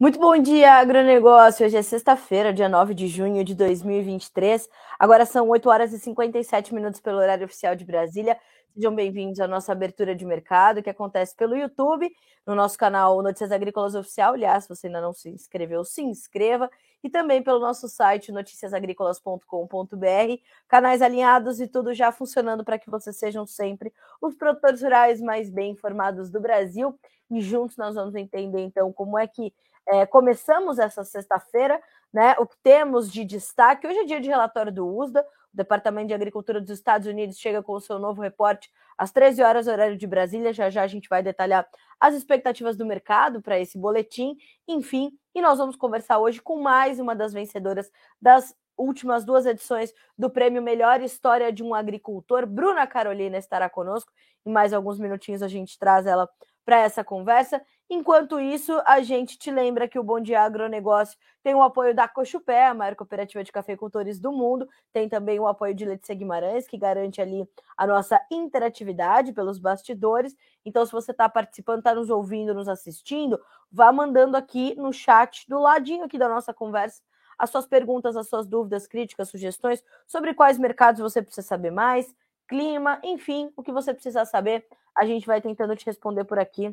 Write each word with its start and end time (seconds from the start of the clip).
Muito 0.00 0.18
bom 0.18 0.36
dia, 0.38 0.72
agronegócio. 0.76 1.66
Hoje 1.66 1.76
é 1.76 1.82
sexta-feira, 1.82 2.54
dia 2.54 2.70
9 2.70 2.94
de 2.94 3.06
junho 3.06 3.44
de 3.44 3.54
2023. 3.54 4.66
Agora 4.98 5.26
são 5.26 5.46
8 5.46 5.68
horas 5.68 5.92
e 5.92 5.98
57 5.98 6.74
minutos 6.74 7.02
pelo 7.02 7.18
horário 7.18 7.44
oficial 7.44 7.76
de 7.76 7.84
Brasília. 7.84 8.38
Sejam 8.72 8.94
bem-vindos 8.94 9.40
à 9.40 9.46
nossa 9.46 9.72
abertura 9.72 10.16
de 10.16 10.24
mercado, 10.24 10.82
que 10.82 10.88
acontece 10.88 11.36
pelo 11.36 11.54
YouTube, 11.54 12.10
no 12.46 12.54
nosso 12.54 12.78
canal 12.78 13.22
Notícias 13.22 13.52
Agrícolas 13.52 13.94
Oficial. 13.94 14.32
Aliás, 14.32 14.64
se 14.64 14.70
você 14.70 14.86
ainda 14.86 15.02
não 15.02 15.12
se 15.12 15.28
inscreveu, 15.28 15.84
se 15.84 16.00
inscreva. 16.00 16.70
E 17.04 17.10
também 17.10 17.42
pelo 17.42 17.60
nosso 17.60 17.86
site 17.86 18.32
noticiasagricolas.com.br, 18.32 20.42
canais 20.66 21.02
alinhados 21.02 21.60
e 21.60 21.68
tudo 21.68 21.92
já 21.92 22.10
funcionando 22.10 22.64
para 22.64 22.78
que 22.78 22.88
vocês 22.88 23.18
sejam 23.18 23.44
sempre 23.44 23.92
os 24.22 24.34
produtores 24.34 24.80
rurais 24.80 25.20
mais 25.20 25.50
bem 25.50 25.72
informados 25.72 26.30
do 26.30 26.40
Brasil. 26.40 26.98
E 27.30 27.42
juntos 27.42 27.76
nós 27.76 27.94
vamos 27.94 28.14
entender, 28.14 28.60
então, 28.60 28.90
como 28.94 29.18
é 29.18 29.26
que 29.26 29.52
é, 29.88 30.06
começamos 30.06 30.78
essa 30.78 31.04
sexta-feira, 31.04 31.80
né? 32.12 32.34
O 32.38 32.46
que 32.46 32.56
temos 32.62 33.10
de 33.10 33.24
destaque? 33.24 33.86
Hoje 33.86 33.98
é 33.98 34.04
dia 34.04 34.20
de 34.20 34.28
relatório 34.28 34.72
do 34.72 34.86
USDA, 34.86 35.24
o 35.52 35.56
Departamento 35.56 36.08
de 36.08 36.14
Agricultura 36.14 36.60
dos 36.60 36.70
Estados 36.70 37.06
Unidos 37.06 37.38
chega 37.38 37.62
com 37.62 37.72
o 37.72 37.80
seu 37.80 37.98
novo 37.98 38.22
reporte 38.22 38.70
às 38.96 39.10
13 39.10 39.42
horas, 39.42 39.66
horário 39.66 39.96
de 39.96 40.06
Brasília. 40.06 40.52
Já 40.52 40.70
já 40.70 40.82
a 40.82 40.86
gente 40.86 41.08
vai 41.08 41.22
detalhar 41.22 41.68
as 41.98 42.14
expectativas 42.14 42.76
do 42.76 42.86
mercado 42.86 43.42
para 43.42 43.58
esse 43.58 43.76
boletim. 43.76 44.36
Enfim, 44.68 45.12
e 45.34 45.42
nós 45.42 45.58
vamos 45.58 45.74
conversar 45.76 46.18
hoje 46.18 46.40
com 46.40 46.60
mais 46.60 47.00
uma 47.00 47.16
das 47.16 47.32
vencedoras 47.32 47.90
das 48.20 48.54
últimas 48.78 49.24
duas 49.24 49.44
edições 49.44 49.92
do 50.16 50.30
prêmio 50.30 50.62
Melhor 50.62 51.02
História 51.02 51.52
de 51.52 51.62
um 51.62 51.74
Agricultor. 51.74 52.46
Bruna 52.46 52.86
Carolina 52.86 53.36
estará 53.36 53.68
conosco. 53.68 54.12
Em 54.46 54.52
mais 54.52 54.72
alguns 54.72 54.98
minutinhos 54.98 55.42
a 55.42 55.48
gente 55.48 55.78
traz 55.78 56.06
ela 56.06 56.28
para 56.64 56.80
essa 56.80 57.04
conversa. 57.04 57.60
Enquanto 57.92 58.38
isso, 58.38 58.80
a 58.86 59.00
gente 59.00 59.36
te 59.36 59.50
lembra 59.50 59.88
que 59.88 59.98
o 59.98 60.04
Bom 60.04 60.20
Dia 60.20 60.42
Agronegócio 60.42 61.18
tem 61.42 61.56
o 61.56 61.62
apoio 61.62 61.92
da 61.92 62.06
Cochupé, 62.06 62.68
a 62.68 62.72
maior 62.72 62.94
cooperativa 62.94 63.42
de 63.42 63.50
cafeicultores 63.50 64.20
do 64.20 64.30
mundo. 64.30 64.68
Tem 64.92 65.08
também 65.08 65.40
o 65.40 65.46
apoio 65.48 65.74
de 65.74 65.84
Letícia 65.84 66.14
Guimarães, 66.14 66.68
que 66.68 66.78
garante 66.78 67.20
ali 67.20 67.44
a 67.76 67.88
nossa 67.88 68.24
interatividade 68.30 69.32
pelos 69.32 69.58
bastidores. 69.58 70.36
Então, 70.64 70.86
se 70.86 70.92
você 70.92 71.10
está 71.10 71.28
participando, 71.28 71.78
está 71.78 71.92
nos 71.92 72.10
ouvindo, 72.10 72.54
nos 72.54 72.68
assistindo, 72.68 73.40
vá 73.72 73.90
mandando 73.90 74.36
aqui 74.36 74.72
no 74.76 74.92
chat, 74.92 75.44
do 75.48 75.58
ladinho 75.58 76.04
aqui 76.04 76.16
da 76.16 76.28
nossa 76.28 76.54
conversa, 76.54 77.02
as 77.36 77.50
suas 77.50 77.66
perguntas, 77.66 78.16
as 78.16 78.28
suas 78.28 78.46
dúvidas, 78.46 78.86
críticas, 78.86 79.30
sugestões 79.30 79.82
sobre 80.06 80.32
quais 80.32 80.58
mercados 80.58 81.00
você 81.00 81.20
precisa 81.20 81.44
saber 81.44 81.72
mais, 81.72 82.14
clima, 82.46 83.00
enfim, 83.02 83.52
o 83.56 83.64
que 83.64 83.72
você 83.72 83.92
precisa 83.92 84.24
saber, 84.24 84.64
a 84.96 85.04
gente 85.04 85.26
vai 85.26 85.40
tentando 85.40 85.74
te 85.74 85.86
responder 85.86 86.22
por 86.22 86.38
aqui 86.38 86.72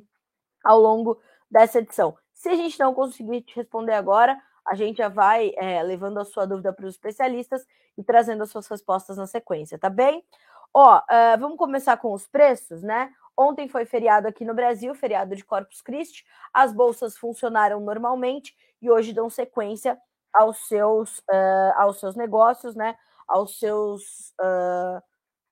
ao 0.68 0.80
longo 0.80 1.18
dessa 1.50 1.80
edição. 1.80 2.18
Se 2.34 2.50
a 2.50 2.56
gente 2.56 2.78
não 2.78 2.94
conseguir 2.94 3.42
te 3.42 3.56
responder 3.56 3.94
agora, 3.94 4.38
a 4.66 4.76
gente 4.76 4.98
já 4.98 5.08
vai 5.08 5.54
é, 5.56 5.82
levando 5.82 6.20
a 6.20 6.26
sua 6.26 6.46
dúvida 6.46 6.74
para 6.74 6.86
os 6.86 6.96
especialistas 6.96 7.66
e 7.98 8.04
trazendo 8.04 8.44
as 8.44 8.50
suas 8.50 8.68
respostas 8.68 9.16
na 9.16 9.26
sequência, 9.26 9.80
tá 9.80 9.90
bem? 9.90 10.26
Ó, 10.74 10.98
uh, 10.98 11.40
vamos 11.40 11.58
começar 11.58 11.96
com 11.96 12.12
os 12.12 12.28
preços, 12.28 12.84
né? 12.84 13.10
Ontem 13.36 13.70
foi 13.70 13.86
feriado 13.86 14.28
aqui 14.28 14.44
no 14.44 14.54
Brasil, 14.54 14.94
feriado 14.94 15.36
de 15.38 15.46
Corpus 15.46 15.82
Christi. 15.82 16.26
As 16.54 16.74
bolsas 16.74 17.18
funcionaram 17.18 17.80
normalmente 17.80 18.54
e 18.82 18.92
hoje 18.92 19.14
dão 19.14 19.30
sequência 19.30 19.98
aos 20.34 20.68
seus, 20.68 21.20
uh, 21.20 21.74
aos 21.78 22.00
seus 22.00 22.16
negócios, 22.16 22.76
né? 22.76 22.98
Aos 23.26 23.58
seus. 23.58 24.34
Uh, 24.42 25.02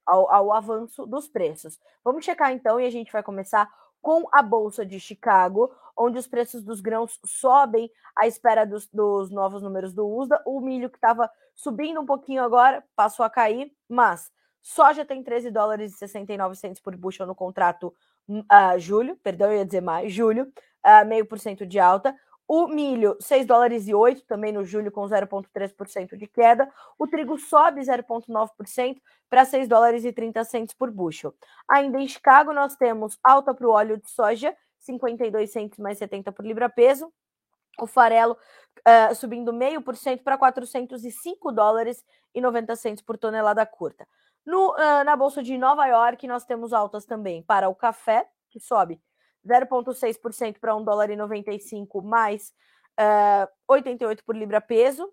ao, 0.05 0.31
ao 0.31 0.53
avanço 0.53 1.05
dos 1.07 1.27
preços. 1.27 1.79
Vamos 2.03 2.23
checar 2.23 2.51
então 2.51 2.79
e 2.79 2.85
a 2.85 2.91
gente 2.91 3.11
vai 3.11 3.23
começar 3.23 3.67
com 4.05 4.27
a 4.31 4.43
Bolsa 4.43 4.85
de 4.85 4.99
Chicago, 4.99 5.75
onde 5.97 6.19
os 6.19 6.27
preços 6.27 6.63
dos 6.63 6.79
grãos 6.79 7.19
sobem 7.25 7.89
à 8.15 8.27
espera 8.27 8.63
dos, 8.63 8.85
dos 8.85 9.31
novos 9.31 9.63
números 9.63 9.95
do 9.95 10.07
USDA. 10.07 10.43
O 10.45 10.61
milho 10.61 10.91
que 10.91 10.97
estava 10.97 11.27
subindo 11.55 11.99
um 11.99 12.05
pouquinho 12.05 12.43
agora 12.43 12.83
passou 12.95 13.25
a 13.25 13.31
cair, 13.31 13.71
mas 13.89 14.31
soja 14.61 15.03
tem 15.03 15.23
13 15.23 15.49
dólares 15.49 15.95
e 15.95 15.97
69 15.97 16.55
centos 16.55 16.79
por 16.79 16.95
bushel 16.95 17.25
no 17.25 17.33
contrato 17.33 17.91
uh, 18.29 18.77
julho, 18.77 19.17
perdão, 19.23 19.51
eu 19.51 19.57
ia 19.57 19.65
dizer 19.65 19.81
mais, 19.81 20.13
julho, 20.13 20.53
uh, 20.85 21.03
meio 21.07 21.25
por 21.25 21.39
cento 21.39 21.65
de 21.65 21.79
alta. 21.79 22.15
O 22.47 22.67
milho, 22.67 23.17
6 23.19 23.45
dólares 23.47 23.87
e 23.87 23.93
8, 23.95 24.23
também 24.25 24.51
no 24.51 24.63
julho, 24.63 24.91
com 24.91 25.01
0,3% 25.01 26.15
de 26.15 26.27
queda. 26.27 26.71
O 26.97 27.07
trigo 27.07 27.39
sobe 27.39 27.81
0,9% 27.81 29.01
para 29.29 29.45
6 29.45 29.67
dólares 29.67 30.05
e 30.05 30.13
30 30.13 30.43
centos 30.43 30.75
por 30.75 30.91
bushel. 30.91 31.33
Ainda 31.67 31.99
em 31.99 32.07
Chicago, 32.07 32.53
nós 32.53 32.75
temos 32.75 33.17
alta 33.23 33.53
para 33.53 33.67
o 33.67 33.71
óleo 33.71 33.97
de 33.97 34.09
soja, 34.09 34.55
52 34.79 35.51
centos 35.51 35.79
mais 35.79 35.97
70 35.97 36.31
por 36.31 36.45
libra-peso. 36.45 37.11
O 37.79 37.87
farelo 37.87 38.37
uh, 38.87 39.15
subindo 39.15 39.51
0,5% 39.51 40.23
para 40.23 40.37
405 40.37 41.51
dólares 41.51 42.05
e 42.33 42.39
90 42.39 42.75
centos 42.75 43.03
por 43.03 43.17
tonelada 43.17 43.65
curta. 43.65 44.07
No, 44.45 44.73
uh, 44.73 45.03
na 45.03 45.15
Bolsa 45.15 45.41
de 45.41 45.57
Nova 45.57 45.85
York, 45.87 46.27
nós 46.27 46.45
temos 46.45 46.71
altas 46.73 47.05
também 47.05 47.41
para 47.41 47.67
o 47.67 47.75
café, 47.75 48.29
que 48.51 48.59
sobe 48.59 49.01
0,6% 49.45 50.59
para 50.59 50.75
1 50.75 50.83
dólar 50.83 51.09
e 51.09 51.15
95 51.15 52.01
mais 52.01 52.53
uh, 52.99 53.43
eh, 53.43 53.49
88 53.67 54.23
por 54.23 54.35
libra 54.35 54.59
peso. 54.59 55.11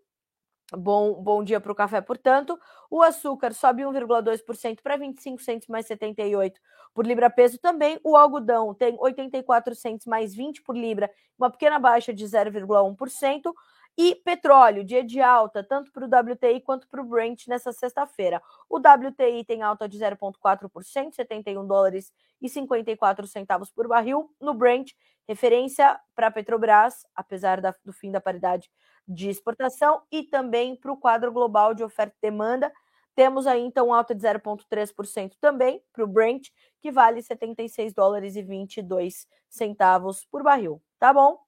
Bom, 0.75 1.23
bom 1.23 1.45
dia 1.45 1.61
para 1.61 1.73
o 1.73 1.75
café, 1.75 2.01
portanto. 2.01 2.59
O 2.91 3.03
açúcar 3.03 3.53
sobe 3.53 3.83
1,2% 3.83 4.81
para 4.83 4.97
25 4.97 5.43
centos 5.43 5.69
mais 5.69 5.87
78 5.87 6.59
por 6.95 7.07
libra 7.07 7.29
peso 7.29 7.59
também. 7.59 8.01
O 8.03 8.17
algodão 8.17 8.75
tem 8.75 8.97
84 8.99 9.75
centos 9.75 10.07
mais 10.07 10.35
20 10.35 10.63
por 10.63 10.77
libra, 10.77 11.11
uma 11.39 11.51
pequena 11.51 11.79
baixa 11.79 12.13
de 12.13 12.25
0,1%. 12.25 13.53
E 13.97 14.15
petróleo, 14.15 14.85
dia 14.85 15.05
de 15.05 15.21
alta, 15.21 15.63
tanto 15.63 15.93
para 15.93 16.05
o 16.05 16.33
WTI 16.33 16.61
quanto 16.63 16.89
para 16.89 17.03
o 17.03 17.05
Brent 17.05 17.47
nessa 17.47 17.73
sexta-feira. 17.73 18.43
O 18.69 18.79
WTI 18.79 19.45
tem 19.45 19.63
alta 19.63 19.87
de 19.87 19.99
0,4%, 19.99 21.13
71 21.13 21.67
dólares 21.67 22.11
e 22.41 22.49
54 22.49 23.27
centavos 23.27 23.71
por 23.71 23.87
barril. 23.87 24.35
No 24.41 24.55
Brent, 24.55 24.93
referência 25.29 26.01
para 26.15 26.29
a 26.29 26.31
Petrobras, 26.31 27.07
apesar 27.15 27.61
da, 27.61 27.75
do 27.85 27.93
fim 27.93 28.11
da 28.11 28.21
paridade 28.21 28.71
de 29.07 29.29
exportação, 29.29 30.03
e 30.11 30.23
também 30.23 30.75
para 30.75 30.93
o 30.93 30.97
quadro 30.97 31.31
global 31.31 31.75
de 31.75 31.85
oferta 31.85 32.15
e 32.17 32.31
demanda. 32.31 32.73
Temos 33.15 33.47
aí, 33.47 33.61
então, 33.61 33.93
alta 33.93 34.15
de 34.15 34.23
0,3% 34.23 35.33
também 35.39 35.83
para 35.93 36.03
o 36.03 36.07
Brent, 36.07 36.49
que 36.81 36.91
vale 36.91 37.23
76 37.23 37.93
dólares 37.93 38.37
e 38.37 38.43
22 38.43 39.27
centavos 39.51 40.25
por 40.25 40.43
barril. 40.43 40.83
Tá 40.99 41.13
bom? 41.13 41.39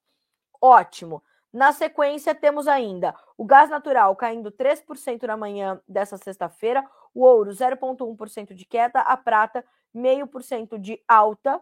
Ótimo. 0.61 1.23
Na 1.55 1.71
sequência, 1.71 2.35
temos 2.35 2.67
ainda 2.67 3.15
o 3.37 3.45
gás 3.45 3.69
natural 3.69 4.13
caindo 4.17 4.51
3% 4.51 5.23
na 5.23 5.37
manhã 5.37 5.81
dessa 5.87 6.17
sexta-feira, 6.17 6.85
o 7.13 7.23
ouro 7.23 7.51
0,1% 7.51 8.53
de 8.53 8.65
queda, 8.65 8.99
a 8.99 9.15
prata 9.15 9.63
0,5% 9.95 10.77
de 10.77 11.01
alta 11.07 11.61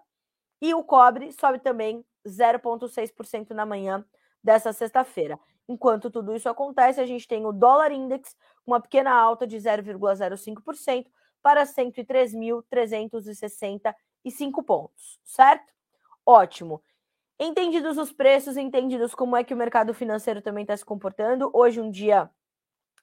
e 0.59 0.73
o 0.73 0.83
cobre 0.83 1.31
sobe 1.31 1.59
também 1.59 2.03
0,6% 2.27 3.51
na 3.51 3.67
manhã 3.67 4.03
dessa 4.43 4.73
sexta-feira. 4.73 5.39
Enquanto 5.69 6.09
tudo 6.09 6.35
isso 6.35 6.49
acontece, 6.49 6.99
a 6.99 7.05
gente 7.05 7.27
tem 7.27 7.45
o 7.45 7.51
dólar 7.51 7.91
index 7.91 8.35
uma 8.65 8.81
pequena 8.81 9.13
alta 9.13 9.45
de 9.45 9.57
0,05% 9.57 11.05
para 11.39 11.67
103.365 11.67 13.93
pontos, 14.65 15.19
certo? 15.23 15.71
Ótimo. 16.25 16.81
Entendidos 17.39 17.97
os 17.97 18.11
preços, 18.11 18.57
entendidos 18.57 19.15
como 19.15 19.35
é 19.35 19.43
que 19.43 19.53
o 19.53 19.57
mercado 19.57 19.93
financeiro 19.93 20.41
também 20.41 20.63
está 20.63 20.77
se 20.77 20.85
comportando, 20.85 21.49
hoje 21.53 21.81
um 21.81 21.89
dia 21.89 22.29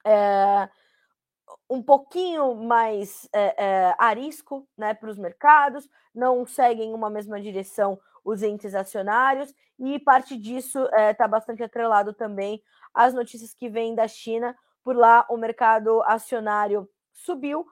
é, 0.05 0.69
um 1.69 1.83
pouquinho 1.83 2.55
mais 2.55 3.29
é, 3.33 3.65
é, 3.65 3.95
arisco 3.99 4.69
né, 4.77 4.95
para 4.95 5.11
os 5.11 5.19
mercados, 5.19 5.89
não 6.15 6.47
seguem 6.47 6.95
uma 6.95 7.11
mesma 7.11 7.41
direção 7.41 7.99
os 8.25 8.43
índices 8.43 8.75
acionários, 8.75 9.53
e 9.79 9.99
parte 9.99 10.37
disso 10.37 10.79
está 11.11 11.27
bastante 11.27 11.63
atrelado 11.63 12.13
também 12.13 12.63
às 12.93 13.15
notícias 13.15 13.55
que 13.55 13.67
vêm 13.67 13.95
da 13.95 14.07
China. 14.07 14.55
Por 14.85 14.95
lá, 14.95 15.25
o 15.31 15.39
mercado 15.39 16.03
acionário 16.03 16.87
subiu 17.15 17.67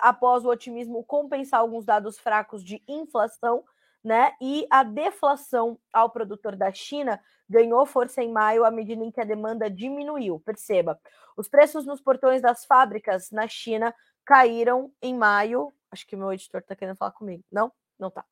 após 0.00 0.44
o 0.44 0.48
otimismo 0.48 1.04
compensar 1.04 1.60
alguns 1.60 1.84
dados 1.84 2.18
fracos 2.18 2.64
de 2.64 2.82
inflação 2.88 3.62
né? 4.04 4.32
E 4.40 4.66
a 4.70 4.82
deflação 4.82 5.78
ao 5.92 6.10
produtor 6.10 6.54
da 6.54 6.70
China 6.70 7.18
ganhou 7.48 7.86
força 7.86 8.22
em 8.22 8.30
maio 8.30 8.64
à 8.64 8.70
medida 8.70 9.02
em 9.02 9.10
que 9.10 9.20
a 9.20 9.24
demanda 9.24 9.70
diminuiu. 9.70 10.38
Perceba, 10.40 11.00
os 11.36 11.48
preços 11.48 11.86
nos 11.86 12.00
portões 12.00 12.42
das 12.42 12.66
fábricas 12.66 13.30
na 13.30 13.48
China 13.48 13.94
caíram 14.24 14.92
em 15.00 15.14
maio. 15.14 15.72
Acho 15.90 16.06
que 16.06 16.16
meu 16.16 16.32
editor 16.32 16.60
está 16.60 16.76
querendo 16.76 16.96
falar 16.96 17.12
comigo. 17.12 17.42
Não? 17.50 17.72
Não 17.98 18.10
tá. 18.10 18.24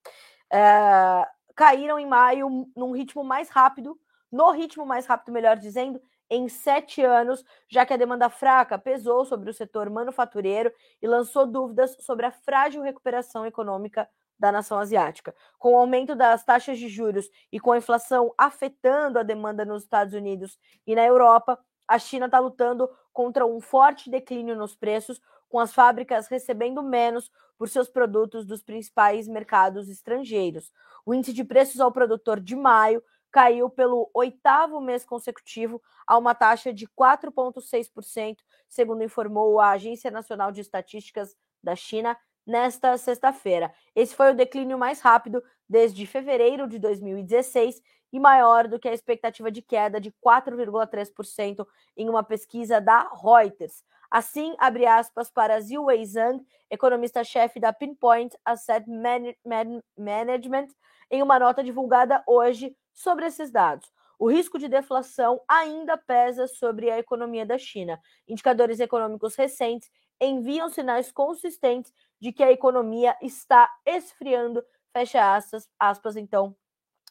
É, 0.52 1.26
caíram 1.54 1.98
em 1.98 2.06
maio 2.06 2.70
num 2.76 2.92
ritmo 2.92 3.24
mais 3.24 3.48
rápido, 3.48 3.98
no 4.30 4.50
ritmo 4.50 4.84
mais 4.84 5.06
rápido, 5.06 5.32
melhor 5.32 5.56
dizendo, 5.56 6.00
em 6.28 6.48
sete 6.48 7.02
anos, 7.02 7.44
já 7.68 7.84
que 7.84 7.92
a 7.92 7.96
demanda 7.96 8.30
fraca 8.30 8.78
pesou 8.78 9.24
sobre 9.26 9.50
o 9.50 9.54
setor 9.54 9.90
manufatureiro 9.90 10.72
e 11.00 11.06
lançou 11.06 11.46
dúvidas 11.46 11.94
sobre 12.00 12.24
a 12.24 12.32
frágil 12.32 12.82
recuperação 12.82 13.44
econômica 13.44 14.08
da 14.42 14.50
nação 14.50 14.76
asiática. 14.80 15.32
Com 15.56 15.74
o 15.74 15.76
aumento 15.76 16.16
das 16.16 16.44
taxas 16.44 16.76
de 16.76 16.88
juros 16.88 17.30
e 17.52 17.60
com 17.60 17.70
a 17.70 17.78
inflação 17.78 18.34
afetando 18.36 19.20
a 19.20 19.22
demanda 19.22 19.64
nos 19.64 19.84
Estados 19.84 20.14
Unidos 20.14 20.58
e 20.84 20.96
na 20.96 21.06
Europa, 21.06 21.56
a 21.86 21.96
China 21.96 22.26
está 22.26 22.40
lutando 22.40 22.90
contra 23.12 23.46
um 23.46 23.60
forte 23.60 24.10
declínio 24.10 24.56
nos 24.56 24.74
preços, 24.74 25.20
com 25.48 25.60
as 25.60 25.72
fábricas 25.72 26.26
recebendo 26.26 26.82
menos 26.82 27.30
por 27.56 27.68
seus 27.68 27.88
produtos 27.88 28.44
dos 28.44 28.64
principais 28.64 29.28
mercados 29.28 29.88
estrangeiros. 29.88 30.72
O 31.06 31.14
índice 31.14 31.32
de 31.32 31.44
preços 31.44 31.80
ao 31.80 31.92
produtor 31.92 32.40
de 32.40 32.56
maio 32.56 33.00
caiu 33.30 33.70
pelo 33.70 34.10
oitavo 34.12 34.80
mês 34.80 35.04
consecutivo 35.04 35.80
a 36.04 36.18
uma 36.18 36.34
taxa 36.34 36.72
de 36.72 36.88
4,6%, 36.88 38.38
segundo 38.68 39.04
informou 39.04 39.60
a 39.60 39.70
Agência 39.70 40.10
Nacional 40.10 40.50
de 40.50 40.60
Estatísticas 40.60 41.36
da 41.62 41.76
China 41.76 42.18
nesta 42.46 42.96
sexta-feira. 42.96 43.72
Esse 43.94 44.14
foi 44.14 44.32
o 44.32 44.36
declínio 44.36 44.78
mais 44.78 45.00
rápido 45.00 45.42
desde 45.68 46.06
fevereiro 46.06 46.68
de 46.68 46.78
2016 46.78 47.80
e 48.12 48.20
maior 48.20 48.68
do 48.68 48.78
que 48.78 48.88
a 48.88 48.92
expectativa 48.92 49.50
de 49.50 49.62
queda 49.62 50.00
de 50.00 50.12
4,3% 50.24 51.66
em 51.96 52.08
uma 52.08 52.22
pesquisa 52.22 52.80
da 52.80 53.08
Reuters. 53.22 53.82
Assim, 54.10 54.54
abre 54.58 54.84
aspas 54.84 55.30
para 55.30 55.58
Ziu 55.60 55.86
Zhang, 56.04 56.44
economista-chefe 56.70 57.58
da 57.58 57.72
Pinpoint 57.72 58.36
Asset 58.44 58.86
Man 58.86 59.32
Man 59.44 59.80
Management, 59.96 60.68
em 61.10 61.22
uma 61.22 61.38
nota 61.38 61.64
divulgada 61.64 62.22
hoje 62.26 62.76
sobre 62.92 63.26
esses 63.26 63.50
dados. 63.50 63.90
O 64.18 64.30
risco 64.30 64.58
de 64.58 64.68
deflação 64.68 65.40
ainda 65.48 65.96
pesa 65.96 66.46
sobre 66.46 66.90
a 66.90 66.98
economia 66.98 67.44
da 67.44 67.58
China. 67.58 67.98
Indicadores 68.28 68.78
econômicos 68.78 69.34
recentes 69.34 69.90
enviam 70.26 70.68
sinais 70.68 71.10
consistentes 71.10 71.92
de 72.20 72.32
que 72.32 72.42
a 72.42 72.52
economia 72.52 73.16
está 73.20 73.68
esfriando, 73.84 74.64
fecha 74.92 75.34
aspas, 75.34 75.68
aspas 75.78 76.16
então, 76.16 76.54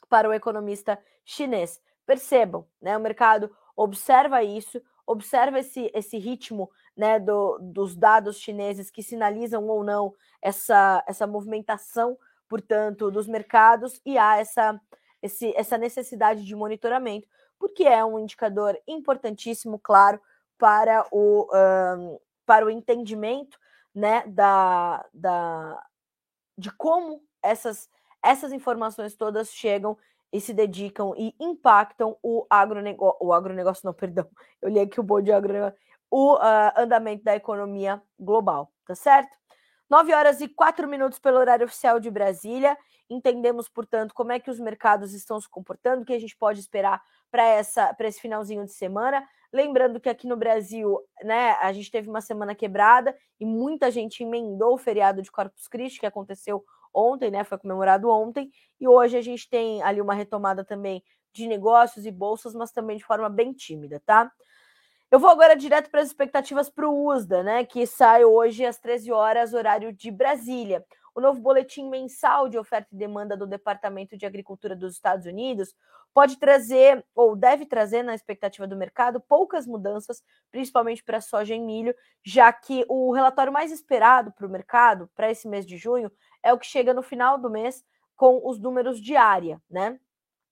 para 0.09 0.29
o 0.29 0.33
economista 0.33 0.99
chinês. 1.25 1.81
Percebam, 2.05 2.65
né? 2.81 2.97
O 2.97 2.99
mercado 2.99 3.55
observa 3.75 4.43
isso, 4.43 4.81
observa 5.05 5.59
esse, 5.59 5.91
esse 5.93 6.17
ritmo 6.17 6.69
né, 6.95 7.19
do, 7.19 7.57
dos 7.59 7.95
dados 7.95 8.37
chineses 8.37 8.89
que 8.89 9.03
sinalizam 9.03 9.67
ou 9.67 9.83
não 9.83 10.13
essa, 10.41 11.03
essa 11.07 11.25
movimentação, 11.25 12.17
portanto, 12.47 13.09
dos 13.11 13.27
mercados 13.27 14.01
e 14.05 14.17
há 14.17 14.37
essa, 14.37 14.79
esse, 15.21 15.53
essa 15.55 15.77
necessidade 15.77 16.45
de 16.45 16.55
monitoramento, 16.55 17.27
porque 17.59 17.83
é 17.83 18.03
um 18.03 18.19
indicador 18.19 18.77
importantíssimo, 18.87 19.79
claro, 19.79 20.19
para 20.57 21.05
o, 21.11 21.47
um, 21.53 22.19
para 22.45 22.65
o 22.65 22.69
entendimento 22.69 23.57
né, 23.93 24.23
da, 24.27 25.05
da, 25.13 25.83
de 26.57 26.71
como 26.71 27.21
essas, 27.41 27.89
essas 28.23 28.51
informações 28.51 29.15
todas 29.15 29.51
chegam 29.51 29.97
e 30.31 30.39
se 30.39 30.53
dedicam 30.53 31.13
e 31.17 31.35
impactam 31.39 32.17
o 32.23 32.45
agronegócio, 32.49 33.17
o 33.19 33.33
agronegócio 33.33 33.85
não, 33.85 33.93
perdão, 33.95 34.27
eu 34.61 34.69
li 34.69 34.79
aqui 34.79 34.99
o 34.99 35.03
bom 35.03 35.21
de 35.21 35.31
agronegócio, 35.31 35.77
o 36.09 36.35
uh, 36.35 36.71
andamento 36.77 37.23
da 37.23 37.35
economia 37.35 38.01
global, 38.19 38.71
tá 38.85 38.95
certo? 38.95 39.40
9 39.91 40.13
horas 40.13 40.39
e 40.39 40.47
4 40.47 40.87
minutos 40.87 41.19
pelo 41.19 41.37
horário 41.37 41.65
oficial 41.65 41.99
de 41.99 42.09
Brasília. 42.09 42.77
Entendemos, 43.09 43.67
portanto, 43.67 44.13
como 44.13 44.31
é 44.31 44.39
que 44.39 44.49
os 44.49 44.57
mercados 44.57 45.13
estão 45.13 45.37
se 45.37 45.49
comportando, 45.49 46.03
o 46.03 46.05
que 46.05 46.13
a 46.13 46.19
gente 46.19 46.37
pode 46.37 46.61
esperar 46.61 47.01
para 47.29 47.59
esse 47.59 48.21
finalzinho 48.21 48.63
de 48.63 48.71
semana. 48.71 49.21
Lembrando 49.51 49.99
que 49.99 50.07
aqui 50.07 50.25
no 50.27 50.37
Brasil, 50.37 50.97
né, 51.25 51.57
a 51.59 51.73
gente 51.73 51.91
teve 51.91 52.09
uma 52.09 52.21
semana 52.21 52.55
quebrada 52.55 53.13
e 53.37 53.45
muita 53.45 53.91
gente 53.91 54.23
emendou 54.23 54.75
o 54.75 54.77
feriado 54.77 55.21
de 55.21 55.29
Corpus 55.29 55.67
Christi, 55.67 55.99
que 55.99 56.05
aconteceu 56.05 56.63
ontem, 56.93 57.29
né, 57.29 57.43
foi 57.43 57.57
comemorado 57.57 58.09
ontem, 58.09 58.49
e 58.79 58.87
hoje 58.87 59.17
a 59.17 59.21
gente 59.21 59.49
tem 59.49 59.83
ali 59.83 59.99
uma 59.99 60.13
retomada 60.13 60.63
também 60.63 61.03
de 61.33 61.47
negócios 61.47 62.05
e 62.05 62.11
bolsas, 62.11 62.55
mas 62.55 62.71
também 62.71 62.95
de 62.95 63.03
forma 63.03 63.29
bem 63.29 63.51
tímida, 63.51 64.01
tá? 64.05 64.31
Eu 65.11 65.19
vou 65.19 65.29
agora 65.29 65.57
direto 65.57 65.89
para 65.91 65.99
as 65.99 66.07
expectativas 66.07 66.69
para 66.69 66.87
o 66.87 67.09
USDA, 67.09 67.43
né, 67.43 67.65
que 67.65 67.85
sai 67.85 68.23
hoje 68.23 68.65
às 68.65 68.79
13 68.79 69.11
horas, 69.11 69.53
horário 69.53 69.91
de 69.91 70.09
Brasília. 70.09 70.85
O 71.13 71.19
novo 71.19 71.41
boletim 71.41 71.89
mensal 71.89 72.47
de 72.47 72.57
oferta 72.57 72.87
e 72.93 72.97
demanda 72.97 73.35
do 73.35 73.45
Departamento 73.45 74.17
de 74.17 74.25
Agricultura 74.25 74.73
dos 74.73 74.93
Estados 74.93 75.25
Unidos 75.25 75.75
pode 76.13 76.37
trazer, 76.37 77.05
ou 77.13 77.35
deve 77.35 77.65
trazer, 77.65 78.03
na 78.03 78.15
expectativa 78.15 78.65
do 78.65 78.77
mercado, 78.77 79.19
poucas 79.19 79.67
mudanças, 79.67 80.23
principalmente 80.49 81.03
para 81.03 81.19
soja 81.19 81.53
e 81.53 81.59
milho, 81.59 81.93
já 82.23 82.51
que 82.53 82.85
o 82.87 83.11
relatório 83.11 83.51
mais 83.51 83.69
esperado 83.69 84.31
para 84.31 84.47
o 84.47 84.49
mercado 84.49 85.09
para 85.13 85.29
esse 85.29 85.45
mês 85.45 85.65
de 85.65 85.75
junho 85.75 86.09
é 86.41 86.53
o 86.53 86.57
que 86.57 86.65
chega 86.65 86.93
no 86.93 87.03
final 87.03 87.37
do 87.37 87.49
mês 87.49 87.83
com 88.15 88.47
os 88.47 88.57
números 88.57 88.97
de 89.01 89.17
área, 89.17 89.61
né? 89.69 89.99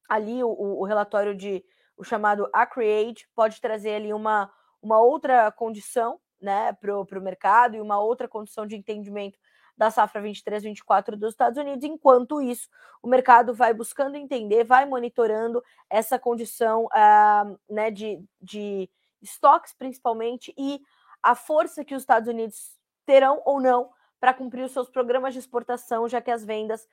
Ali 0.09 0.43
o, 0.43 0.49
o 0.49 0.83
relatório 0.83 1.33
de 1.33 1.63
o 1.99 2.03
chamado 2.03 2.49
Accreate 2.53 3.29
pode 3.35 3.59
trazer 3.59 3.95
ali 3.95 4.13
uma, 4.13 4.49
uma 4.81 4.99
outra 5.01 5.51
condição 5.51 6.17
né, 6.41 6.71
para 6.73 6.97
o 6.97 7.21
mercado 7.21 7.75
e 7.75 7.81
uma 7.81 7.99
outra 7.99 8.25
condição 8.25 8.65
de 8.65 8.77
entendimento 8.77 9.37
da 9.77 9.91
safra 9.91 10.21
23-24 10.21 11.17
dos 11.17 11.31
Estados 11.31 11.57
Unidos. 11.57 11.83
Enquanto 11.83 12.41
isso, 12.41 12.69
o 13.03 13.07
mercado 13.07 13.53
vai 13.53 13.73
buscando 13.73 14.15
entender, 14.15 14.63
vai 14.63 14.85
monitorando 14.85 15.61
essa 15.89 16.17
condição 16.17 16.85
uh, 16.85 17.59
né, 17.69 17.91
de, 17.91 18.23
de 18.41 18.89
estoques, 19.21 19.73
principalmente, 19.73 20.53
e 20.57 20.81
a 21.21 21.35
força 21.35 21.83
que 21.83 21.93
os 21.93 22.01
Estados 22.01 22.29
Unidos 22.29 22.77
terão 23.05 23.41
ou 23.45 23.59
não 23.59 23.89
para 24.21 24.33
cumprir 24.33 24.63
os 24.63 24.71
seus 24.71 24.89
programas 24.89 25.33
de 25.33 25.39
exportação, 25.39 26.07
já 26.07 26.21
que 26.21 26.31
as 26.31 26.45
vendas 26.45 26.87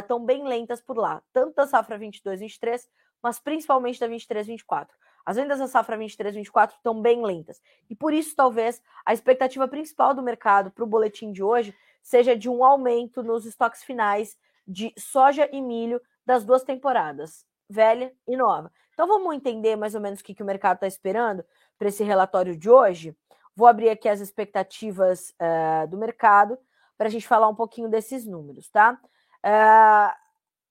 estão 0.00 0.18
uh, 0.18 0.24
bem 0.24 0.44
lentas 0.44 0.80
por 0.80 0.96
lá, 0.96 1.20
tanto 1.32 1.56
da 1.56 1.66
safra 1.66 1.98
22-23 1.98 2.86
mas 3.22 3.38
principalmente 3.38 4.00
da 4.00 4.08
23-24. 4.08 4.88
As 5.24 5.36
vendas 5.36 5.58
da 5.58 5.66
safra 5.66 5.98
23-24 5.98 6.72
estão 6.76 7.00
bem 7.00 7.22
lentas. 7.22 7.60
E 7.90 7.94
por 7.94 8.14
isso, 8.14 8.34
talvez, 8.34 8.82
a 9.04 9.12
expectativa 9.12 9.68
principal 9.68 10.14
do 10.14 10.22
mercado 10.22 10.70
para 10.70 10.84
o 10.84 10.86
boletim 10.86 11.32
de 11.32 11.42
hoje 11.42 11.74
seja 12.02 12.34
de 12.34 12.48
um 12.48 12.64
aumento 12.64 13.22
nos 13.22 13.44
estoques 13.44 13.84
finais 13.84 14.36
de 14.66 14.92
soja 14.96 15.48
e 15.52 15.60
milho 15.60 16.00
das 16.24 16.44
duas 16.44 16.62
temporadas, 16.62 17.44
velha 17.68 18.12
e 18.26 18.36
nova. 18.36 18.72
Então 18.94 19.06
vamos 19.06 19.34
entender 19.34 19.76
mais 19.76 19.94
ou 19.94 20.00
menos 20.00 20.20
o 20.20 20.24
que, 20.24 20.34
que 20.34 20.42
o 20.42 20.46
mercado 20.46 20.76
está 20.76 20.86
esperando 20.86 21.44
para 21.78 21.88
esse 21.88 22.02
relatório 22.02 22.56
de 22.56 22.68
hoje. 22.68 23.16
Vou 23.54 23.66
abrir 23.66 23.90
aqui 23.90 24.08
as 24.08 24.20
expectativas 24.20 25.34
uh, 25.40 25.86
do 25.88 25.96
mercado 25.96 26.58
para 26.96 27.06
a 27.06 27.10
gente 27.10 27.28
falar 27.28 27.48
um 27.48 27.54
pouquinho 27.54 27.88
desses 27.88 28.24
números, 28.26 28.68
tá? 28.68 28.98
Uh, 29.44 30.14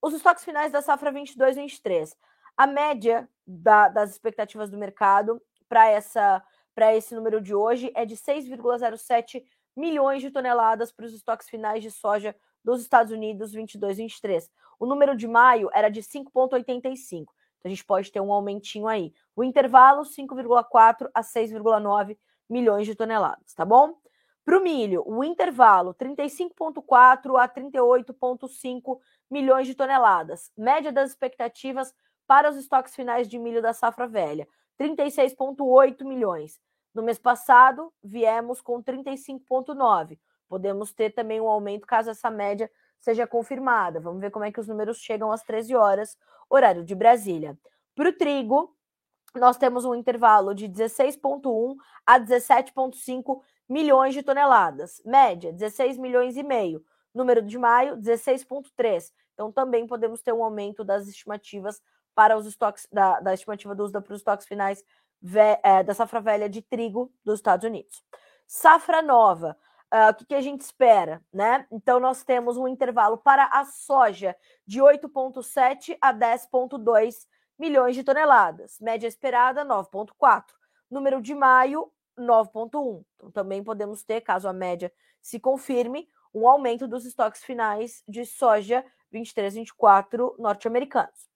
os 0.02 0.14
estoques 0.14 0.44
finais 0.44 0.70
da 0.70 0.82
safra 0.82 1.12
22-23. 1.12 2.12
A 2.58 2.66
média 2.66 3.28
da, 3.46 3.88
das 3.88 4.10
expectativas 4.10 4.68
do 4.68 4.76
mercado 4.76 5.40
para 5.68 5.88
essa 5.88 6.44
para 6.74 6.94
esse 6.94 7.12
número 7.12 7.40
de 7.40 7.54
hoje 7.54 7.90
é 7.94 8.04
de 8.04 8.16
6,07 8.16 9.42
milhões 9.76 10.22
de 10.22 10.30
toneladas 10.30 10.92
para 10.92 11.06
os 11.06 11.12
estoques 11.12 11.48
finais 11.48 11.82
de 11.82 11.90
soja 11.90 12.36
dos 12.64 12.80
Estados 12.80 13.12
Unidos 13.12 13.52
22-23. 13.52 14.48
O 14.78 14.86
número 14.86 15.16
de 15.16 15.26
maio 15.26 15.68
era 15.72 15.88
de 15.88 16.02
5,85. 16.02 16.94
Então 17.12 17.26
a 17.64 17.68
gente 17.68 17.84
pode 17.84 18.12
ter 18.12 18.20
um 18.20 18.32
aumentinho 18.32 18.86
aí. 18.86 19.12
O 19.34 19.42
intervalo 19.42 20.02
5,4 20.02 21.08
a 21.12 21.20
6,9 21.20 22.16
milhões 22.48 22.86
de 22.86 22.94
toneladas, 22.94 23.54
tá 23.54 23.64
bom? 23.64 23.96
Para 24.44 24.58
o 24.58 24.62
milho, 24.62 25.02
o 25.06 25.22
intervalo 25.22 25.94
35,4 25.94 27.36
a 27.38 27.48
38,5 27.48 28.98
milhões 29.30 29.66
de 29.66 29.74
toneladas. 29.74 30.50
Média 30.56 30.92
das 30.92 31.10
expectativas 31.10 31.92
para 32.28 32.50
os 32.50 32.56
estoques 32.56 32.94
finais 32.94 33.26
de 33.26 33.38
milho 33.38 33.62
da 33.62 33.72
safra 33.72 34.06
velha, 34.06 34.46
36,8 34.78 36.04
milhões. 36.04 36.60
No 36.94 37.02
mês 37.02 37.18
passado, 37.18 37.90
viemos 38.04 38.60
com 38.60 38.82
35,9. 38.82 40.18
Podemos 40.46 40.92
ter 40.92 41.10
também 41.14 41.40
um 41.40 41.48
aumento 41.48 41.86
caso 41.86 42.10
essa 42.10 42.30
média 42.30 42.70
seja 43.00 43.26
confirmada. 43.26 43.98
Vamos 43.98 44.20
ver 44.20 44.30
como 44.30 44.44
é 44.44 44.52
que 44.52 44.60
os 44.60 44.68
números 44.68 44.98
chegam 44.98 45.32
às 45.32 45.42
13 45.42 45.74
horas, 45.74 46.18
horário 46.50 46.84
de 46.84 46.94
Brasília. 46.94 47.58
Para 47.94 48.10
o 48.10 48.12
trigo, 48.12 48.76
nós 49.34 49.56
temos 49.56 49.84
um 49.84 49.94
intervalo 49.94 50.54
de 50.54 50.68
16,1 50.68 51.76
a 52.06 52.20
17,5 52.20 53.40
milhões 53.68 54.14
de 54.14 54.22
toneladas. 54.22 55.00
Média, 55.04 55.52
16 55.52 55.96
milhões 55.96 56.36
e 56.36 56.42
meio. 56.42 56.84
Número 57.14 57.42
de 57.42 57.56
maio, 57.56 57.96
16,3. 57.96 59.12
Então, 59.34 59.52
também 59.52 59.86
podemos 59.86 60.20
ter 60.20 60.32
um 60.32 60.42
aumento 60.42 60.84
das 60.84 61.06
estimativas 61.06 61.80
para 62.18 62.36
os 62.36 62.46
estoques 62.46 62.88
da, 62.90 63.20
da 63.20 63.32
estimativa 63.32 63.76
do 63.76 63.84
uso 63.84 63.92
para 63.92 64.12
os 64.12 64.18
estoques 64.18 64.44
finais 64.44 64.84
ve, 65.22 65.56
é, 65.62 65.84
da 65.84 65.94
safra 65.94 66.20
velha 66.20 66.48
de 66.48 66.60
trigo 66.60 67.12
dos 67.24 67.36
Estados 67.36 67.64
Unidos. 67.64 68.02
Safra 68.44 69.00
nova, 69.00 69.56
uh, 69.94 70.10
o 70.10 70.14
que, 70.14 70.24
que, 70.24 70.34
a 70.34 70.40
gente 70.40 70.62
espera, 70.62 71.22
né? 71.32 71.64
Então, 71.70 72.00
nós 72.00 72.24
temos 72.24 72.56
um 72.56 72.66
intervalo 72.66 73.18
para 73.18 73.44
a 73.44 73.64
soja 73.64 74.34
de 74.66 74.80
8,7 74.80 75.96
a 76.00 76.12
10,2 76.12 77.14
milhões 77.56 77.94
de 77.94 78.02
toneladas, 78.02 78.80
média 78.80 79.06
esperada 79.06 79.64
9,4. 79.64 80.42
Número 80.90 81.22
de 81.22 81.36
maio, 81.36 81.88
9,1. 82.18 83.04
Então, 83.14 83.30
também 83.30 83.62
podemos 83.62 84.02
ter, 84.02 84.22
caso 84.22 84.48
a 84.48 84.52
média 84.52 84.92
se 85.22 85.38
confirme, 85.38 86.08
um 86.34 86.48
aumento 86.48 86.88
dos 86.88 87.04
estoques 87.04 87.44
finais 87.44 88.02
de 88.08 88.26
soja 88.26 88.84
23-24 89.14 90.34
norte-americanos. 90.36 91.28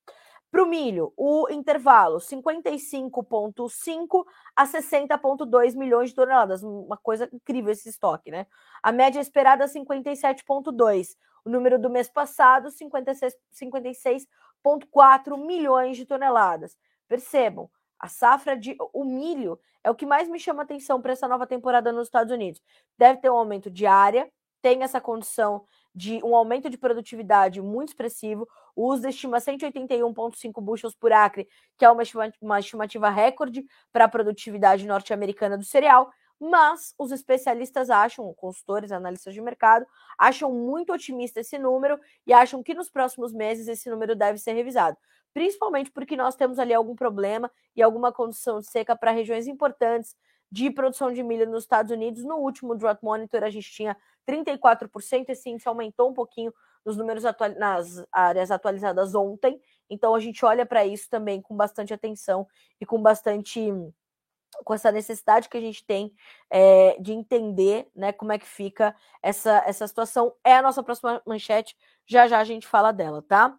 Para 0.52 0.64
o 0.64 0.66
milho, 0.66 1.14
o 1.16 1.49
intervalo 1.50 2.18
55,5 2.18 4.23
a 4.54 4.66
60,2 4.66 5.75
milhões 5.75 6.11
de 6.11 6.14
toneladas. 6.14 6.62
Uma 6.62 6.99
coisa 6.99 7.26
incrível 7.32 7.73
esse 7.73 7.88
estoque, 7.88 8.30
né? 8.30 8.47
A 8.82 8.92
média 8.92 9.18
esperada 9.18 9.64
57,2. 9.64 11.16
O 11.42 11.49
número 11.49 11.78
do 11.78 11.88
mês 11.88 12.11
passado, 12.11 12.68
56,4 12.68 13.32
56 13.50 14.26
milhões 15.38 15.97
de 15.97 16.04
toneladas. 16.04 16.76
Percebam, 17.09 17.71
a 17.99 18.09
safra 18.09 18.54
de 18.54 18.76
o 18.92 19.04
milho 19.04 19.59
é 19.82 19.90
o 19.90 19.94
que 19.94 20.04
mais 20.04 20.28
me 20.28 20.38
chama 20.38 20.64
atenção 20.64 21.00
para 21.00 21.12
essa 21.12 21.26
nova 21.26 21.47
temporada 21.47 21.90
nos 21.92 22.09
Estados 22.09 22.30
Unidos. 22.30 22.61
Deve 22.99 23.21
ter 23.21 23.30
um 23.30 23.38
aumento 23.38 23.71
de 23.71 23.87
área, 23.87 24.30
tem 24.61 24.82
essa 24.82 25.00
condição 25.00 25.64
de 25.95 26.21
um 26.25 26.35
aumento 26.35 26.71
de 26.71 26.79
produtividade 26.79 27.61
muito 27.61 27.89
expressivo. 27.89 28.49
O 28.75 28.93
USDA 28.93 29.11
estima 29.11 29.39
181,5 29.39 30.61
bushels 30.63 30.95
por 30.95 31.13
acre, 31.13 31.49
que 31.77 31.85
é 31.85 31.91
uma 31.91 32.03
estimativa, 32.03 32.39
uma 32.41 32.59
estimativa 32.59 33.11
recorde 33.11 33.65
para 33.93 34.07
a 34.07 34.09
produtividade 34.09 34.87
norte-americana 34.87 35.59
do 35.59 35.65
cereal. 35.65 36.11
Mas 36.41 36.93
os 36.99 37.13
especialistas 37.13 37.89
acham, 37.89 38.35
consultores, 38.35 38.91
analistas 38.91 39.33
de 39.33 39.41
mercado, 39.41 39.87
acham 40.19 40.53
muito 40.53 40.93
otimista 40.93 41.41
esse 41.41 41.57
número 41.57 42.01
e 42.27 42.33
acham 42.33 42.63
que 42.63 42.75
nos 42.75 42.91
próximos 42.91 43.33
meses 43.33 43.69
esse 43.69 43.89
número 43.89 44.17
deve 44.17 44.39
ser 44.39 44.53
revisado. 44.53 44.97
Principalmente 45.33 45.91
porque 45.93 46.17
nós 46.17 46.35
temos 46.35 46.59
ali 46.59 46.75
algum 46.75 46.97
problema 46.97 47.51
e 47.77 47.83
alguma 47.83 48.13
condição 48.13 48.59
de 48.59 48.67
seca 48.67 48.97
para 48.97 49.13
regiões 49.13 49.47
importantes 49.47 50.17
de 50.52 50.71
produção 50.71 51.11
de 51.11 51.23
milho 51.23 51.49
nos 51.50 51.64
Estados 51.64 51.90
Unidos. 51.90 52.23
No 52.23 52.37
último 52.37 52.75
Drought 52.75 53.02
Monitor, 53.02 53.42
a 53.42 53.49
gente 53.49 53.73
tinha 53.73 53.97
34%, 54.28 55.30
esse 55.30 55.49
índice 55.49 55.66
aumentou 55.66 56.11
um 56.11 56.12
pouquinho 56.12 56.52
nos 56.85 56.94
números 56.94 57.25
nas 57.56 58.04
áreas 58.12 58.50
atualizadas 58.50 59.14
ontem. 59.14 59.59
Então 59.88 60.14
a 60.14 60.21
gente 60.21 60.44
olha 60.44 60.66
para 60.66 60.85
isso 60.85 61.09
também 61.09 61.40
com 61.40 61.56
bastante 61.56 61.94
atenção 61.94 62.47
e 62.78 62.85
com 62.85 63.00
bastante 63.00 63.73
com 64.62 64.75
essa 64.75 64.92
necessidade 64.92 65.49
que 65.49 65.56
a 65.56 65.61
gente 65.61 65.82
tem 65.87 66.12
é, 66.50 66.99
de 67.00 67.12
entender 67.12 67.88
né, 67.97 68.12
como 68.12 68.32
é 68.32 68.38
que 68.38 68.47
fica 68.47 68.94
essa, 69.23 69.62
essa 69.66 69.88
situação. 69.88 70.35
É 70.44 70.54
a 70.54 70.61
nossa 70.61 70.82
próxima 70.82 71.23
manchete, 71.26 71.75
já 72.04 72.28
já 72.28 72.38
a 72.38 72.44
gente 72.44 72.66
fala 72.66 72.92
dela, 72.92 73.23
tá? 73.23 73.59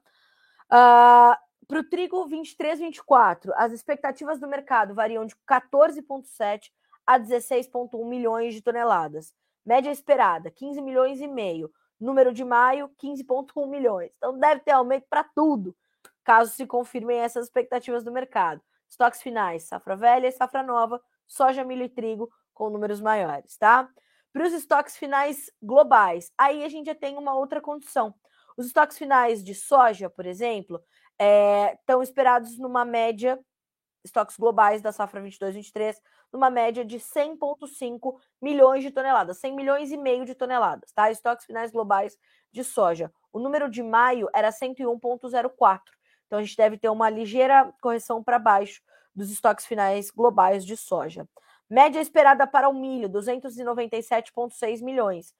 Uh, 0.68 1.66
para 1.68 1.80
o 1.80 1.84
trigo 1.84 2.24
23, 2.28 2.80
24, 2.80 3.52
as 3.56 3.72
expectativas 3.72 4.40
do 4.40 4.48
mercado 4.48 4.94
variam 4.94 5.26
de 5.26 5.36
14,7 5.50 6.70
a 7.06 7.20
16,1 7.20 8.06
milhões 8.08 8.54
de 8.54 8.62
toneladas. 8.62 9.34
Média 9.66 9.92
esperada, 9.92 10.52
15 10.52 10.82
milhões 10.82 11.22
e 11.22 11.28
meio. 11.28 11.72
Número 12.00 12.34
de 12.34 12.44
maio, 12.44 12.90
15,1 13.02 13.68
milhões. 13.68 14.12
Então 14.18 14.38
deve 14.38 14.62
ter 14.62 14.72
aumento 14.72 15.06
para 15.10 15.24
tudo, 15.24 15.76
caso 16.24 16.52
se 16.52 16.66
confirmem 16.66 17.20
essas 17.20 17.46
expectativas 17.46 18.04
do 18.04 18.12
mercado. 18.12 18.62
Estoques 18.90 19.22
finais, 19.22 19.64
safra 19.64 19.96
velha 19.96 20.28
e 20.28 20.32
safra 20.32 20.62
nova, 20.62 21.02
soja, 21.26 21.64
milho 21.64 21.84
e 21.84 21.90
trigo 21.90 22.30
com 22.54 22.70
números 22.70 23.02
maiores, 23.02 23.58
tá? 23.58 23.90
Para 24.32 24.46
os 24.46 24.54
estoques 24.54 24.98
finais 24.98 25.52
globais, 25.62 26.32
aí 26.38 26.64
a 26.64 26.70
gente 26.70 26.88
já 26.88 26.96
tem 26.96 27.18
uma 27.18 27.36
outra 27.36 27.62
condição. 27.62 28.14
Os 28.58 28.68
estoques 28.68 28.98
finais 28.98 29.44
de 29.44 29.56
soja, 29.56 30.10
por 30.10 30.26
exemplo, 30.26 30.82
é, 31.18 31.74
estão 31.74 32.02
esperados 32.02 32.58
numa 32.58 32.84
média, 32.84 33.40
estoques 34.04 34.38
globais 34.38 34.82
da 34.82 34.92
safra 34.92 35.22
22-23, 35.22 35.96
numa 36.32 36.50
média 36.50 36.84
de 36.84 36.98
100,5 37.00 38.20
milhões 38.42 38.84
de 38.84 38.92
toneladas, 38.92 39.38
100 39.38 39.56
milhões 39.56 39.92
e 39.92 39.98
meio 39.98 40.26
de 40.26 40.36
toneladas, 40.36 40.92
tá? 40.92 41.10
Estoques 41.10 41.46
finais 41.46 41.72
globais 41.72 42.18
de 42.52 42.64
soja. 42.64 43.12
O 43.32 43.40
número 43.40 43.70
de 43.70 43.82
maio 43.82 44.30
era 44.34 44.50
101,04. 44.50 45.80
Então 46.28 46.40
a 46.40 46.44
gente 46.44 46.58
deve 46.58 46.78
ter 46.78 46.90
uma 46.90 47.10
ligeira 47.10 47.74
correção 47.82 48.24
para 48.24 48.40
baixo 48.40 48.82
dos 49.16 49.32
estoques 49.32 49.66
finais 49.66 50.10
globais 50.10 50.66
de 50.66 50.76
soja. 50.76 51.28
Média 51.70 52.00
esperada 52.00 52.46
para 52.46 52.68
o 52.68 52.74
milho, 52.74 53.10
297,6 53.10 54.82
milhões. 54.82 55.34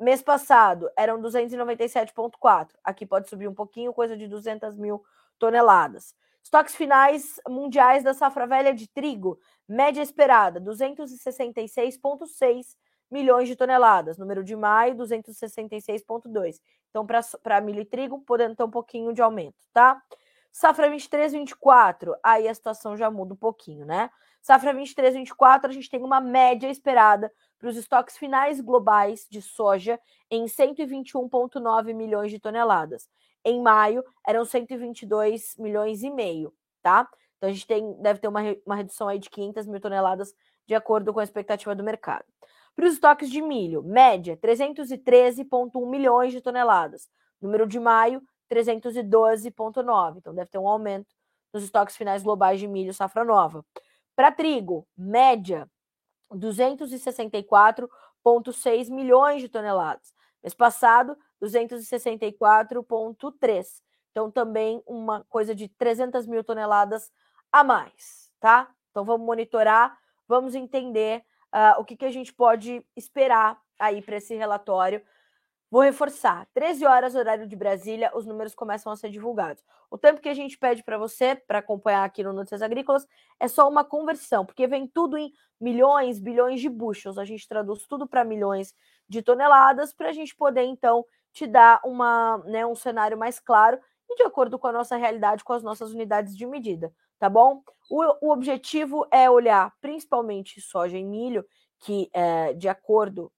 Mês 0.00 0.22
passado 0.22 0.88
eram 0.96 1.20
297,4. 1.20 2.68
Aqui 2.84 3.04
pode 3.04 3.28
subir 3.28 3.48
um 3.48 3.54
pouquinho, 3.54 3.92
coisa 3.92 4.16
de 4.16 4.28
200 4.28 4.76
mil 4.76 5.04
toneladas. 5.38 6.14
Estoques 6.42 6.74
finais 6.74 7.40
mundiais 7.48 8.02
da 8.02 8.14
safra 8.14 8.46
velha 8.46 8.72
de 8.72 8.88
trigo, 8.88 9.38
média 9.68 10.02
esperada 10.02 10.60
266,6 10.60 12.76
milhões 13.10 13.48
de 13.48 13.56
toneladas. 13.56 14.18
Número 14.18 14.44
de 14.44 14.56
maio, 14.56 14.94
266,2. 14.94 16.60
Então, 16.90 17.06
para 17.42 17.60
milho 17.60 17.80
e 17.80 17.84
trigo, 17.84 18.20
podendo 18.20 18.56
ter 18.56 18.64
um 18.64 18.70
pouquinho 18.70 19.12
de 19.12 19.20
aumento, 19.20 19.56
tá? 19.72 20.02
Safra 20.50 20.88
23, 20.88 21.32
24, 21.32 22.16
aí 22.22 22.48
a 22.48 22.54
situação 22.54 22.96
já 22.96 23.10
muda 23.10 23.34
um 23.34 23.36
pouquinho, 23.36 23.84
né? 23.84 24.10
Safra 24.40 24.72
23, 24.72 25.14
24, 25.14 25.70
a 25.70 25.72
gente 25.72 25.90
tem 25.90 26.02
uma 26.02 26.20
média 26.20 26.68
esperada 26.68 27.32
para 27.58 27.68
os 27.68 27.76
estoques 27.76 28.16
finais 28.16 28.60
globais 28.60 29.26
de 29.30 29.42
soja 29.42 30.00
em 30.30 30.44
121,9 30.44 31.94
milhões 31.94 32.30
de 32.30 32.38
toneladas. 32.38 33.08
Em 33.44 33.60
maio, 33.60 34.04
eram 34.26 34.44
122 34.44 35.56
milhões 35.58 36.02
e 36.02 36.10
meio, 36.10 36.52
tá? 36.82 37.08
Então 37.36 37.48
a 37.48 37.52
gente 37.52 37.66
tem, 37.66 37.94
deve 38.00 38.20
ter 38.20 38.28
uma, 38.28 38.40
uma 38.66 38.76
redução 38.76 39.08
aí 39.08 39.18
de 39.18 39.30
500 39.30 39.66
mil 39.66 39.80
toneladas, 39.80 40.34
de 40.66 40.74
acordo 40.74 41.12
com 41.12 41.20
a 41.20 41.24
expectativa 41.24 41.74
do 41.74 41.84
mercado. 41.84 42.24
Para 42.74 42.86
os 42.86 42.94
estoques 42.94 43.30
de 43.30 43.42
milho, 43.42 43.82
média 43.82 44.36
313,1 44.36 45.90
milhões 45.90 46.32
de 46.32 46.40
toneladas. 46.40 47.08
Número 47.40 47.66
de 47.66 47.78
maio, 47.80 48.22
312,9. 48.50 50.18
Então 50.18 50.34
deve 50.34 50.50
ter 50.50 50.58
um 50.58 50.68
aumento 50.68 51.14
nos 51.52 51.64
estoques 51.64 51.96
finais 51.96 52.22
globais 52.22 52.60
de 52.60 52.68
milho 52.68 52.92
safra 52.92 53.24
nova. 53.24 53.64
Para 54.18 54.32
trigo, 54.32 54.86
média 54.96 55.70
264,6 56.32 58.90
milhões 58.90 59.40
de 59.40 59.48
toneladas. 59.48 60.12
Mês 60.42 60.54
passado, 60.54 61.16
264,3. 61.40 63.80
Então, 64.10 64.28
também 64.28 64.82
uma 64.84 65.24
coisa 65.28 65.54
de 65.54 65.68
300 65.68 66.26
mil 66.26 66.42
toneladas 66.42 67.12
a 67.52 67.62
mais, 67.62 68.32
tá? 68.40 68.68
Então, 68.90 69.04
vamos 69.04 69.24
monitorar, 69.24 69.96
vamos 70.26 70.56
entender 70.56 71.24
uh, 71.54 71.80
o 71.80 71.84
que, 71.84 71.96
que 71.96 72.04
a 72.04 72.10
gente 72.10 72.34
pode 72.34 72.84
esperar 72.96 73.56
aí 73.78 74.02
para 74.02 74.16
esse 74.16 74.34
relatório 74.34 75.00
Vou 75.70 75.82
reforçar: 75.82 76.48
13 76.54 76.86
horas, 76.86 77.14
horário 77.14 77.46
de 77.46 77.54
Brasília, 77.54 78.10
os 78.14 78.24
números 78.24 78.54
começam 78.54 78.90
a 78.90 78.96
ser 78.96 79.10
divulgados. 79.10 79.62
O 79.90 79.98
tempo 79.98 80.20
que 80.20 80.28
a 80.28 80.34
gente 80.34 80.56
pede 80.56 80.82
para 80.82 80.96
você, 80.96 81.34
para 81.34 81.58
acompanhar 81.58 82.04
aqui 82.04 82.22
no 82.22 82.32
Notícias 82.32 82.62
Agrícolas, 82.62 83.06
é 83.38 83.46
só 83.48 83.68
uma 83.68 83.84
conversão, 83.84 84.46
porque 84.46 84.66
vem 84.66 84.86
tudo 84.86 85.18
em 85.18 85.30
milhões, 85.60 86.18
bilhões 86.18 86.60
de 86.60 86.70
bushels. 86.70 87.18
A 87.18 87.24
gente 87.24 87.46
traduz 87.46 87.86
tudo 87.86 88.06
para 88.06 88.24
milhões 88.24 88.74
de 89.08 89.22
toneladas, 89.22 89.92
para 89.92 90.08
a 90.08 90.12
gente 90.12 90.34
poder, 90.34 90.62
então, 90.62 91.04
te 91.32 91.46
dar 91.46 91.80
uma, 91.84 92.38
né, 92.46 92.64
um 92.64 92.74
cenário 92.74 93.18
mais 93.18 93.38
claro 93.38 93.78
e 94.08 94.16
de 94.16 94.22
acordo 94.22 94.58
com 94.58 94.66
a 94.66 94.72
nossa 94.72 94.96
realidade, 94.96 95.44
com 95.44 95.52
as 95.52 95.62
nossas 95.62 95.92
unidades 95.92 96.34
de 96.34 96.46
medida, 96.46 96.90
tá 97.18 97.28
bom? 97.28 97.62
O, 97.90 98.28
o 98.28 98.32
objetivo 98.32 99.06
é 99.10 99.28
olhar 99.28 99.72
principalmente 99.82 100.62
soja 100.62 100.96
e 100.96 101.04
milho, 101.04 101.44
que, 101.80 102.08
é, 102.12 102.54
de 102.54 102.68
acordo 102.68 103.30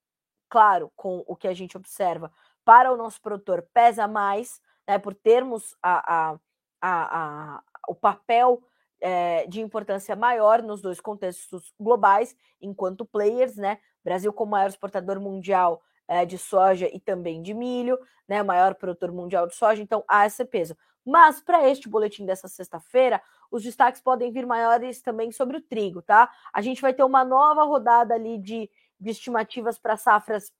claro, 0.50 0.92
com 0.96 1.24
o 1.26 1.36
que 1.36 1.48
a 1.48 1.54
gente 1.54 1.76
observa, 1.76 2.30
para 2.64 2.92
o 2.92 2.96
nosso 2.96 3.20
produtor 3.22 3.66
pesa 3.72 4.06
mais, 4.06 4.60
né, 4.86 4.98
por 4.98 5.14
termos 5.14 5.76
a, 5.82 6.32
a, 6.32 6.38
a, 6.82 7.56
a 7.56 7.62
o 7.88 7.94
papel 7.94 8.62
é, 9.00 9.46
de 9.46 9.60
importância 9.60 10.14
maior 10.14 10.62
nos 10.62 10.82
dois 10.82 11.00
contextos 11.00 11.72
globais, 11.80 12.36
enquanto 12.60 13.04
players, 13.04 13.56
né? 13.56 13.78
Brasil 14.04 14.32
como 14.32 14.52
maior 14.52 14.68
exportador 14.68 15.18
mundial 15.18 15.82
é, 16.06 16.24
de 16.26 16.36
soja 16.36 16.88
e 16.92 17.00
também 17.00 17.42
de 17.42 17.54
milho, 17.54 17.98
né? 18.28 18.42
Maior 18.42 18.74
produtor 18.74 19.10
mundial 19.10 19.46
de 19.46 19.54
soja, 19.54 19.82
então 19.82 20.04
há 20.06 20.26
esse 20.26 20.44
peso. 20.44 20.76
Mas 21.04 21.40
para 21.40 21.66
este 21.68 21.88
boletim 21.88 22.26
dessa 22.26 22.46
sexta-feira, 22.46 23.22
os 23.50 23.62
destaques 23.62 24.00
podem 24.00 24.30
vir 24.30 24.46
maiores 24.46 25.00
também 25.00 25.32
sobre 25.32 25.56
o 25.56 25.60
trigo, 25.62 26.02
tá? 26.02 26.30
A 26.52 26.60
gente 26.60 26.82
vai 26.82 26.92
ter 26.92 27.02
uma 27.02 27.24
nova 27.24 27.64
rodada 27.64 28.14
ali 28.14 28.38
de 28.38 28.70
de 29.00 29.10
estimativas 29.10 29.78
para 29.78 29.96
safras 29.96 30.52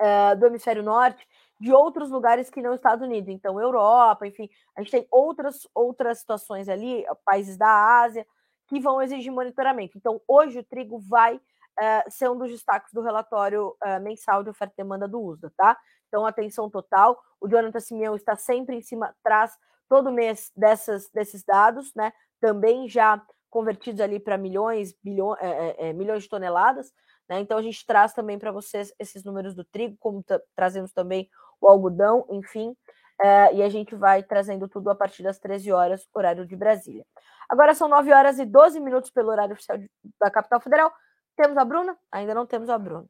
uh, 0.00 0.38
do 0.38 0.46
hemisfério 0.46 0.82
norte 0.82 1.26
de 1.60 1.72
outros 1.72 2.10
lugares 2.10 2.50
que 2.50 2.60
não 2.60 2.74
Estados 2.74 3.04
Unidos, 3.04 3.28
então 3.28 3.60
Europa, 3.60 4.26
enfim, 4.26 4.50
a 4.76 4.80
gente 4.80 4.90
tem 4.90 5.06
outras 5.10 5.66
outras 5.74 6.18
situações 6.18 6.68
ali, 6.68 7.04
países 7.24 7.56
da 7.56 8.02
Ásia 8.02 8.26
que 8.66 8.80
vão 8.80 9.00
exigir 9.00 9.32
monitoramento. 9.32 9.96
Então 9.96 10.20
hoje 10.26 10.58
o 10.58 10.64
trigo 10.64 10.98
vai 10.98 11.36
uh, 11.36 12.10
ser 12.10 12.30
um 12.30 12.36
dos 12.36 12.50
destaques 12.50 12.92
do 12.92 13.02
relatório 13.02 13.68
uh, 13.68 14.00
mensal 14.02 14.42
de 14.42 14.50
oferta 14.50 14.74
e 14.74 14.82
demanda 14.82 15.06
do 15.06 15.20
USDA, 15.20 15.52
tá? 15.56 15.78
Então 16.08 16.26
atenção 16.26 16.68
total. 16.68 17.20
O 17.40 17.48
Jonathan 17.48 17.80
Simeão 17.80 18.16
está 18.16 18.36
sempre 18.36 18.76
em 18.76 18.82
cima, 18.82 19.14
traz 19.22 19.56
todo 19.88 20.12
mês 20.12 20.50
dessas, 20.56 21.08
desses 21.10 21.44
dados, 21.44 21.94
né? 21.94 22.12
Também 22.40 22.88
já 22.88 23.22
convertidos 23.48 24.00
ali 24.00 24.18
para 24.18 24.36
milhões, 24.36 24.92
bilhões, 25.02 25.38
é, 25.40 25.88
é, 25.88 25.92
milhões 25.92 26.24
de 26.24 26.28
toneladas 26.28 26.92
Né? 27.28 27.40
Então 27.40 27.58
a 27.58 27.62
gente 27.62 27.84
traz 27.86 28.12
também 28.12 28.38
para 28.38 28.52
vocês 28.52 28.92
esses 28.98 29.24
números 29.24 29.54
do 29.54 29.64
trigo, 29.64 29.96
como 29.98 30.24
trazemos 30.54 30.92
também 30.92 31.28
o 31.60 31.68
algodão, 31.68 32.26
enfim, 32.30 32.76
é, 33.20 33.54
e 33.54 33.62
a 33.62 33.68
gente 33.68 33.94
vai 33.94 34.22
trazendo 34.22 34.68
tudo 34.68 34.90
a 34.90 34.94
partir 34.94 35.22
das 35.22 35.38
13 35.38 35.72
horas, 35.72 36.08
horário 36.12 36.46
de 36.46 36.56
Brasília. 36.56 37.06
Agora 37.48 37.74
são 37.74 37.88
9 37.88 38.12
horas 38.12 38.38
e 38.38 38.44
12 38.44 38.80
minutos 38.80 39.10
pelo 39.10 39.30
horário 39.30 39.54
oficial 39.54 39.78
de, 39.78 39.90
da 40.20 40.30
capital 40.30 40.60
federal. 40.60 40.92
Temos 41.36 41.56
a 41.56 41.64
Bruna? 41.64 41.96
Ainda 42.10 42.34
não 42.34 42.46
temos 42.46 42.68
a 42.68 42.78
Bruna. 42.78 43.08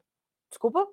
Desculpa? 0.49 0.87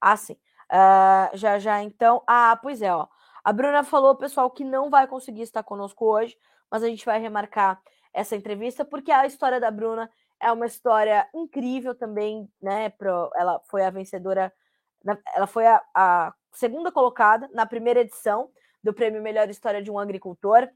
Ah, 0.00 0.16
sim. 0.16 0.36
Uh, 0.70 1.36
já 1.36 1.58
já 1.58 1.82
então. 1.82 2.22
Ah, 2.26 2.58
pois 2.60 2.80
é, 2.82 2.92
ó. 2.94 3.06
A 3.44 3.52
Bruna 3.52 3.84
falou, 3.84 4.16
pessoal, 4.16 4.50
que 4.50 4.64
não 4.64 4.88
vai 4.88 5.06
conseguir 5.06 5.42
estar 5.42 5.62
conosco 5.62 6.06
hoje, 6.06 6.36
mas 6.70 6.82
a 6.82 6.88
gente 6.88 7.04
vai 7.04 7.20
remarcar 7.20 7.80
essa 8.12 8.36
entrevista, 8.36 8.84
porque 8.84 9.10
a 9.10 9.26
história 9.26 9.60
da 9.60 9.70
Bruna 9.70 10.10
é 10.42 10.50
uma 10.50 10.66
história 10.66 11.26
incrível 11.32 11.94
também, 11.94 12.50
né? 12.60 12.90
Pro, 12.90 13.30
ela 13.36 13.60
foi 13.70 13.84
a 13.84 13.90
vencedora, 13.90 14.52
ela 15.34 15.46
foi 15.46 15.66
a, 15.66 15.80
a 15.94 16.34
segunda 16.52 16.90
colocada 16.90 17.48
na 17.54 17.64
primeira 17.64 18.00
edição 18.00 18.50
do 18.82 18.92
Prêmio 18.92 19.22
Melhor 19.22 19.48
História 19.48 19.80
de 19.80 19.90
um 19.90 19.98
Agricultor. 19.98 20.68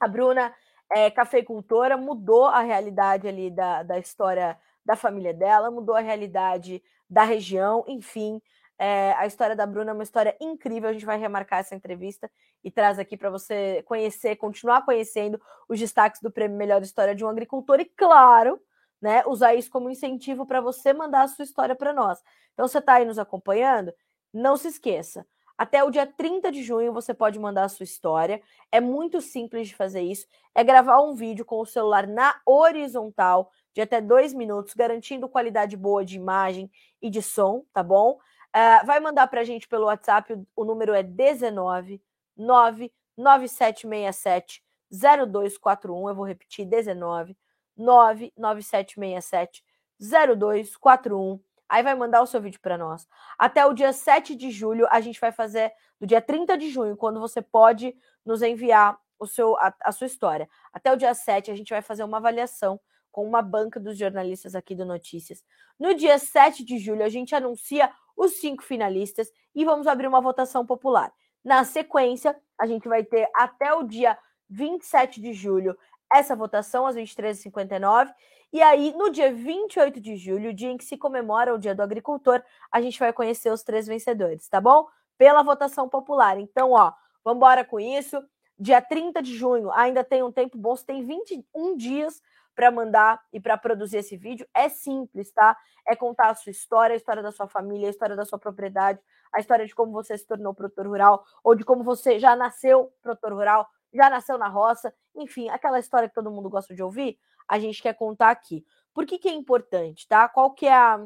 A 0.00 0.08
Bruna 0.08 0.54
é 0.90 1.10
cafeicultora, 1.10 1.96
mudou 1.96 2.46
a 2.46 2.60
realidade 2.60 3.28
ali 3.28 3.50
da, 3.50 3.82
da 3.82 3.98
história 3.98 4.58
da 4.84 4.96
família 4.96 5.34
dela, 5.34 5.70
mudou 5.70 5.94
a 5.94 6.00
realidade 6.00 6.82
da 7.08 7.24
região, 7.24 7.84
enfim. 7.86 8.40
É, 8.78 9.12
a 9.12 9.26
história 9.26 9.54
da 9.54 9.66
Bruna 9.66 9.90
é 9.90 9.94
uma 9.94 10.02
história 10.02 10.34
incrível. 10.40 10.88
A 10.88 10.92
gente 10.92 11.06
vai 11.06 11.18
remarcar 11.18 11.60
essa 11.60 11.74
entrevista 11.74 12.30
e 12.62 12.70
traz 12.70 12.98
aqui 12.98 13.16
para 13.16 13.30
você 13.30 13.82
conhecer, 13.84 14.36
continuar 14.36 14.82
conhecendo 14.82 15.40
os 15.68 15.78
destaques 15.78 16.22
do 16.22 16.30
Prêmio 16.30 16.56
Melhor 16.56 16.82
História 16.82 17.14
de 17.14 17.24
um 17.24 17.28
Agricultor 17.28 17.80
e, 17.80 17.84
claro, 17.84 18.58
né, 19.04 19.22
usar 19.26 19.54
isso 19.54 19.70
como 19.70 19.90
incentivo 19.90 20.46
para 20.46 20.62
você 20.62 20.94
mandar 20.94 21.24
a 21.24 21.28
sua 21.28 21.44
história 21.44 21.76
para 21.76 21.92
nós. 21.92 22.22
Então, 22.54 22.66
você 22.66 22.78
está 22.78 22.94
aí 22.94 23.04
nos 23.04 23.18
acompanhando? 23.18 23.92
Não 24.32 24.56
se 24.56 24.68
esqueça. 24.68 25.26
Até 25.58 25.84
o 25.84 25.90
dia 25.90 26.06
30 26.06 26.50
de 26.50 26.62
junho 26.62 26.90
você 26.90 27.12
pode 27.12 27.38
mandar 27.38 27.64
a 27.64 27.68
sua 27.68 27.84
história. 27.84 28.40
É 28.72 28.80
muito 28.80 29.20
simples 29.20 29.68
de 29.68 29.76
fazer 29.76 30.00
isso. 30.00 30.26
É 30.54 30.64
gravar 30.64 31.02
um 31.02 31.14
vídeo 31.14 31.44
com 31.44 31.60
o 31.60 31.66
celular 31.66 32.06
na 32.06 32.34
horizontal 32.46 33.50
de 33.74 33.82
até 33.82 34.00
dois 34.00 34.32
minutos, 34.32 34.72
garantindo 34.72 35.28
qualidade 35.28 35.76
boa 35.76 36.02
de 36.02 36.16
imagem 36.16 36.70
e 37.02 37.10
de 37.10 37.20
som, 37.20 37.62
tá 37.74 37.82
bom? 37.82 38.18
Uh, 38.56 38.86
vai 38.86 39.00
mandar 39.00 39.26
para 39.26 39.42
a 39.42 39.44
gente 39.44 39.68
pelo 39.68 39.84
WhatsApp, 39.84 40.34
o, 40.56 40.64
número 40.64 40.94
é 40.94 41.02
19 41.02 42.00
99767 42.38 44.64
0241. 44.90 46.08
Eu 46.08 46.14
vou 46.14 46.24
repetir: 46.24 46.64
19 46.64 47.36
99767 47.76 49.64
0241 50.00 51.40
aí 51.68 51.82
vai 51.82 51.94
mandar 51.94 52.22
o 52.22 52.26
seu 52.26 52.40
vídeo 52.40 52.60
para 52.60 52.78
nós. 52.78 53.08
Até 53.38 53.64
o 53.66 53.72
dia 53.72 53.92
7 53.92 54.34
de 54.34 54.50
julho, 54.50 54.86
a 54.90 55.00
gente 55.00 55.20
vai 55.20 55.32
fazer, 55.32 55.72
do 56.00 56.06
dia 56.06 56.20
30 56.20 56.56
de 56.56 56.70
junho, 56.70 56.96
quando 56.96 57.18
você 57.18 57.42
pode 57.42 57.96
nos 58.24 58.42
enviar 58.42 58.98
o 59.18 59.26
seu, 59.26 59.56
a, 59.56 59.74
a 59.82 59.92
sua 59.92 60.06
história. 60.06 60.48
Até 60.72 60.92
o 60.92 60.96
dia 60.96 61.14
7, 61.14 61.50
a 61.50 61.54
gente 61.54 61.70
vai 61.70 61.82
fazer 61.82 62.04
uma 62.04 62.18
avaliação 62.18 62.78
com 63.10 63.26
uma 63.26 63.42
banca 63.42 63.78
dos 63.78 63.96
jornalistas 63.96 64.54
aqui 64.54 64.74
do 64.74 64.84
Notícias. 64.84 65.44
No 65.78 65.94
dia 65.94 66.18
7 66.18 66.64
de 66.64 66.78
julho, 66.78 67.04
a 67.04 67.08
gente 67.08 67.34
anuncia 67.34 67.90
os 68.16 68.34
cinco 68.40 68.62
finalistas 68.62 69.32
e 69.54 69.64
vamos 69.64 69.86
abrir 69.86 70.06
uma 70.06 70.20
votação 70.20 70.64
popular. 70.66 71.12
Na 71.44 71.64
sequência, 71.64 72.36
a 72.58 72.66
gente 72.66 72.88
vai 72.88 73.04
ter 73.04 73.28
até 73.34 73.72
o 73.74 73.82
dia 73.82 74.18
27 74.48 75.20
de 75.20 75.32
julho 75.32 75.76
essa 76.18 76.36
votação 76.36 76.86
às 76.86 76.96
23h59 76.96 78.12
e 78.54 78.62
aí, 78.62 78.94
no 78.96 79.10
dia 79.10 79.32
28 79.32 80.00
de 80.00 80.14
julho, 80.14 80.54
dia 80.54 80.70
em 80.70 80.76
que 80.76 80.84
se 80.84 80.96
comemora 80.96 81.52
o 81.52 81.58
Dia 81.58 81.74
do 81.74 81.82
Agricultor, 81.82 82.40
a 82.70 82.80
gente 82.80 82.96
vai 83.00 83.12
conhecer 83.12 83.50
os 83.50 83.64
três 83.64 83.84
vencedores, 83.84 84.48
tá 84.48 84.60
bom? 84.60 84.86
Pela 85.18 85.42
votação 85.42 85.88
popular. 85.88 86.38
Então, 86.38 86.70
ó, 86.70 86.92
vamos 87.24 87.38
embora 87.38 87.64
com 87.64 87.80
isso. 87.80 88.22
Dia 88.56 88.80
30 88.80 89.20
de 89.20 89.36
junho, 89.36 89.72
ainda 89.72 90.04
tem 90.04 90.22
um 90.22 90.30
tempo 90.30 90.56
bom, 90.56 90.76
você 90.76 90.86
tem 90.86 91.04
21 91.04 91.76
dias 91.76 92.22
para 92.54 92.70
mandar 92.70 93.20
e 93.32 93.40
para 93.40 93.58
produzir 93.58 93.96
esse 93.96 94.16
vídeo. 94.16 94.46
É 94.54 94.68
simples, 94.68 95.32
tá? 95.32 95.56
É 95.84 95.96
contar 95.96 96.30
a 96.30 96.34
sua 96.36 96.50
história, 96.50 96.94
a 96.94 96.96
história 96.96 97.24
da 97.24 97.32
sua 97.32 97.48
família, 97.48 97.88
a 97.88 97.90
história 97.90 98.14
da 98.14 98.24
sua 98.24 98.38
propriedade, 98.38 99.00
a 99.32 99.40
história 99.40 99.66
de 99.66 99.74
como 99.74 99.90
você 99.90 100.16
se 100.16 100.28
tornou 100.28 100.54
produtor 100.54 100.86
rural, 100.86 101.24
ou 101.42 101.56
de 101.56 101.64
como 101.64 101.82
você 101.82 102.20
já 102.20 102.36
nasceu 102.36 102.92
produtor 103.02 103.32
rural, 103.32 103.68
já 103.94 104.10
nasceu 104.10 104.36
na 104.36 104.48
roça, 104.48 104.94
enfim, 105.14 105.48
aquela 105.48 105.78
história 105.78 106.08
que 106.08 106.14
todo 106.14 106.30
mundo 106.30 106.50
gosta 106.50 106.74
de 106.74 106.82
ouvir 106.82 107.18
a 107.48 107.58
gente 107.58 107.82
quer 107.82 107.94
contar 107.94 108.30
aqui. 108.30 108.64
Por 108.92 109.06
que, 109.06 109.18
que 109.18 109.28
é 109.28 109.32
importante, 109.32 110.06
tá? 110.08 110.28
Qual 110.28 110.52
que 110.52 110.66
é 110.66 110.72
a, 110.72 111.04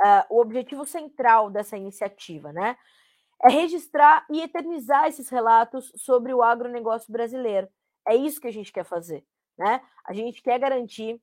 a, 0.00 0.26
o 0.28 0.40
objetivo 0.40 0.84
central 0.84 1.50
dessa 1.50 1.76
iniciativa, 1.76 2.52
né? 2.52 2.76
É 3.42 3.48
registrar 3.48 4.26
e 4.30 4.42
eternizar 4.42 5.06
esses 5.06 5.28
relatos 5.28 5.92
sobre 5.96 6.34
o 6.34 6.42
agronegócio 6.42 7.10
brasileiro. 7.10 7.68
É 8.06 8.14
isso 8.14 8.40
que 8.40 8.48
a 8.48 8.52
gente 8.52 8.72
quer 8.72 8.84
fazer, 8.84 9.24
né? 9.56 9.80
A 10.04 10.12
gente 10.12 10.42
quer 10.42 10.58
garantir 10.58 11.20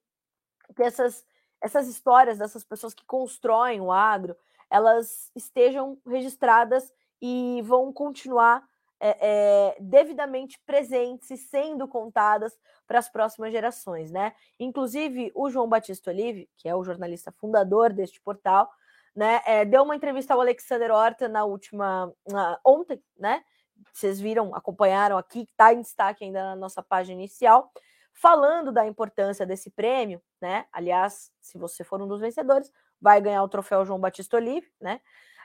que 0.75 0.83
essas, 0.83 1.25
essas 1.61 1.87
histórias 1.87 2.37
dessas 2.37 2.63
pessoas 2.63 2.93
que 2.93 3.05
constroem 3.05 3.81
o 3.81 3.91
agro, 3.91 4.35
elas 4.69 5.31
estejam 5.35 5.99
registradas 6.05 6.91
e 7.21 7.61
vão 7.63 7.93
continuar 7.93 8.67
é, 8.99 9.77
devidamente 9.79 10.59
presentes 10.65 11.29
e 11.29 11.37
sendo 11.37 11.87
contadas 11.87 12.57
para 12.85 12.99
as 12.99 13.09
próximas 13.09 13.51
gerações, 13.51 14.11
né? 14.11 14.33
Inclusive, 14.59 15.31
o 15.35 15.49
João 15.49 15.67
Batista 15.67 16.11
Olive, 16.11 16.49
que 16.57 16.67
é 16.67 16.75
o 16.75 16.83
jornalista 16.83 17.31
fundador 17.31 17.93
deste 17.93 18.21
portal, 18.21 18.69
né, 19.15 19.41
é, 19.45 19.65
deu 19.65 19.81
uma 19.81 19.95
entrevista 19.95 20.35
ao 20.35 20.41
Alexander 20.41 20.91
Horta 20.91 21.27
na 21.27 21.43
última, 21.43 22.13
na, 22.29 22.59
ontem, 22.63 23.01
né? 23.17 23.43
Vocês 23.91 24.19
viram, 24.19 24.53
acompanharam 24.53 25.17
aqui, 25.17 25.41
está 25.41 25.73
em 25.73 25.81
destaque 25.81 26.23
ainda 26.23 26.43
na 26.43 26.55
nossa 26.55 26.83
página 26.83 27.19
inicial, 27.19 27.71
falando 28.13 28.71
da 28.71 28.85
importância 28.85 29.45
desse 29.45 29.71
prêmio, 29.71 30.21
né? 30.39 30.65
Aliás, 30.71 31.31
se 31.41 31.57
você 31.57 31.83
for 31.83 32.01
um 32.01 32.07
dos 32.07 32.19
vencedores, 32.19 32.71
vai 33.01 33.19
ganhar 33.19 33.43
o 33.43 33.49
troféu 33.49 33.85
João 33.85 33.99
Batista 33.99 34.37
Olive, 34.37 34.67
né? 34.79 35.01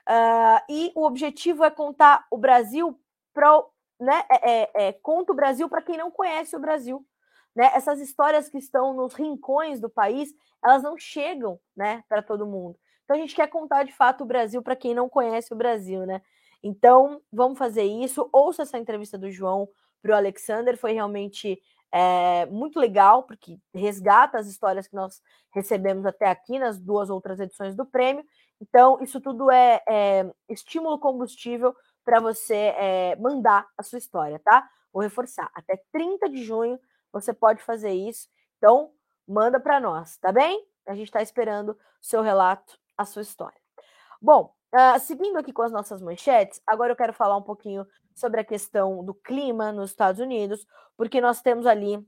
Uh, 0.09 0.61
e 0.69 0.93
o 0.95 1.07
objetivo 1.07 1.65
é 1.65 1.71
contar 1.71 2.27
o 2.31 2.37
Brasil 2.37 2.99
para 3.33 3.63
né, 4.01 4.25
é, 4.31 4.51
é, 4.51 4.71
é, 4.75 4.93
conta 4.93 5.33
o 5.33 5.37
Brasil 5.37 5.69
para 5.69 5.83
quem 5.83 5.97
não 5.97 6.11
conhece 6.11 6.57
o 6.57 6.61
Brasil. 6.61 7.07
Né? 7.55 7.71
Essas 7.75 8.01
histórias 8.01 8.49
que 8.49 8.59
estão 8.59 8.95
nos 8.95 9.15
rincões 9.15 9.81
do 9.81 9.89
país, 9.89 10.35
elas 10.65 10.83
não 10.83 10.97
chegam 10.97 11.61
né, 11.77 12.03
para 12.09 12.23
todo 12.23 12.47
mundo. 12.47 12.77
Então 13.05 13.17
a 13.17 13.21
gente 13.21 13.35
quer 13.35 13.49
contar 13.49 13.85
de 13.85 13.93
fato 13.93 14.23
o 14.23 14.27
Brasil 14.27 14.63
para 14.63 14.77
quem 14.77 14.95
não 14.95 15.09
conhece 15.09 15.53
o 15.53 15.57
Brasil, 15.57 16.07
né? 16.07 16.23
Então 16.63 17.21
vamos 17.33 17.59
fazer 17.59 17.83
isso. 17.83 18.29
Ouça 18.33 18.63
essa 18.63 18.79
entrevista 18.79 19.19
do 19.19 19.31
João 19.31 19.69
para 20.01 20.13
o 20.13 20.17
Alexander, 20.17 20.77
foi 20.79 20.93
realmente 20.93 21.61
é, 21.93 22.47
muito 22.47 22.81
legal, 22.81 23.25
porque 23.25 23.59
resgata 23.75 24.39
as 24.39 24.47
histórias 24.47 24.89
que 24.89 24.95
nós 24.95 25.21
recebemos 25.53 26.07
até 26.07 26.27
aqui 26.27 26.59
nas 26.59 26.81
duas 26.81 27.11
outras 27.11 27.39
edições 27.39 27.77
do 27.77 27.85
prêmio. 27.85 28.25
Então, 28.61 28.99
isso 29.03 29.21
tudo 29.21 29.51
é, 29.51 29.83
é 29.89 30.31
estímulo 30.49 30.99
combustível 30.99 31.75
para 32.05 32.21
você 32.21 32.75
é, 32.77 33.17
mandar 33.17 33.69
a 33.77 33.83
sua 33.83 33.99
história, 33.99 34.39
tá? 34.39 34.69
Vou 34.93 35.03
reforçar, 35.03 35.51
até 35.55 35.83
30 35.93 36.29
de 36.29 36.45
junho 36.45 36.79
você 37.13 37.33
pode 37.33 37.63
fazer 37.63 37.93
isso. 37.93 38.29
Então, 38.59 38.93
manda 39.27 39.61
para 39.61 39.81
nós, 39.81 40.17
tá 40.19 40.33
bem? 40.33 40.67
A 40.87 40.95
gente 40.95 41.09
está 41.09 41.23
esperando 41.23 41.71
o 41.71 41.77
seu 42.01 42.23
relato, 42.23 42.79
a 42.97 43.05
sua 43.05 43.23
história. 43.23 43.61
Bom, 44.21 44.55
uh, 44.75 44.99
seguindo 45.01 45.37
aqui 45.37 45.53
com 45.53 45.63
as 45.63 45.73
nossas 45.73 46.01
manchetes, 46.01 46.61
agora 46.67 46.93
eu 46.93 46.97
quero 46.97 47.13
falar 47.13 47.37
um 47.37 47.43
pouquinho 47.43 47.87
sobre 48.15 48.41
a 48.41 48.45
questão 48.45 49.05
do 49.05 49.15
clima 49.15 49.73
nos 49.73 49.91
Estados 49.91 50.21
Unidos, 50.21 50.67
porque 50.97 51.21
nós 51.21 51.41
temos 51.41 51.67
ali 51.67 52.05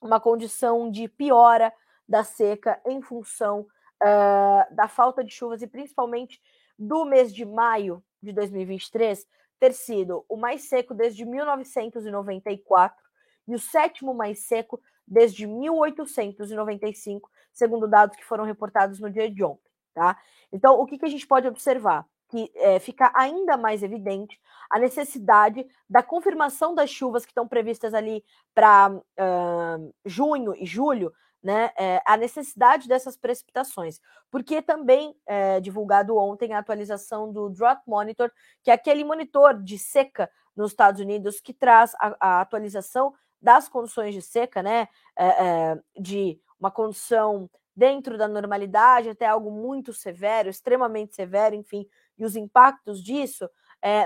uma 0.00 0.20
condição 0.20 0.90
de 0.90 1.08
piora 1.08 1.72
da 2.08 2.24
seca 2.24 2.80
em 2.86 3.02
função 3.02 3.66
uh, 4.02 4.74
da 4.74 4.88
falta 4.88 5.24
de 5.24 5.32
chuvas 5.32 5.62
e 5.62 5.66
principalmente 5.66 6.40
do 6.78 7.04
mês 7.04 7.34
de 7.34 7.44
maio 7.44 8.02
de 8.22 8.32
2023 8.32 9.26
ter 9.58 9.72
sido 9.72 10.24
o 10.28 10.36
mais 10.36 10.68
seco 10.68 10.94
desde 10.94 11.24
1994 11.24 12.96
e 13.48 13.54
o 13.54 13.58
sétimo 13.58 14.14
mais 14.14 14.46
seco 14.46 14.80
desde 15.06 15.46
1895, 15.46 17.30
segundo 17.52 17.88
dados 17.88 18.16
que 18.16 18.24
foram 18.24 18.44
reportados 18.44 19.00
no 19.00 19.10
dia 19.10 19.30
de 19.30 19.42
ontem. 19.42 19.68
Tá? 19.94 20.16
Então, 20.52 20.78
o 20.78 20.86
que, 20.86 20.98
que 20.98 21.06
a 21.06 21.08
gente 21.08 21.26
pode 21.26 21.48
observar? 21.48 22.06
Que 22.28 22.52
é, 22.54 22.78
fica 22.78 23.10
ainda 23.14 23.56
mais 23.56 23.82
evidente 23.82 24.38
a 24.70 24.78
necessidade 24.78 25.66
da 25.88 26.02
confirmação 26.02 26.74
das 26.74 26.90
chuvas 26.90 27.24
que 27.24 27.30
estão 27.30 27.48
previstas 27.48 27.94
ali 27.94 28.22
para 28.54 28.90
uh, 28.92 29.94
junho 30.04 30.54
e 30.54 30.66
julho, 30.66 31.12
né, 31.42 31.70
é, 31.78 32.02
a 32.04 32.16
necessidade 32.16 32.88
dessas 32.88 33.16
precipitações, 33.16 34.00
porque 34.30 34.60
também 34.60 35.14
é 35.26 35.60
divulgado 35.60 36.16
ontem 36.16 36.52
a 36.52 36.58
atualização 36.58 37.32
do 37.32 37.48
Drought 37.48 37.82
Monitor, 37.86 38.30
que 38.62 38.70
é 38.70 38.74
aquele 38.74 39.04
monitor 39.04 39.62
de 39.62 39.78
seca 39.78 40.30
nos 40.56 40.72
Estados 40.72 41.00
Unidos 41.00 41.40
que 41.40 41.54
traz 41.54 41.94
a, 42.00 42.16
a 42.20 42.40
atualização 42.40 43.14
das 43.40 43.68
condições 43.68 44.14
de 44.14 44.22
seca, 44.22 44.62
né, 44.62 44.88
é, 45.16 45.78
de 45.98 46.40
uma 46.58 46.70
condição 46.70 47.48
dentro 47.74 48.18
da 48.18 48.26
normalidade 48.26 49.08
até 49.08 49.26
algo 49.26 49.52
muito 49.52 49.92
severo, 49.92 50.48
extremamente 50.48 51.14
severo, 51.14 51.54
enfim, 51.54 51.86
e 52.18 52.24
os 52.24 52.34
impactos 52.34 53.00
disso, 53.00 53.48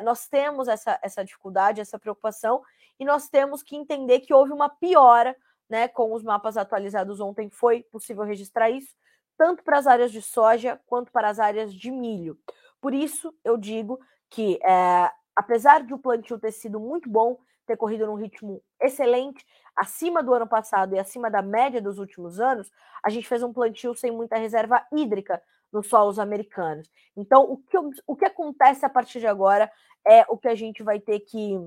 nós 0.05 0.29
temos 0.29 0.69
essa, 0.69 0.99
essa 1.03 1.25
dificuldade, 1.25 1.81
essa 1.81 1.99
preocupação, 1.99 2.63
e 3.01 3.05
nós 3.07 3.29
temos 3.31 3.63
que 3.63 3.75
entender 3.75 4.21
que 4.21 4.35
houve 4.35 4.53
uma 4.53 4.69
piora 4.69 5.35
né, 5.73 5.89
com 5.89 6.13
os 6.13 6.23
mapas 6.23 6.59
atualizados 6.59 7.19
ontem, 7.19 7.49
foi 7.49 7.83
possível 7.85 8.25
registrar 8.25 8.69
isso, 8.69 8.95
tanto 9.39 9.65
para 9.65 9.79
as 9.79 9.87
áreas 9.87 10.13
de 10.13 10.21
soja 10.21 10.79
quanto 10.87 11.11
para 11.11 11.31
as 11.31 11.41
áreas 11.41 11.73
de 11.73 11.91
milho. 11.91 12.39
Por 12.79 12.93
isso, 12.93 13.35
eu 13.43 13.57
digo 13.57 13.99
que, 14.29 14.59
é, 14.63 15.11
apesar 15.35 15.83
de 15.83 15.95
o 15.95 15.99
plantio 15.99 16.39
ter 16.39 16.53
sido 16.53 16.79
muito 16.79 17.09
bom, 17.09 17.39
ter 17.67 17.79
corrido 17.79 18.07
num 18.07 18.17
ritmo 18.17 18.63
excelente, 18.79 19.47
acima 19.75 20.23
do 20.23 20.35
ano 20.35 20.47
passado 20.47 20.95
e 20.95 20.99
acima 20.99 21.31
da 21.31 21.41
média 21.41 21.81
dos 21.81 21.99
últimos 21.99 22.39
anos, 22.39 22.71
a 23.03 23.09
gente 23.09 23.27
fez 23.27 23.43
um 23.43 23.51
plantio 23.51 23.95
sem 23.95 24.11
muita 24.11 24.37
reserva 24.37 24.87
hídrica 24.93 25.43
nos 25.73 25.87
solos 25.87 26.19
americanos. 26.19 26.87
Então, 27.17 27.45
o 27.45 27.57
que, 27.57 27.79
o 28.07 28.15
que 28.15 28.27
acontece 28.27 28.85
a 28.85 28.91
partir 28.91 29.21
de 29.21 29.27
agora 29.27 29.73
é 30.07 30.27
o 30.29 30.37
que 30.37 30.49
a 30.49 30.55
gente 30.55 30.83
vai 30.83 31.01
ter 31.01 31.21
que 31.21 31.59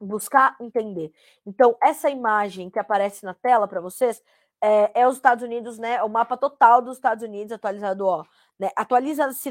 buscar 0.00 0.56
entender. 0.60 1.12
Então, 1.44 1.76
essa 1.82 2.10
imagem 2.10 2.70
que 2.70 2.78
aparece 2.78 3.24
na 3.24 3.34
tela 3.34 3.66
para 3.66 3.80
vocês 3.80 4.22
é, 4.60 5.02
é, 5.02 5.08
os 5.08 5.16
Estados 5.16 5.44
Unidos, 5.44 5.78
né? 5.78 6.02
O 6.02 6.08
mapa 6.08 6.36
total 6.36 6.80
dos 6.80 6.96
Estados 6.96 7.22
Unidos 7.22 7.52
atualizado, 7.52 8.06
ó. 8.06 8.24
Né, 8.58 8.70
Atualiza-se 8.74 9.50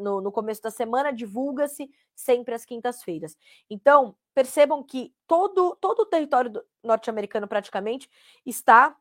no, 0.00 0.20
no 0.22 0.32
começo 0.32 0.62
da 0.62 0.70
semana, 0.70 1.12
divulga-se 1.12 1.90
sempre 2.14 2.54
às 2.54 2.64
quintas-feiras. 2.64 3.36
Então, 3.68 4.16
percebam 4.34 4.82
que 4.82 5.14
todo, 5.26 5.76
todo 5.76 6.00
o 6.00 6.06
território 6.06 6.64
norte-americano 6.82 7.46
praticamente 7.46 8.08
está 8.46 8.96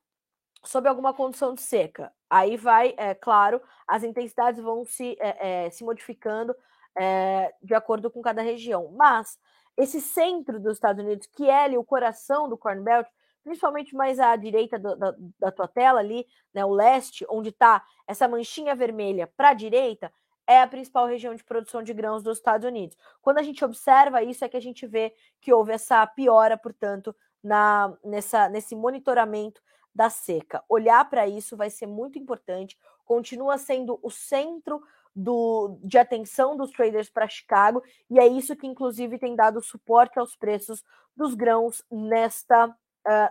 sob 0.63 0.87
alguma 0.89 1.13
condição 1.13 1.53
de 1.53 1.61
seca. 1.61 2.11
Aí 2.29 2.57
vai, 2.57 2.93
é 2.97 3.13
claro, 3.13 3.61
as 3.87 4.03
intensidades 4.03 4.61
vão 4.61 4.83
se, 4.83 5.15
é, 5.19 5.65
é, 5.65 5.69
se 5.69 5.83
modificando 5.83 6.53
é, 6.97 7.53
de 7.63 7.73
acordo 7.73 8.11
com 8.11 8.21
cada 8.21 8.41
região. 8.41 8.91
Mas 8.97 9.39
esse 9.77 10.01
centro 10.01 10.59
dos 10.59 10.73
Estados 10.73 11.03
Unidos, 11.03 11.27
que 11.27 11.49
é 11.49 11.65
ali 11.65 11.77
o 11.77 11.83
coração 11.83 12.49
do 12.49 12.57
Corn 12.57 12.81
Belt, 12.81 13.07
principalmente 13.43 13.95
mais 13.95 14.19
à 14.19 14.35
direita 14.35 14.77
do, 14.77 14.95
da, 14.95 15.15
da 15.39 15.51
tua 15.51 15.67
tela 15.67 15.99
ali, 15.99 16.25
né, 16.53 16.65
o 16.65 16.73
leste, 16.73 17.25
onde 17.29 17.49
está 17.49 17.85
essa 18.05 18.27
manchinha 18.27 18.75
vermelha 18.75 19.31
para 19.37 19.49
a 19.49 19.53
direita, 19.53 20.11
é 20.47 20.61
a 20.61 20.67
principal 20.67 21.05
região 21.05 21.35
de 21.35 21.43
produção 21.43 21.83
de 21.83 21.93
grãos 21.93 22.23
dos 22.23 22.37
Estados 22.37 22.65
Unidos. 22.67 22.97
Quando 23.21 23.37
a 23.37 23.43
gente 23.43 23.63
observa 23.63 24.23
isso, 24.23 24.43
é 24.43 24.49
que 24.49 24.57
a 24.57 24.61
gente 24.61 24.87
vê 24.87 25.13
que 25.41 25.53
houve 25.53 25.73
essa 25.73 26.05
piora, 26.07 26.57
portanto, 26.57 27.15
na, 27.43 27.95
nessa, 28.03 28.49
nesse 28.49 28.75
monitoramento 28.75 29.61
da 29.93 30.09
seca. 30.09 30.63
Olhar 30.69 31.09
para 31.09 31.27
isso 31.27 31.57
vai 31.57 31.69
ser 31.69 31.85
muito 31.85 32.17
importante, 32.17 32.77
continua 33.05 33.57
sendo 33.57 33.99
o 34.01 34.09
centro 34.09 34.81
do, 35.17 35.79
de 35.83 35.97
atenção 35.97 36.55
dos 36.55 36.69
traders 36.69 37.09
para 37.09 37.27
Chicago, 37.27 37.81
e 38.07 38.19
é 38.19 38.27
isso 38.27 38.55
que, 38.55 38.67
inclusive, 38.67 39.17
tem 39.17 39.35
dado 39.35 39.63
suporte 39.63 40.19
aos 40.19 40.35
preços 40.35 40.83
dos 41.15 41.33
grãos 41.33 41.83
nesta 41.91 42.67
uh, 42.67 42.73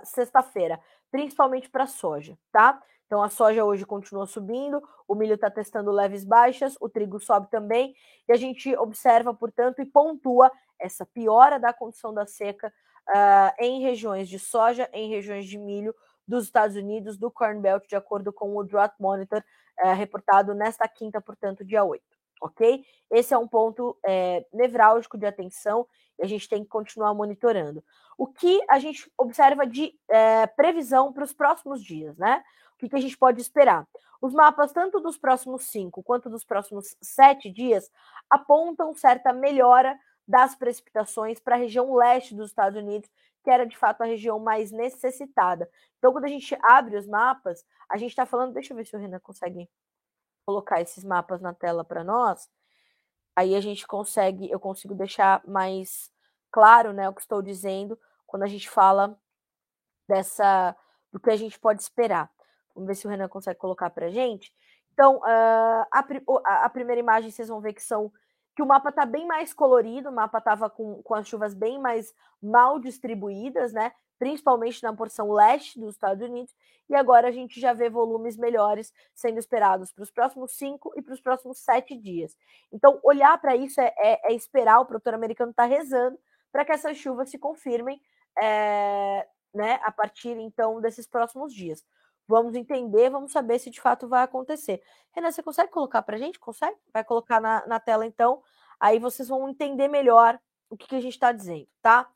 sexta-feira, 0.03 0.81
principalmente 1.13 1.71
para 1.71 1.85
a 1.85 1.87
soja, 1.87 2.37
tá? 2.51 2.83
Então 3.07 3.23
a 3.23 3.29
soja 3.29 3.65
hoje 3.65 3.87
continua 3.87 4.27
subindo, 4.27 4.83
o 5.07 5.15
milho 5.15 5.35
está 5.35 5.49
testando 5.49 5.93
leves 5.93 6.25
baixas, 6.25 6.77
o 6.81 6.89
trigo 6.89 7.21
sobe 7.21 7.49
também, 7.53 7.95
e 8.29 8.33
a 8.33 8.37
gente 8.37 8.77
observa, 8.77 9.33
portanto, 9.33 9.81
e 9.81 9.87
pontua 9.87 10.51
essa 10.81 11.07
piora 11.07 11.61
da 11.61 11.73
condição 11.73 12.13
da 12.13 12.27
seca 12.27 12.67
uh, 13.09 13.63
em 13.63 13.81
regiões 13.81 14.29
de 14.29 14.41
soja, 14.41 14.91
em 14.93 15.09
regiões 15.09 15.47
de 15.47 15.57
milho 15.57 15.95
dos 16.27 16.47
Estados 16.47 16.75
Unidos, 16.75 17.17
do 17.17 17.31
Corn 17.31 17.61
Belt, 17.61 17.87
de 17.87 17.95
acordo 17.95 18.33
com 18.33 18.57
o 18.57 18.65
Drought 18.65 18.97
Monitor, 18.99 19.45
uh, 19.83 19.95
reportado 19.95 20.55
nesta 20.55 20.87
quinta, 20.89 21.21
portanto, 21.21 21.65
dia 21.65 21.85
8. 21.85 22.03
Ok? 22.41 22.85
Esse 23.11 23.33
é 23.33 23.39
um 23.39 23.49
ponto 23.49 23.97
é, 24.05 24.45
nevrálgico 24.53 25.17
de 25.17 25.25
atenção 25.25 25.87
e 26.19 26.25
a 26.25 26.29
gente 26.29 26.49
tem 26.49 26.63
que 26.63 26.69
continuar 26.69 27.15
monitorando. 27.15 27.83
O 28.19 28.27
que 28.27 28.63
a 28.69 28.79
gente 28.79 29.11
observa 29.17 29.67
de 29.67 29.99
é, 30.11 30.47
previsão 30.47 31.13
para 31.13 31.25
os 31.25 31.33
próximos 31.33 31.83
dias, 31.83 32.17
né? 32.19 32.45
O 32.75 32.79
que, 32.79 32.91
que 32.91 32.97
a 32.97 33.01
gente 33.01 33.17
pode 33.17 33.41
esperar? 33.41 33.89
Os 34.21 34.35
mapas, 34.35 34.73
tanto 34.73 35.01
dos 35.01 35.17
próximos 35.17 35.65
cinco 35.71 36.03
quanto 36.03 36.29
dos 36.29 36.45
próximos 36.45 36.95
sete 37.01 37.51
dias, 37.51 37.91
apontam 38.31 38.95
certa 38.95 39.33
melhora 39.33 39.99
das 40.27 40.55
precipitações 40.55 41.39
para 41.39 41.55
a 41.55 41.59
região 41.59 41.95
leste 41.95 42.35
dos 42.35 42.51
Estados 42.51 42.79
Unidos, 42.79 43.09
que 43.47 43.51
era 43.51 43.65
de 43.65 43.77
fato 43.77 44.03
a 44.03 44.07
região 44.07 44.41
mais 44.41 44.73
necessitada. 44.73 45.71
Então, 45.99 46.11
quando 46.11 46.25
a 46.25 46.29
gente 46.29 46.59
abre 46.65 46.97
os 46.97 47.07
mapas, 47.07 47.65
a 47.89 47.97
gente 47.97 48.11
está 48.11 48.27
falando. 48.27 48.53
Deixa 48.53 48.73
eu 48.73 48.77
ver 48.77 48.85
se 48.85 48.97
o 48.97 48.99
Renan 48.99 49.21
consegue 49.21 49.71
colocar 50.45 50.81
esses 50.81 51.05
mapas 51.05 51.41
na 51.41 51.55
tela 51.55 51.85
para 51.85 52.03
nós. 52.03 52.51
Aí 53.37 53.55
a 53.55 53.61
gente 53.61 53.87
consegue, 53.87 54.51
eu 54.51 54.59
consigo 54.59 54.97
deixar 54.97 55.47
mais 55.47 56.11
claro 56.51 56.93
né, 56.93 57.09
o 57.09 57.15
que 57.15 57.21
estou 57.21 57.41
dizendo 57.41 57.97
quando 58.27 58.43
a 58.43 58.49
gente 58.49 58.69
fala 58.69 59.17
dessa 60.09 60.75
do 61.13 61.21
que 61.21 61.31
a 61.31 61.37
gente 61.37 61.57
pode 61.57 61.81
esperar. 61.81 62.29
Vamos 62.75 62.89
ver 62.89 62.97
se 62.97 63.07
o 63.07 63.11
Renan 63.11 63.29
consegue 63.29 63.61
colocar 63.61 63.91
para 63.91 64.07
a 64.07 64.11
gente. 64.11 64.53
Então, 64.93 65.19
uh, 65.19 65.87
a, 65.93 66.65
a, 66.65 66.69
primeira 66.69 66.99
imagem 66.99 67.31
vocês 67.31 67.47
vão 67.47 67.61
ver 67.61 67.75
que 67.75 67.83
são 67.83 68.13
que 68.57 68.63
o 68.63 68.67
mapa 68.67 68.89
está 68.89 69.05
bem 69.05 69.27
mais 69.27 69.53
colorido, 69.53 70.09
o 70.09 70.13
mapa 70.13 70.39
estava 70.39 70.71
com, 70.71 71.03
com 71.03 71.15
as 71.15 71.29
chuvas 71.29 71.53
bem 71.53 71.79
mais 71.79 72.15
mal 72.43 72.79
distribuídas, 72.79 73.71
né? 73.75 73.93
Principalmente 74.19 74.83
na 74.83 74.95
porção 74.95 75.31
leste 75.31 75.79
dos 75.79 75.93
Estados 75.93 76.27
Unidos, 76.27 76.55
e 76.89 76.95
agora 76.95 77.29
a 77.29 77.31
gente 77.31 77.61
já 77.61 77.75
vê 77.75 77.91
volumes 77.91 78.35
melhores 78.39 78.95
sendo 79.15 79.39
esperados 79.39 79.93
para 79.93 80.03
os 80.03 80.11
próximos 80.11 80.57
cinco 80.57 80.91
e 80.97 81.03
para 81.03 81.13
os 81.13 81.21
próximos 81.21 81.59
sete 81.59 81.95
dias. 81.95 82.35
Então, 82.73 82.99
olhar 83.03 83.37
para 83.39 83.55
isso 83.55 83.79
é, 83.79 83.93
é, 83.99 84.33
é, 84.33 84.35
esperar, 84.35 84.81
o 84.81 84.87
produtor 84.87 85.13
americano 85.13 85.51
está 85.51 85.67
rezando 85.67 86.19
para 86.51 86.65
que 86.65 86.73
essas 86.73 86.97
chuvas 86.97 87.29
se 87.29 87.39
confirmem 87.39 88.01
é, 88.41 89.27
né, 89.53 89.79
a 89.83 89.93
partir 89.93 90.39
então 90.39 90.81
desses 90.81 91.07
próximos 91.07 91.53
dias. 91.53 91.85
Vamos 92.29 92.55
entender, 92.55 93.11
vamos 93.11 93.33
saber 93.33 93.59
se 93.59 93.71
de 93.71 93.81
fato 93.81 94.09
vai 94.09 94.23
acontecer. 94.23 94.83
Renan, 95.13 95.31
você 95.31 95.43
consegue 95.43 95.71
colocar 95.71 96.03
para 96.03 96.17
a 96.17 96.19
gente? 96.19 96.39
Consegue? 96.39 96.77
Vai 96.93 97.05
colocar 97.05 97.41
na, 97.41 97.65
na 97.67 97.79
tela 97.79 98.05
então. 98.05 98.43
Aí 98.81 98.99
vocês 98.99 99.29
vão 99.29 99.49
entender 99.49 99.89
melhor 99.89 100.39
o 100.69 100.77
que, 100.77 100.89
que 100.89 100.97
a 100.97 101.01
gente 101.01 101.15
está 101.15 101.33
dizendo, 101.33 101.69
tá? 101.81 102.09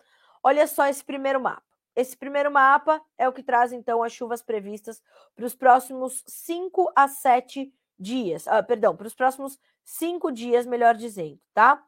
Olha 0.43 0.67
só 0.67 0.87
esse 0.87 1.05
primeiro 1.05 1.41
mapa. 1.41 1.63
Esse 1.95 2.17
primeiro 2.17 2.51
mapa 2.51 3.01
é 3.19 3.29
o 3.29 3.33
que 3.33 3.43
traz 3.43 3.73
então 3.73 4.03
as 4.03 4.13
chuvas 4.13 4.43
previstas 4.43 5.03
para 5.35 5.45
os 5.45 5.55
próximos 5.55 6.23
5 6.27 6.93
a 6.95 7.09
7 7.09 7.73
dias. 7.99 8.49
Ah, 8.49 8.63
perdão, 8.63 8.97
para 8.97 9.07
os 9.07 9.15
próximos 9.15 9.59
5 9.85 10.33
dias, 10.33 10.67
melhor 10.67 10.95
dizendo, 10.95 11.39
tá? 11.53 11.83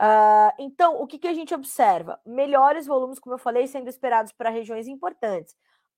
Uh, 0.00 0.50
então, 0.58 1.00
o 1.00 1.06
que, 1.06 1.18
que 1.18 1.28
a 1.28 1.34
gente 1.34 1.54
observa? 1.54 2.20
Melhores 2.26 2.86
volumes, 2.86 3.18
como 3.18 3.34
eu 3.34 3.38
falei, 3.38 3.66
sendo 3.66 3.88
esperados 3.88 4.32
para 4.32 4.50
regiões 4.50 4.88
importantes. 4.88 5.54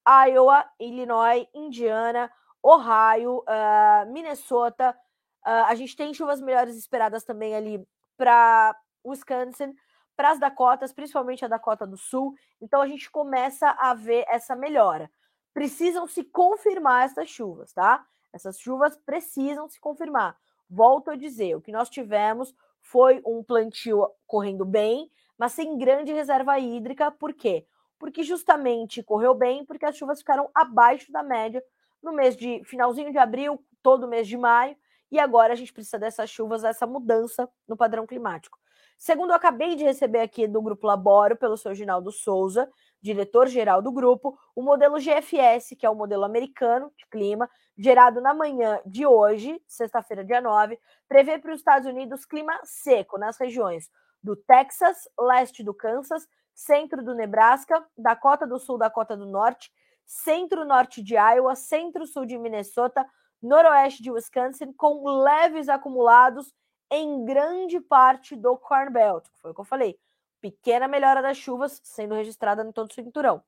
Iowa, 0.07 0.65
Illinois, 0.79 1.47
Indiana, 1.55 2.31
Ohio, 2.63 3.39
uh, 3.39 4.13
Minnesota. 4.13 4.97
Uh, 5.45 5.67
a 5.67 5.75
gente 5.75 5.97
tem 5.97 6.15
chuvas 6.15 6.41
melhores 6.41 6.77
esperadas 6.77 7.25
também 7.25 7.55
ali 7.55 7.87
para 8.17 8.77
Wisconsin, 9.05 9.75
para 10.17 10.31
as 10.31 10.39
Dakotas, 10.39 10.93
principalmente 10.93 11.45
a 11.45 11.49
Dakota 11.49 11.87
do 11.87 11.97
Sul. 11.97 12.35
Então 12.61 12.81
a 12.81 12.87
gente 12.87 13.11
começa 13.11 13.71
a 13.71 13.95
ver 13.95 14.25
essa 14.29 14.57
melhora. 14.57 15.11
Precisam 15.53 16.07
se 16.07 16.25
confirmar 16.25 17.07
essas 17.07 17.29
chuvas, 17.29 17.73
tá? 17.73 18.05
Essas 18.33 18.59
chuvas 18.59 18.97
precisam 18.97 19.69
se 19.69 19.81
confirmar. 19.81 20.37
Volto 20.69 21.11
a 21.11 21.17
dizer, 21.17 21.57
o 21.57 21.61
que 21.61 21.73
nós 21.73 21.89
tivemos 21.89 22.55
foi 22.81 23.23
um 23.25 23.43
plantio 23.43 24.07
correndo 24.27 24.65
bem, 24.65 25.11
mas 25.39 25.53
sem 25.53 25.79
grande 25.79 26.13
reserva 26.13 26.59
hídrica. 26.59 27.11
Por 27.11 27.33
quê? 27.33 27.67
Porque 27.99 28.23
justamente 28.23 29.03
correu 29.03 29.35
bem, 29.35 29.65
porque 29.65 29.87
as 29.87 29.97
chuvas 29.97 30.19
ficaram 30.19 30.51
abaixo 30.55 31.11
da 31.11 31.23
média 31.23 31.63
no 32.03 32.13
mês 32.13 32.37
de 32.37 32.63
finalzinho 32.65 33.11
de 33.11 33.19
abril, 33.19 33.65
todo 33.83 34.09
mês 34.09 34.29
de 34.29 34.37
maio, 34.37 34.77
e 35.11 35.19
agora 35.19 35.53
a 35.53 35.57
gente 35.57 35.73
precisa 35.73 35.99
dessas 35.99 36.31
chuvas, 36.31 36.65
essa 36.65 36.87
mudança 36.87 37.49
no 37.67 37.77
padrão 37.77 38.07
climático. 38.07 38.59
Segundo 38.99 39.31
eu 39.31 39.37
acabei 39.37 39.77
de 39.77 39.85
receber 39.85 40.21
aqui 40.21 40.49
do 40.49 40.63
Grupo 40.63 40.87
Laboro, 40.87 41.37
pelo 41.37 41.57
seu 41.57 41.75
Ginaldo 41.75 42.11
Souza, 42.11 42.69
diretor-geral 43.01 43.83
do 43.83 43.93
grupo, 43.93 44.39
o 44.55 44.63
modelo 44.63 44.99
GFS, 44.99 45.77
que 45.79 45.85
é 45.85 45.91
o 45.91 45.95
modelo 45.95 46.25
americano 46.25 46.91
de 46.97 47.07
clima, 47.07 47.49
gerado 47.77 48.21
na 48.21 48.33
manhã 48.33 48.81
de 48.87 49.07
hoje, 49.07 49.61
sexta-feira, 49.67 50.25
dia 50.25 50.41
9, 50.41 50.79
prevê 51.07 51.39
para 51.39 51.53
os 51.53 51.59
Estados 51.59 51.87
Unidos 51.87 52.25
clima 52.25 52.59
seco 52.65 53.19
nas 53.19 53.37
regiões 53.39 53.91
do 54.23 54.35
Texas, 54.35 55.09
leste 55.21 55.63
do 55.63 55.75
Kansas, 55.75 56.27
centro 56.57 57.05
do 57.05 57.15
Nebraska, 57.15 57.87
Dakota 57.97 58.47
do 58.47 58.59
Sul, 58.59 58.79
Dakota 58.79 59.15
do 59.15 59.27
Norte, 59.27 59.71
centro-norte 60.07 61.03
de 61.03 61.15
Iowa, 61.15 61.55
centro-sul 61.55 62.25
de 62.25 62.39
Minnesota, 62.39 63.07
noroeste 63.43 64.03
de 64.03 64.11
Wisconsin, 64.11 64.73
com 64.73 65.05
leves 65.23 65.69
acumulados 65.69 66.55
em 66.91 67.25
grande 67.27 67.79
parte 67.79 68.35
do 68.35 68.57
Corn 68.57 68.91
Belt, 68.91 69.27
foi 69.35 69.51
o 69.51 69.55
que 69.55 69.61
eu 69.61 69.65
falei. 69.65 69.99
Pequena 70.41 70.89
melhora 70.89 71.21
das 71.21 71.37
chuvas 71.37 71.81
sendo 71.85 72.15
registrada 72.15 72.63
em 72.63 72.73
todo 72.73 72.91
o 72.91 72.95
cinturão. 72.95 73.43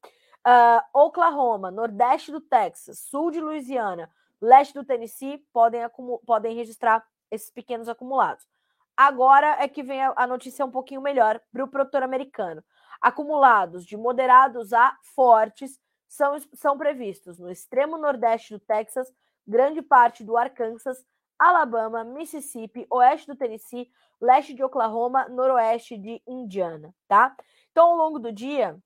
Uh, 0.46 0.82
Oklahoma, 0.92 1.70
nordeste 1.70 2.30
do 2.30 2.40
Texas, 2.40 2.98
sul 2.98 3.30
de 3.30 3.40
Louisiana, 3.40 4.10
leste 4.40 4.74
do 4.74 4.84
Tennessee 4.84 5.38
podem, 5.52 5.80
podem 6.26 6.54
registrar 6.54 7.06
esses 7.30 7.50
pequenos 7.50 7.88
acumulados. 7.88 8.46
Agora 8.96 9.56
é 9.60 9.68
que 9.68 9.82
vem 9.82 10.02
a 10.02 10.26
notícia 10.26 10.64
um 10.64 10.70
pouquinho 10.70 11.00
melhor 11.00 11.40
para 11.52 11.62
o 11.62 11.68
produtor 11.68 12.02
americano. 12.02 12.64
Acumulados 13.00 13.84
de 13.84 13.96
moderados 13.96 14.72
a 14.72 14.96
fortes 15.14 15.78
são, 16.08 16.36
são 16.54 16.76
previstos 16.76 17.38
no 17.38 17.50
extremo 17.50 17.98
nordeste 17.98 18.54
do 18.54 18.60
Texas, 18.60 19.12
grande 19.46 19.82
parte 19.82 20.24
do 20.24 20.36
Arkansas, 20.36 21.04
Alabama, 21.38 22.02
Mississippi, 22.02 22.86
oeste 22.90 23.28
do 23.28 23.36
Tennessee, 23.36 23.88
leste 24.20 24.52
de 24.52 24.64
Oklahoma, 24.64 25.28
noroeste 25.28 25.96
de 25.96 26.20
Indiana, 26.26 26.92
tá? 27.06 27.36
Então, 27.70 27.90
ao 27.90 27.96
longo 27.96 28.18
do 28.18 28.32
dia, 28.32 28.76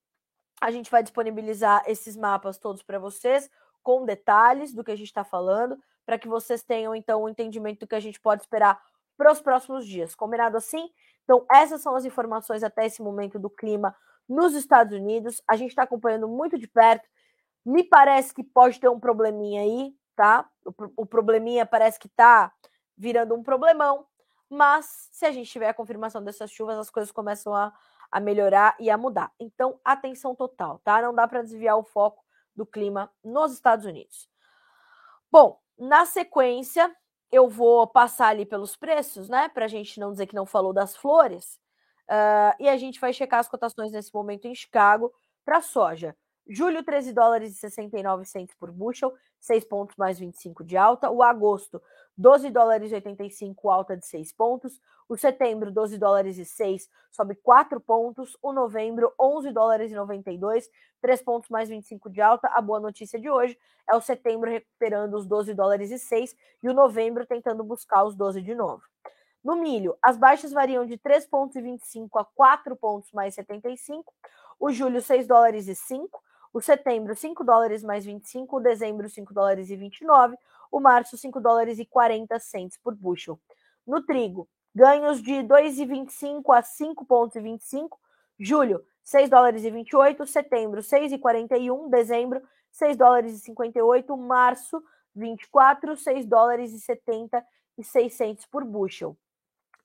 a 0.61 0.71
gente 0.71 0.91
vai 0.91 1.03
disponibilizar 1.03 1.83
esses 1.87 2.15
mapas 2.15 2.59
todos 2.59 2.83
para 2.83 2.99
vocês, 2.99 3.51
com 3.83 4.05
detalhes 4.05 4.75
do 4.75 4.85
que 4.85 4.93
a 4.93 4.97
gente 4.97 5.09
está 5.09 5.25
falando, 5.25 5.79
para 6.05 6.19
que 6.19 6.29
vocês 6.29 6.63
tenham, 6.63 6.95
então, 6.95 7.23
o 7.23 7.25
um 7.25 7.29
entendimento 7.29 7.81
do 7.81 7.87
que 7.87 7.95
a 7.95 8.01
gente 8.01 8.21
pode 8.21 8.43
esperar 8.43 8.81
para 9.17 9.33
os 9.33 9.41
próximos 9.41 9.87
dias. 9.87 10.15
Combinado 10.15 10.57
assim? 10.57 10.91
Então, 11.25 11.45
essas 11.51 11.81
são 11.81 11.95
as 11.95 12.05
informações 12.05 12.63
até 12.63 12.87
esse 12.87 13.03
momento 13.03 13.39
do 13.39 13.49
clima 13.49 13.97
nos 14.29 14.55
Estados 14.55 14.97
Unidos. 14.97 15.43
A 15.49 15.57
gente 15.57 15.71
está 15.71 15.83
acompanhando 15.83 16.29
muito 16.29 16.59
de 16.59 16.67
perto. 16.67 17.09
Me 17.65 17.85
parece 17.85 18.35
que 18.35 18.43
pode 18.43 18.81
ter 18.81 18.89
um 18.89 18.99
probleminha 18.99 19.63
aí, 19.63 19.95
tá? 20.17 20.49
O, 20.97 21.07
probleminha 21.07 21.65
parece 21.65 21.99
que 21.99 22.09
está 22.09 22.53
virando 22.97 23.35
um 23.35 23.43
problemão, 23.43 24.07
mas 24.49 25.09
se 25.13 25.25
a 25.25 25.33
gente 25.33 25.51
tiver 25.51 25.69
a 25.69 25.75
confirmação 25.75 26.23
dessas 26.23 26.51
chuvas, 26.51 26.79
as 26.79 26.91
coisas 26.91 27.13
começam 27.13 27.55
a, 27.55 27.73
a 28.11 28.21
melhorar 28.21 28.77
e 28.79 28.91
a 28.91 28.99
mudar. 28.99 29.33
Então, 29.39 29.81
atenção 29.85 30.35
total, 30.35 30.81
tá? 30.85 31.01
Não 31.01 31.15
dá 31.15 31.27
para 31.27 31.43
desviar 31.43 31.77
o 31.79 31.85
foco 31.85 32.25
do 32.55 32.67
clima 32.67 33.11
nos 33.25 33.53
Estados 33.53 33.87
Unidos. 33.87 34.29
Bom, 35.31 35.59
na 35.79 36.05
sequência, 36.05 36.95
eu 37.33 37.49
vou 37.49 37.87
passar 37.87 38.29
ali 38.29 38.45
pelos 38.45 38.77
preços, 38.77 39.29
né? 39.29 39.49
Para 39.49 39.65
a 39.65 39.69
gente 39.69 39.99
não 39.99 40.13
dizer 40.13 40.27
que 40.27 40.35
não 40.35 40.45
falou 40.45 40.73
das 40.73 40.95
flores. 40.95 41.59
Uh, 42.09 42.55
e 42.61 42.69
a 42.69 42.77
gente 42.77 43.01
vai 43.01 43.13
checar 43.13 43.41
as 43.41 43.49
cotações 43.49 43.91
nesse 43.91 44.13
momento 44.13 44.47
em 44.47 44.55
Chicago 44.55 45.11
para 45.45 45.63
soja. 45.63 46.15
Julho, 46.47 46.85
13 46.85 47.13
dólares 47.13 47.53
e 47.53 47.55
69 47.55 48.27
centos 48.27 48.55
por 48.57 48.71
bushel, 48.71 49.15
6 49.43 49.65
pontos 49.65 49.97
mais 49.97 50.21
25 50.21 50.63
de 50.63 50.77
alta. 50.77 51.11
O 51.11 51.23
agosto, 51.23 51.83
12 52.17 52.49
dólares 52.49 52.93
e 52.93 52.95
85, 52.95 53.69
alta 53.69 53.97
de 53.97 54.07
6 54.07 54.33
pontos. 54.33 54.81
O 55.09 55.17
setembro, 55.17 55.73
12 55.73 55.99
dólares 55.99 56.39
e 56.39 56.45
6, 56.45 56.89
sobe 57.11 57.35
4 57.35 57.81
pontos. 57.81 58.39
O 58.41 58.53
novembro, 58.53 59.13
11 59.21 59.51
dólares 59.51 59.91
e 59.91 59.95
92, 59.95 60.71
3 61.01 61.23
pontos 61.23 61.51
mais 61.51 61.69
25 61.69 62.09
de 62.09 62.21
alta. 62.23 62.49
A 62.55 62.63
boa 62.63 62.79
notícia 62.79 63.19
de 63.19 63.29
hoje 63.29 63.59
é 63.91 63.97
o 63.97 64.01
setembro 64.01 64.49
recuperando 64.49 65.15
os 65.15 65.27
12 65.27 65.53
dólares 65.55 65.91
e 65.91 65.99
6 65.99 66.37
e 66.63 66.69
o 66.69 66.73
novembro 66.73 67.27
tentando 67.27 67.65
buscar 67.65 68.05
os 68.05 68.15
12 68.15 68.41
de 68.41 68.55
novo. 68.55 68.83
No 69.43 69.57
milho, 69.57 69.99
as 70.01 70.17
baixas 70.17 70.53
variam 70.53 70.87
de 70.87 70.97
3 70.97 71.27
pontos 71.27 71.57
e 71.57 71.61
25 71.61 72.17
a 72.17 72.25
4 72.25 72.77
pontos 72.77 73.11
mais 73.11 73.35
75. 73.35 74.15
O 74.61 74.71
julho, 74.71 75.03
6 75.03 75.27
dólares 75.27 75.67
e 75.67 75.75
5 75.75 76.23
o 76.53 76.61
setembro, 76.61 77.15
5 77.15 77.43
dólares 77.43 77.83
mais 77.83 78.05
25, 78.05 78.57
o 78.57 78.61
dezembro, 78.61 79.09
5 79.09 79.33
dólares 79.33 79.71
e 79.71 79.77
29, 79.77 80.37
o 80.71 80.81
março, 80.81 81.17
5 81.17 81.41
dólares 81.41 81.79
e 81.79 81.85
40 81.85 82.39
cents 82.39 82.79
por 82.79 82.95
bushel. 82.95 83.41
No 83.87 84.03
trigo, 84.03 84.49
ganhos 84.75 85.23
de 85.23 85.33
2,25 85.43 86.57
a 86.57 86.63
5,25, 86.63 87.99
julho, 88.39 88.85
6 89.03 89.29
dólares 89.31 89.65
e 89.65 89.71
28, 89.71 90.27
setembro, 90.27 90.81
6,41, 90.81 91.89
dezembro, 91.91 92.43
6 92.71 92.97
dólares 92.97 93.35
e 93.35 93.41
58, 93.41 94.17
março, 94.17 94.83
24, 95.15 95.97
6 95.97 96.27
dólares 96.27 96.73
e 96.73 96.81
70 96.81 97.45
e 97.79 97.85
600 97.85 98.47
por 98.47 98.65
bushel. 98.65 99.17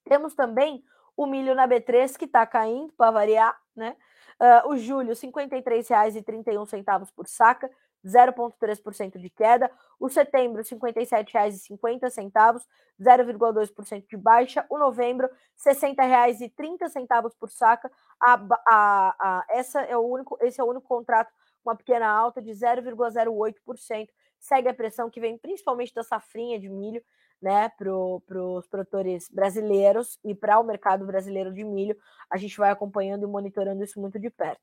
Temos 0.05 0.33
também 0.35 0.83
o 1.15 1.25
milho 1.25 1.55
na 1.55 1.67
B3 1.67 2.15
que 2.17 2.25
está 2.25 2.45
caindo, 2.45 2.93
para 2.93 3.11
variar, 3.11 3.59
né? 3.75 3.95
Uh, 4.39 4.69
o 4.69 4.77
julho, 4.77 5.09
R$ 5.09 5.15
53,31 5.15 7.09
por 7.15 7.27
saca, 7.27 7.69
0,3% 8.05 9.17
de 9.17 9.29
queda. 9.29 9.71
O 9.99 10.09
setembro, 10.09 10.61
R$ 10.61 10.67
57,50, 10.67 12.61
0,2% 12.99 14.07
de 14.07 14.17
baixa. 14.17 14.65
O 14.69 14.77
novembro, 14.77 15.27
R$ 15.27 15.73
60,30 15.73 17.31
por 17.39 17.49
saca. 17.49 17.91
A, 18.21 18.33
a, 18.67 19.15
a, 19.19 19.45
essa 19.49 19.81
é 19.81 19.97
o 19.97 20.01
único, 20.01 20.37
esse 20.41 20.61
é 20.61 20.63
o 20.63 20.67
único 20.67 20.87
contrato 20.87 21.31
com 21.63 21.69
uma 21.69 21.75
pequena 21.75 22.07
alta 22.07 22.41
de 22.41 22.51
0,08%. 22.51 24.09
Segue 24.39 24.69
a 24.69 24.73
pressão 24.73 25.09
que 25.09 25.19
vem 25.19 25.37
principalmente 25.37 25.93
da 25.93 26.03
safrinha 26.03 26.59
de 26.59 26.69
milho, 26.69 27.03
né, 27.41 27.69
para 27.69 27.91
os 27.93 28.67
produtores 28.67 29.29
brasileiros 29.29 30.17
e 30.23 30.33
para 30.33 30.59
o 30.59 30.63
mercado 30.63 31.05
brasileiro 31.05 31.53
de 31.53 31.63
milho. 31.63 31.95
A 32.29 32.37
gente 32.37 32.57
vai 32.57 32.71
acompanhando 32.71 33.23
e 33.23 33.27
monitorando 33.27 33.83
isso 33.83 33.99
muito 33.99 34.19
de 34.19 34.29
perto. 34.29 34.61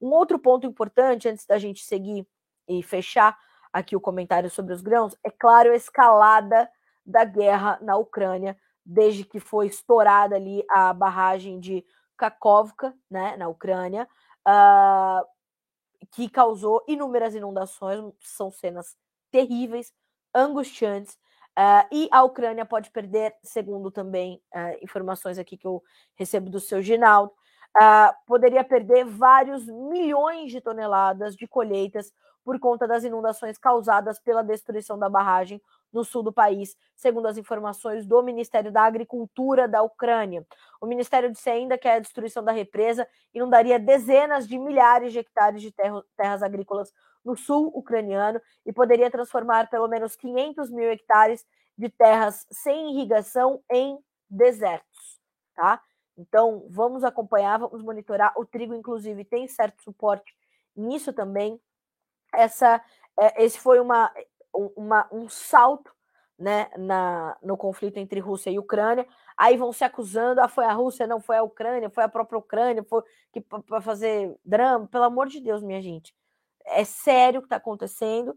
Um 0.00 0.08
outro 0.08 0.38
ponto 0.38 0.66
importante, 0.66 1.28
antes 1.28 1.46
da 1.46 1.58
gente 1.58 1.84
seguir 1.84 2.26
e 2.68 2.82
fechar 2.82 3.38
aqui 3.72 3.94
o 3.96 4.00
comentário 4.00 4.50
sobre 4.50 4.72
os 4.72 4.80
grãos, 4.80 5.16
é 5.24 5.30
claro 5.30 5.72
a 5.72 5.76
escalada 5.76 6.70
da 7.04 7.24
guerra 7.24 7.78
na 7.82 7.96
Ucrânia, 7.96 8.56
desde 8.84 9.24
que 9.24 9.40
foi 9.40 9.66
estourada 9.66 10.36
ali 10.36 10.64
a 10.70 10.92
barragem 10.92 11.58
de 11.58 11.84
Kakovka, 12.16 12.94
né, 13.10 13.36
na 13.36 13.48
Ucrânia, 13.48 14.08
uh, 14.46 15.26
que 16.12 16.28
causou 16.28 16.82
inúmeras 16.86 17.34
inundações, 17.34 18.12
são 18.20 18.50
cenas 18.50 18.96
terríveis, 19.30 19.92
angustiantes, 20.34 21.18
Uh, 21.56 21.86
e 21.92 22.08
a 22.10 22.22
Ucrânia 22.24 22.64
pode 22.64 22.90
perder, 22.90 23.32
segundo 23.42 23.90
também 23.90 24.42
uh, 24.54 24.76
informações 24.82 25.38
aqui 25.38 25.56
que 25.56 25.66
eu 25.66 25.82
recebo 26.16 26.50
do 26.50 26.58
seu 26.58 26.82
Ginaldo, 26.82 27.32
uh, 27.76 28.12
poderia 28.26 28.64
perder 28.64 29.04
vários 29.04 29.66
milhões 29.66 30.50
de 30.50 30.60
toneladas 30.60 31.36
de 31.36 31.46
colheitas 31.46 32.12
por 32.44 32.58
conta 32.58 32.86
das 32.86 33.04
inundações 33.04 33.56
causadas 33.56 34.18
pela 34.18 34.42
destruição 34.42 34.98
da 34.98 35.08
barragem 35.08 35.62
no 35.92 36.04
sul 36.04 36.22
do 36.22 36.32
país, 36.32 36.76
segundo 36.94 37.26
as 37.26 37.38
informações 37.38 38.04
do 38.04 38.20
Ministério 38.22 38.70
da 38.70 38.82
Agricultura 38.82 39.66
da 39.68 39.80
Ucrânia. 39.82 40.44
O 40.80 40.86
Ministério 40.86 41.30
disse 41.30 41.48
ainda 41.48 41.78
que 41.78 41.88
a 41.88 42.00
destruição 42.00 42.42
da 42.42 42.52
represa 42.52 43.08
inundaria 43.32 43.78
dezenas 43.78 44.46
de 44.46 44.58
milhares 44.58 45.12
de 45.12 45.20
hectares 45.20 45.62
de 45.62 45.72
terras 46.16 46.42
agrícolas 46.42 46.92
no 47.24 47.36
sul 47.36 47.72
ucraniano 47.74 48.40
e 48.66 48.72
poderia 48.72 49.10
transformar 49.10 49.70
pelo 49.70 49.88
menos 49.88 50.14
500 50.14 50.70
mil 50.70 50.90
hectares 50.90 51.44
de 51.76 51.88
terras 51.88 52.46
sem 52.50 52.92
irrigação 52.92 53.62
em 53.70 53.98
desertos, 54.28 55.20
tá? 55.54 55.80
Então, 56.16 56.66
vamos 56.70 57.02
acompanhar, 57.02 57.58
vamos 57.58 57.82
monitorar. 57.82 58.32
O 58.36 58.44
trigo, 58.44 58.74
inclusive, 58.74 59.24
tem 59.24 59.48
certo 59.48 59.82
suporte 59.82 60.32
nisso 60.76 61.12
também. 61.12 61.60
Essa, 62.32 62.80
é, 63.18 63.44
esse 63.44 63.58
foi 63.58 63.80
uma, 63.80 64.12
uma, 64.76 65.08
um 65.10 65.28
salto 65.28 65.92
né, 66.38 66.70
na, 66.76 67.36
no 67.42 67.56
conflito 67.56 67.96
entre 67.96 68.20
Rússia 68.20 68.50
e 68.50 68.58
Ucrânia. 68.58 69.06
Aí 69.36 69.56
vão 69.56 69.72
se 69.72 69.82
acusando, 69.82 70.40
ah, 70.40 70.48
foi 70.48 70.64
a 70.64 70.72
Rússia, 70.72 71.06
não 71.06 71.20
foi 71.20 71.36
a 71.36 71.42
Ucrânia, 71.42 71.90
foi 71.90 72.04
a 72.04 72.08
própria 72.08 72.38
Ucrânia, 72.38 72.84
foi 72.84 73.02
que 73.32 73.40
para 73.40 73.80
fazer 73.80 74.36
drama. 74.44 74.86
Pelo 74.86 75.04
amor 75.04 75.26
de 75.26 75.40
Deus, 75.40 75.64
minha 75.64 75.82
gente 75.82 76.14
é 76.66 76.84
sério 76.84 77.38
o 77.38 77.42
que 77.42 77.46
está 77.46 77.56
acontecendo 77.56 78.36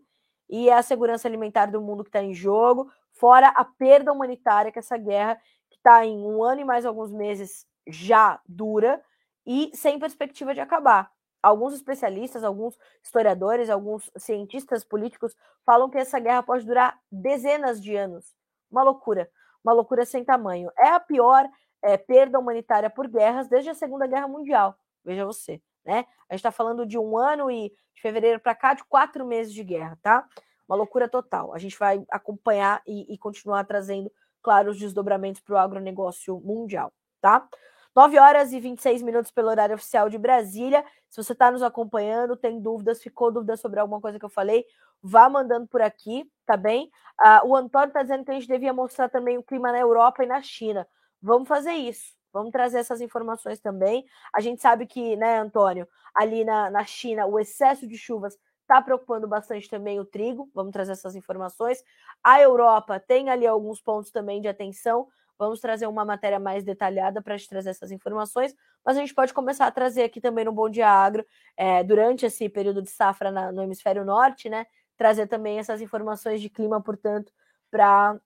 e 0.49 0.69
é 0.69 0.73
a 0.73 0.81
segurança 0.81 1.27
alimentar 1.27 1.67
do 1.67 1.81
mundo 1.81 2.03
que 2.03 2.09
está 2.09 2.21
em 2.21 2.33
jogo, 2.33 2.91
fora 3.13 3.49
a 3.49 3.65
perda 3.65 4.11
humanitária 4.11 4.71
que 4.71 4.79
essa 4.79 4.97
guerra, 4.97 5.35
que 5.69 5.77
está 5.77 6.05
em 6.05 6.17
um 6.17 6.43
ano 6.43 6.61
e 6.61 6.65
mais 6.65 6.85
alguns 6.85 7.11
meses, 7.11 7.65
já 7.87 8.39
dura 8.47 9.01
e 9.45 9.71
sem 9.73 9.99
perspectiva 9.99 10.53
de 10.53 10.61
acabar. 10.61 11.11
Alguns 11.41 11.73
especialistas, 11.73 12.43
alguns 12.43 12.77
historiadores, 13.01 13.69
alguns 13.69 14.09
cientistas 14.17 14.83
políticos 14.83 15.35
falam 15.65 15.89
que 15.89 15.97
essa 15.97 16.19
guerra 16.19 16.43
pode 16.43 16.65
durar 16.65 16.99
dezenas 17.11 17.81
de 17.81 17.95
anos. 17.95 18.35
Uma 18.69 18.83
loucura, 18.83 19.29
uma 19.63 19.73
loucura 19.73 20.05
sem 20.05 20.25
tamanho. 20.25 20.69
É 20.77 20.89
a 20.89 20.99
pior 20.99 21.47
é, 21.81 21.95
perda 21.95 22.39
humanitária 22.39 22.89
por 22.89 23.07
guerras 23.07 23.47
desde 23.47 23.69
a 23.69 23.75
Segunda 23.75 24.07
Guerra 24.07 24.27
Mundial. 24.27 24.75
Veja 25.05 25.25
você 25.25 25.61
né? 25.87 26.05
A 26.29 26.33
gente 26.33 26.41
está 26.41 26.51
falando 26.51 26.85
de 26.85 26.99
um 26.99 27.17
ano 27.17 27.49
e 27.49 27.69
de 27.95 28.01
fevereiro 28.01 28.39
para 28.41 28.53
cá, 28.53 28.73
de 28.73 28.83
quatro 28.83 29.25
meses 29.25 29.53
de 29.53 29.63
guerra, 29.63 29.97
tá? 30.03 30.27
Uma 30.67 30.75
loucura 30.75 31.07
total. 31.07 31.53
A 31.53 31.57
gente 31.57 31.79
vai 31.79 32.03
acompanhar 32.11 32.81
e, 32.85 33.11
e 33.13 33.17
continuar 33.17 33.63
trazendo, 33.63 34.11
claro, 34.43 34.69
os 34.69 34.77
desdobramentos 34.77 35.41
para 35.41 35.55
o 35.55 35.57
agronegócio 35.57 36.39
mundial, 36.41 36.91
tá? 37.21 37.47
9 37.95 38.19
horas 38.19 38.51
e 38.51 38.59
26 38.59 39.01
minutos 39.01 39.31
pelo 39.31 39.49
horário 39.49 39.73
oficial 39.73 40.09
de 40.09 40.17
Brasília. 40.17 40.85
Se 41.09 41.23
você 41.23 41.31
está 41.31 41.49
nos 41.49 41.63
acompanhando, 41.63 42.35
tem 42.35 42.61
dúvidas, 42.61 43.01
ficou 43.01 43.31
dúvida 43.31 43.55
sobre 43.55 43.79
alguma 43.79 44.01
coisa 44.01 44.19
que 44.19 44.25
eu 44.25 44.29
falei, 44.29 44.65
vá 45.01 45.29
mandando 45.29 45.67
por 45.67 45.81
aqui, 45.81 46.29
tá 46.45 46.57
bem? 46.57 46.91
Uh, 47.19 47.47
o 47.47 47.55
Antônio 47.55 47.87
está 47.87 48.03
dizendo 48.03 48.25
que 48.25 48.31
a 48.31 48.33
gente 48.33 48.47
devia 48.47 48.73
mostrar 48.73 49.09
também 49.09 49.37
o 49.37 49.43
clima 49.43 49.71
na 49.71 49.79
Europa 49.79 50.23
e 50.23 50.27
na 50.27 50.41
China. 50.41 50.85
Vamos 51.21 51.47
fazer 51.47 51.71
isso. 51.71 52.16
Vamos 52.37 52.51
trazer 52.51 52.79
essas 52.79 53.01
informações 53.01 53.59
também. 53.59 54.05
A 54.33 54.39
gente 54.39 54.61
sabe 54.61 54.85
que, 54.85 55.15
né, 55.15 55.39
Antônio, 55.39 55.87
ali 56.13 56.45
na, 56.45 56.69
na 56.69 56.83
China, 56.85 57.25
o 57.25 57.39
excesso 57.39 57.87
de 57.87 57.97
chuvas 57.97 58.37
está 58.61 58.81
preocupando 58.81 59.27
bastante 59.27 59.69
também 59.69 59.99
o 59.99 60.05
trigo, 60.05 60.49
vamos 60.53 60.73
trazer 60.73 60.91
essas 60.91 61.15
informações. 61.15 61.81
A 62.23 62.41
Europa 62.41 62.99
tem 62.99 63.29
ali 63.29 63.47
alguns 63.47 63.81
pontos 63.81 64.11
também 64.11 64.41
de 64.41 64.47
atenção, 64.47 65.07
vamos 65.39 65.61
trazer 65.61 65.87
uma 65.87 66.03
matéria 66.03 66.39
mais 66.39 66.63
detalhada 66.63 67.21
para 67.21 67.37
te 67.37 67.47
trazer 67.47 67.69
essas 67.69 67.91
informações, 67.91 68.53
mas 68.85 68.97
a 68.97 68.99
gente 68.99 69.13
pode 69.13 69.33
começar 69.33 69.67
a 69.67 69.71
trazer 69.71 70.03
aqui 70.03 70.19
também 70.19 70.43
no 70.43 70.51
Bom 70.51 70.69
Dia 70.69 70.89
Agro, 70.89 71.25
é, 71.55 71.83
durante 71.83 72.25
esse 72.25 72.49
período 72.49 72.81
de 72.81 72.89
safra 72.89 73.31
na, 73.31 73.51
no 73.51 73.63
hemisfério 73.63 74.03
norte, 74.03 74.49
né? 74.49 74.65
Trazer 74.97 75.27
também 75.27 75.59
essas 75.59 75.79
informações 75.79 76.41
de 76.41 76.49
clima, 76.49 76.81
portanto, 76.81 77.31
para 77.71 78.19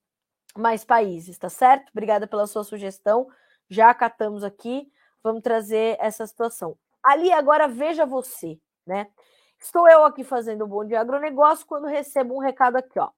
mais 0.57 0.83
países, 0.83 1.37
tá 1.37 1.49
certo? 1.49 1.89
Obrigada 1.91 2.25
pela 2.27 2.47
sua 2.47 2.63
sugestão, 2.63 3.27
já 3.71 3.89
acatamos 3.89 4.43
aqui, 4.43 4.91
vamos 5.23 5.41
trazer 5.41 5.95
essa 6.01 6.27
situação. 6.27 6.77
Ali 7.01 7.31
agora 7.31 7.69
veja 7.69 8.05
você, 8.05 8.59
né? 8.85 9.09
Estou 9.57 9.89
eu 9.89 10.03
aqui 10.03 10.25
fazendo 10.25 10.65
o 10.65 10.67
Bom 10.67 10.85
Dia 10.85 10.99
Agronegócio 10.99 11.65
quando 11.65 11.87
recebo 11.87 12.35
um 12.35 12.39
recado 12.39 12.75
aqui, 12.75 12.99
ó. 12.99 13.09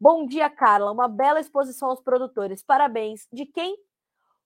Bom 0.00 0.26
dia, 0.26 0.50
Carla. 0.50 0.90
Uma 0.90 1.06
bela 1.06 1.38
exposição 1.38 1.88
aos 1.88 2.00
produtores. 2.00 2.64
Parabéns. 2.64 3.28
De 3.32 3.46
quem? 3.46 3.76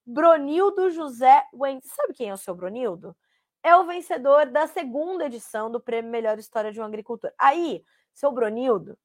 Bronildo 0.04 0.90
José 0.90 1.42
Wendt. 1.54 1.88
Sabe 1.88 2.12
quem 2.12 2.28
é 2.28 2.34
o 2.34 2.36
seu 2.36 2.54
Bronildo? 2.54 3.16
É 3.62 3.74
o 3.74 3.86
vencedor 3.86 4.44
da 4.44 4.66
segunda 4.66 5.24
edição 5.24 5.70
do 5.70 5.80
Prêmio 5.80 6.10
Melhor 6.10 6.38
História 6.38 6.70
de 6.70 6.78
um 6.78 6.84
Agricultor. 6.84 7.32
Aí, 7.38 7.82
seu 8.12 8.30
Bronildo, 8.30 8.98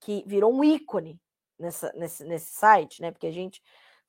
que 0.00 0.22
virou 0.24 0.54
um 0.54 0.62
ícone 0.62 1.20
nessa, 1.58 1.92
nesse, 1.94 2.24
nesse 2.24 2.54
site, 2.54 3.02
né? 3.02 3.10
Porque 3.10 3.26
a 3.26 3.32
gente 3.32 3.60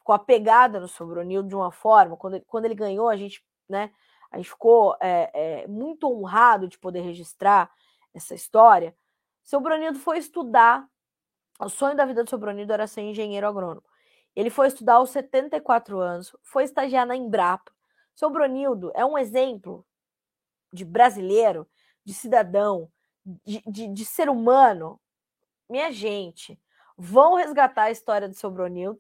ficou 0.08 0.16
apegada 0.16 0.80
no 0.80 0.88
seu 0.88 1.06
Bronildo 1.06 1.50
de 1.50 1.56
uma 1.56 1.70
forma. 1.70 2.16
Quando 2.16 2.36
ele, 2.36 2.46
quando 2.48 2.64
ele 2.64 2.76
ganhou, 2.76 3.10
a 3.10 3.18
gente, 3.18 3.44
né? 3.68 3.92
A 4.32 4.38
gente 4.38 4.50
ficou 4.50 4.96
é, 5.02 5.32
é, 5.34 5.68
muito 5.68 6.10
honrado 6.10 6.68
de 6.68 6.80
poder 6.80 7.02
registrar 7.02 7.70
essa 8.14 8.34
história. 8.34 8.96
Seu 9.44 9.62
foi 10.00 10.18
estudar. 10.18 10.88
O 11.60 11.68
sonho 11.68 11.96
da 11.96 12.06
vida 12.06 12.24
do 12.24 12.30
seu 12.30 12.40
era 12.72 12.88
ser 12.88 13.02
engenheiro 13.02 13.48
agrônomo. 13.48 13.84
Ele 14.34 14.50
foi 14.50 14.68
estudar 14.68 14.96
aos 14.96 15.10
74 15.10 16.00
anos, 16.00 16.34
foi 16.42 16.64
estagiar 16.64 17.06
na 17.06 17.16
Embrapa. 17.16 17.72
Seu 18.16 18.32
é 18.96 19.06
um 19.06 19.18
exemplo 19.18 19.86
de 20.72 20.86
brasileiro, 20.86 21.68
de 22.06 22.14
cidadão, 22.14 22.90
de, 23.46 23.62
de, 23.68 23.88
de 23.88 24.06
ser 24.06 24.30
humano. 24.30 25.02
Minha 25.70 25.92
gente, 25.92 26.60
vão 26.98 27.36
resgatar 27.36 27.84
a 27.84 27.92
história 27.92 28.30
do 28.30 28.36
seu 28.36 28.54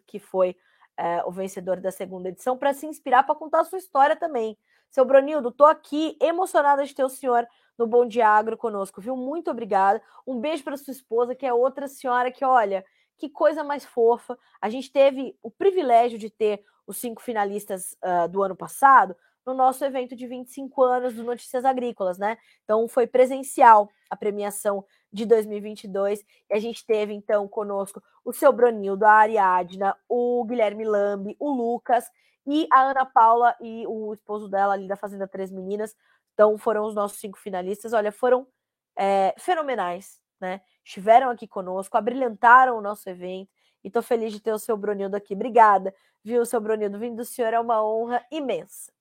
que 0.06 0.20
foi 0.20 0.56
é, 0.98 1.24
o 1.26 1.32
vencedor 1.32 1.80
da 1.80 1.92
segunda 1.92 2.30
edição, 2.30 2.58
para 2.58 2.74
se 2.74 2.86
inspirar 2.86 3.24
para 3.24 3.36
contar 3.36 3.62
a 3.62 3.66
sua 3.66 3.78
história 3.78 4.16
também. 4.16 4.58
Seu 4.90 5.06
Bronildo, 5.06 5.52
tô 5.52 5.66
aqui 5.66 6.18
emocionada 6.22 6.86
de 6.86 6.96
ter 6.96 7.04
o 7.04 7.10
senhor 7.10 7.48
no 7.78 7.86
Bom 7.86 8.08
Dia 8.08 8.28
Agro 8.28 8.58
conosco, 8.58 9.00
viu? 9.00 9.16
Muito 9.16 9.52
obrigada. 9.52 10.02
Um 10.26 10.40
beijo 10.40 10.64
para 10.64 10.78
sua 10.78 10.92
esposa, 10.92 11.36
que 11.36 11.46
é 11.46 11.54
outra 11.54 11.88
senhora 11.88 12.32
que, 12.32 12.44
olha, 12.44 12.84
que 13.18 13.30
coisa 13.30 13.64
mais 13.64 13.86
fofa. 13.86 14.38
A 14.60 14.70
gente 14.70 14.92
teve 14.92 15.38
o 15.44 15.52
privilégio 15.52 16.18
de 16.18 16.30
ter 16.30 16.64
os 16.88 16.98
cinco 16.98 17.22
finalistas 17.22 17.96
uh, 18.04 18.28
do 18.28 18.42
ano 18.42 18.56
passado 18.56 19.16
no 19.48 19.54
nosso 19.54 19.84
evento 19.86 20.14
de 20.14 20.28
25 20.28 20.84
anos 20.84 21.14
do 21.14 21.24
Notícias 21.24 21.64
Agrícolas, 21.64 22.18
né? 22.18 22.38
Então 22.66 22.86
foi 22.90 23.08
presencial 23.08 23.90
a 24.10 24.16
premiação 24.16 24.84
de 25.12 25.26
2022 25.26 26.20
e 26.50 26.54
a 26.54 26.60
gente 26.60 26.86
teve 26.86 27.14
então 27.14 27.48
conosco 27.48 28.04
o 28.26 28.34
seu 28.34 28.52
Bronildo, 28.52 29.06
a 29.06 29.12
Ariadna, 29.14 29.96
o 30.10 30.44
Guilherme 30.44 30.84
Lambi, 30.84 31.38
o 31.40 31.50
Lucas 31.50 32.12
e 32.46 32.68
a 32.70 32.82
Ana 32.82 33.06
Paula 33.06 33.56
e 33.62 33.88
o 33.88 34.14
esposo 34.14 34.50
dela 34.50 34.74
ali 34.74 34.86
da 34.86 34.98
Fazenda 34.98 35.26
Três 35.26 35.50
Meninas. 35.50 35.96
Então 36.34 36.58
foram 36.58 36.84
os 36.84 36.94
nossos 36.94 37.18
cinco 37.18 37.38
finalistas. 37.38 37.94
Olha, 37.94 38.12
foram 38.12 38.46
é, 38.98 39.34
fenomenais, 39.40 40.20
né? 40.42 40.60
Estiveram 40.84 41.30
aqui 41.30 41.48
conosco, 41.48 41.96
abrilhantaram 41.96 42.78
o 42.78 42.82
nosso 42.82 43.10
evento. 43.10 43.50
E 43.82 43.90
tô 43.90 44.02
feliz 44.02 44.34
de 44.34 44.42
ter 44.42 44.52
o 44.52 44.60
seu 44.60 44.76
Brunildo 44.76 45.16
aqui. 45.16 45.34
Obrigada, 45.34 45.96
viu, 46.22 46.46
seu 46.46 46.60
Brunildo? 46.60 47.00
Vindo 47.00 47.16
do 47.16 47.26
senhor 47.26 47.54
é 47.54 47.60
uma 47.60 47.82
honra 47.82 48.26
imensa. 48.30 48.97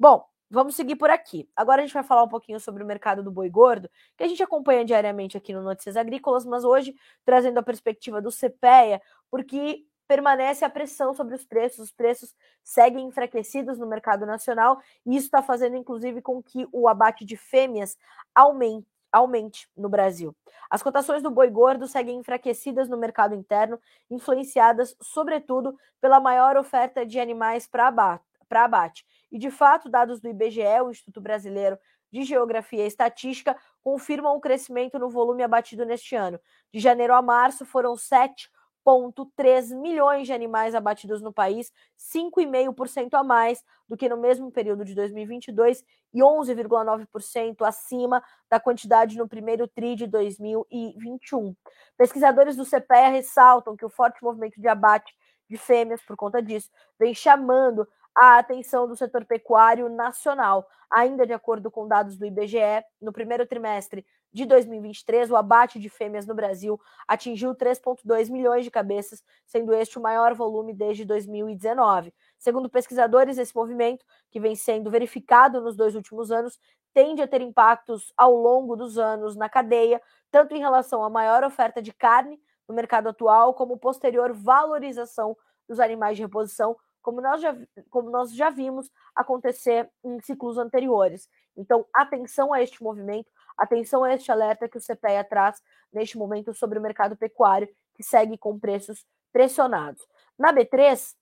Bom, 0.00 0.24
vamos 0.50 0.76
seguir 0.76 0.96
por 0.96 1.10
aqui. 1.10 1.46
Agora 1.54 1.82
a 1.82 1.84
gente 1.84 1.92
vai 1.92 2.02
falar 2.02 2.22
um 2.24 2.28
pouquinho 2.28 2.58
sobre 2.58 2.82
o 2.82 2.86
mercado 2.86 3.22
do 3.22 3.30
boi 3.30 3.50
gordo, 3.50 3.90
que 4.16 4.24
a 4.24 4.28
gente 4.28 4.42
acompanha 4.42 4.82
diariamente 4.82 5.36
aqui 5.36 5.52
no 5.52 5.62
Notícias 5.62 5.94
Agrícolas, 5.94 6.46
mas 6.46 6.64
hoje 6.64 6.94
trazendo 7.22 7.58
a 7.58 7.62
perspectiva 7.62 8.18
do 8.22 8.30
CPEA, 8.30 9.02
porque 9.30 9.84
permanece 10.08 10.64
a 10.64 10.70
pressão 10.70 11.12
sobre 11.12 11.34
os 11.34 11.44
preços, 11.44 11.80
os 11.80 11.92
preços 11.92 12.34
seguem 12.64 13.08
enfraquecidos 13.08 13.78
no 13.78 13.86
mercado 13.86 14.24
nacional, 14.24 14.80
e 15.04 15.16
isso 15.16 15.26
está 15.26 15.42
fazendo, 15.42 15.76
inclusive, 15.76 16.22
com 16.22 16.42
que 16.42 16.66
o 16.72 16.88
abate 16.88 17.22
de 17.22 17.36
fêmeas 17.36 17.96
aumente 18.34 18.88
aumente 19.12 19.68
no 19.76 19.88
Brasil. 19.88 20.34
As 20.70 20.84
cotações 20.84 21.20
do 21.20 21.32
boi 21.32 21.50
gordo 21.50 21.88
seguem 21.88 22.18
enfraquecidas 22.20 22.88
no 22.88 22.96
mercado 22.96 23.34
interno, 23.34 23.76
influenciadas, 24.08 24.96
sobretudo, 25.02 25.76
pela 26.00 26.20
maior 26.20 26.56
oferta 26.56 27.04
de 27.04 27.18
animais 27.18 27.66
para 27.66 27.88
abate, 27.88 28.24
abate. 28.58 29.04
E, 29.30 29.38
de 29.38 29.50
fato, 29.50 29.88
dados 29.88 30.20
do 30.20 30.28
IBGE, 30.28 30.80
o 30.84 30.90
Instituto 30.90 31.20
Brasileiro 31.20 31.78
de 32.12 32.22
Geografia 32.22 32.84
e 32.84 32.86
Estatística, 32.86 33.56
confirmam 33.82 34.36
o 34.36 34.40
crescimento 34.40 34.98
no 34.98 35.08
volume 35.08 35.42
abatido 35.42 35.84
neste 35.84 36.16
ano. 36.16 36.40
De 36.72 36.80
janeiro 36.80 37.14
a 37.14 37.22
março 37.22 37.64
foram 37.64 37.96
7 37.96 38.50
1,3 38.86 39.74
milhões 39.78 40.26
de 40.26 40.32
animais 40.32 40.74
abatidos 40.74 41.20
no 41.20 41.32
país, 41.32 41.72
5,5% 41.98 43.14
a 43.14 43.22
mais 43.22 43.62
do 43.88 43.96
que 43.96 44.08
no 44.08 44.16
mesmo 44.16 44.50
período 44.50 44.84
de 44.84 44.94
2022 44.94 45.84
e 46.12 46.20
11,9% 46.20 47.66
acima 47.66 48.22
da 48.48 48.58
quantidade 48.58 49.16
no 49.16 49.28
primeiro 49.28 49.68
TRI 49.68 49.96
de 49.96 50.06
2021. 50.06 51.54
Pesquisadores 51.96 52.56
do 52.56 52.64
CPEA 52.64 53.10
ressaltam 53.10 53.76
que 53.76 53.84
o 53.84 53.90
forte 53.90 54.22
movimento 54.22 54.60
de 54.60 54.68
abate 54.68 55.14
de 55.48 55.56
fêmeas, 55.56 56.00
por 56.02 56.16
conta 56.16 56.40
disso, 56.40 56.70
vem 56.98 57.12
chamando 57.12 57.86
a 58.20 58.36
atenção 58.36 58.86
do 58.86 58.94
setor 58.94 59.24
pecuário 59.24 59.88
nacional. 59.88 60.68
Ainda 60.90 61.26
de 61.26 61.32
acordo 61.32 61.70
com 61.70 61.88
dados 61.88 62.18
do 62.18 62.26
IBGE, 62.26 62.84
no 63.00 63.14
primeiro 63.14 63.46
trimestre 63.46 64.04
de 64.30 64.44
2023, 64.44 65.30
o 65.30 65.36
abate 65.36 65.80
de 65.80 65.88
fêmeas 65.88 66.26
no 66.26 66.34
Brasil 66.34 66.78
atingiu 67.08 67.54
3,2 67.54 68.30
milhões 68.30 68.62
de 68.62 68.70
cabeças, 68.70 69.24
sendo 69.46 69.72
este 69.72 69.98
o 69.98 70.02
maior 70.02 70.34
volume 70.34 70.74
desde 70.74 71.02
2019. 71.06 72.12
Segundo 72.38 72.68
pesquisadores, 72.68 73.38
esse 73.38 73.56
movimento, 73.56 74.04
que 74.30 74.38
vem 74.38 74.54
sendo 74.54 74.90
verificado 74.90 75.62
nos 75.62 75.74
dois 75.74 75.94
últimos 75.94 76.30
anos, 76.30 76.58
tende 76.92 77.22
a 77.22 77.26
ter 77.26 77.40
impactos 77.40 78.12
ao 78.18 78.34
longo 78.34 78.76
dos 78.76 78.98
anos 78.98 79.34
na 79.34 79.48
cadeia, 79.48 80.00
tanto 80.30 80.54
em 80.54 80.58
relação 80.58 81.02
à 81.02 81.08
maior 81.08 81.42
oferta 81.42 81.80
de 81.80 81.92
carne 81.92 82.38
no 82.68 82.74
mercado 82.74 83.08
atual, 83.08 83.54
como 83.54 83.78
posterior 83.78 84.34
valorização 84.34 85.34
dos 85.66 85.80
animais 85.80 86.16
de 86.16 86.22
reposição, 86.22 86.76
como 87.02 87.20
nós 87.20 87.40
já, 87.40 87.56
como 87.90 88.10
nós 88.10 88.32
já 88.32 88.50
vimos 88.50 88.90
acontecer 89.14 89.90
em 90.04 90.20
ciclos 90.20 90.58
anteriores. 90.58 91.28
Então, 91.56 91.86
atenção 91.94 92.52
a 92.52 92.62
este 92.62 92.82
movimento, 92.82 93.30
Atenção 93.60 94.02
a 94.02 94.14
este 94.14 94.32
alerta 94.32 94.66
que 94.66 94.78
o 94.78 94.80
CPEA 94.80 95.22
traz 95.22 95.60
neste 95.92 96.16
momento 96.16 96.54
sobre 96.54 96.78
o 96.78 96.82
mercado 96.82 97.14
pecuário, 97.14 97.68
que 97.94 98.02
segue 98.02 98.38
com 98.38 98.58
preços 98.58 99.04
pressionados. 99.30 100.02
Na 100.38 100.50
B3, 100.50 101.14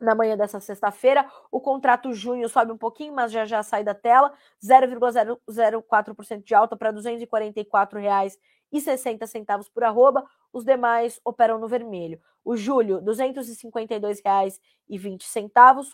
na 0.00 0.14
manhã 0.14 0.36
dessa 0.36 0.60
sexta-feira, 0.60 1.28
o 1.50 1.60
contrato 1.60 2.12
junho 2.12 2.48
sobe 2.48 2.72
um 2.72 2.78
pouquinho, 2.78 3.14
mas 3.14 3.30
já 3.30 3.44
já 3.44 3.62
sai 3.62 3.84
da 3.84 3.94
tela, 3.94 4.32
0,004% 4.62 6.42
de 6.42 6.54
alta 6.54 6.76
para 6.76 6.90
R$ 6.90 6.96
244,60 6.96 9.70
por 9.72 9.84
arroba. 9.84 10.24
Os 10.52 10.64
demais 10.64 11.20
operam 11.24 11.58
no 11.58 11.68
vermelho. 11.68 12.20
O 12.44 12.56
julho, 12.56 12.98
R$ 12.98 13.04
252,20. 13.04 14.58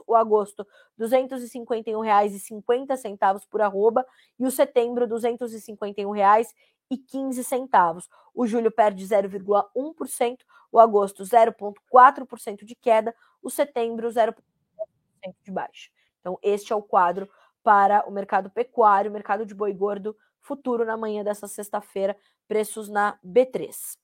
O 0.06 0.14
agosto, 0.14 0.66
R$ 0.98 1.06
251,50 1.06 3.42
por 3.50 3.60
arroba. 3.60 4.06
E 4.38 4.46
o 4.46 4.50
setembro, 4.50 5.04
R$ 5.04 5.10
251,15. 5.10 8.06
O 8.32 8.46
julho 8.46 8.70
perde 8.70 9.04
0,1%, 9.04 10.38
o 10.70 10.78
agosto 10.78 11.24
0,4% 11.24 12.64
de 12.64 12.76
queda, 12.76 13.12
o 13.42 13.50
setembro 13.50 14.08
0,4% 14.08 15.34
de 15.42 15.50
baixa. 15.50 15.90
Então, 16.20 16.38
este 16.42 16.72
é 16.72 16.76
o 16.76 16.82
quadro 16.82 17.28
para 17.62 18.08
o 18.08 18.10
mercado 18.10 18.50
pecuário, 18.50 19.10
mercado 19.10 19.44
de 19.44 19.54
boi 19.54 19.72
gordo 19.72 20.16
futuro 20.40 20.84
na 20.84 20.96
manhã 20.96 21.24
dessa 21.24 21.48
sexta-feira, 21.48 22.16
preços 22.46 22.88
na 22.88 23.18
B3. 23.24 23.98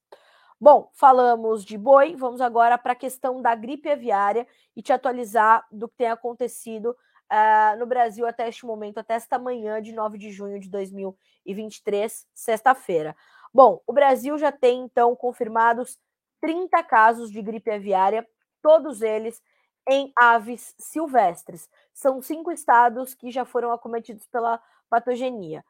Bom, 0.61 0.91
falamos 0.95 1.65
de 1.65 1.79
boi, 1.79 2.15
vamos 2.17 2.41
agora 2.41 2.77
para 2.77 2.93
a 2.93 2.97
questão 2.97 3.41
da 3.41 3.55
gripe 3.55 3.89
aviária 3.89 4.47
e 4.77 4.83
te 4.83 4.93
atualizar 4.93 5.67
do 5.71 5.89
que 5.89 5.97
tem 5.97 6.09
acontecido 6.09 6.97
uh, 7.33 7.79
no 7.79 7.87
Brasil 7.87 8.27
até 8.27 8.49
este 8.49 8.67
momento, 8.67 8.99
até 8.99 9.15
esta 9.15 9.39
manhã 9.39 9.81
de 9.81 9.93
9 9.93 10.19
de 10.19 10.31
junho 10.31 10.61
de 10.61 10.69
2023, 10.69 12.27
sexta-feira. 12.35 13.17
Bom, 13.53 13.81
o 13.87 13.93
Brasil 13.93 14.39
já 14.39 14.53
tem 14.53 14.83
então 14.83 15.15
confirmados 15.17 15.99
30 16.41 16.83
casos 16.85 17.31
de 17.31 17.43
gripe 17.43 17.71
aviária, 17.71 18.27
todos 18.63 19.03
eles 19.03 19.43
em 19.89 20.13
aves 20.17 20.75
silvestres. 20.79 21.69
São 21.93 22.23
cinco 22.23 22.51
estados 22.53 23.15
que 23.15 23.31
já 23.31 23.45
foram 23.45 23.73
acometidos 23.73 24.27
pela 24.27 24.63
patogenia. 24.89 25.65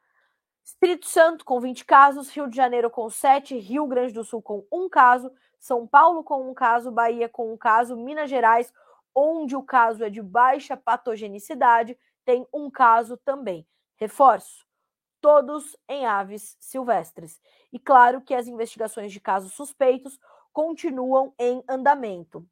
Espírito 0.63 1.07
Santo 1.07 1.43
com 1.43 1.59
20 1.59 1.83
casos, 1.83 2.29
Rio 2.29 2.49
de 2.49 2.55
Janeiro 2.55 2.89
com 2.89 3.09
7, 3.09 3.57
Rio 3.57 3.85
Grande 3.85 4.13
do 4.13 4.23
Sul 4.23 4.41
com 4.41 4.65
um 4.71 4.87
caso, 4.87 5.31
São 5.59 5.85
Paulo 5.85 6.23
com 6.23 6.49
um 6.49 6.53
caso, 6.53 6.91
Bahia 6.91 7.27
com 7.27 7.51
um 7.51 7.57
caso, 7.57 7.97
Minas 7.97 8.29
Gerais, 8.29 8.71
onde 9.13 9.55
o 9.55 9.63
caso 9.63 10.03
é 10.03 10.09
de 10.09 10.21
baixa 10.21 10.77
patogenicidade, 10.77 11.97
tem 12.23 12.47
um 12.53 12.69
caso 12.69 13.17
também. 13.17 13.67
Reforço: 13.97 14.65
todos 15.19 15.75
em 15.87 16.05
aves 16.05 16.55
silvestres. 16.59 17.41
E 17.71 17.79
claro 17.79 18.21
que 18.21 18.33
as 18.33 18.47
investigações 18.47 19.11
de 19.11 19.19
casos 19.19 19.53
suspeitos 19.53 20.17
continuam 20.53 21.33
em 21.37 21.63
andamento. 21.67 22.47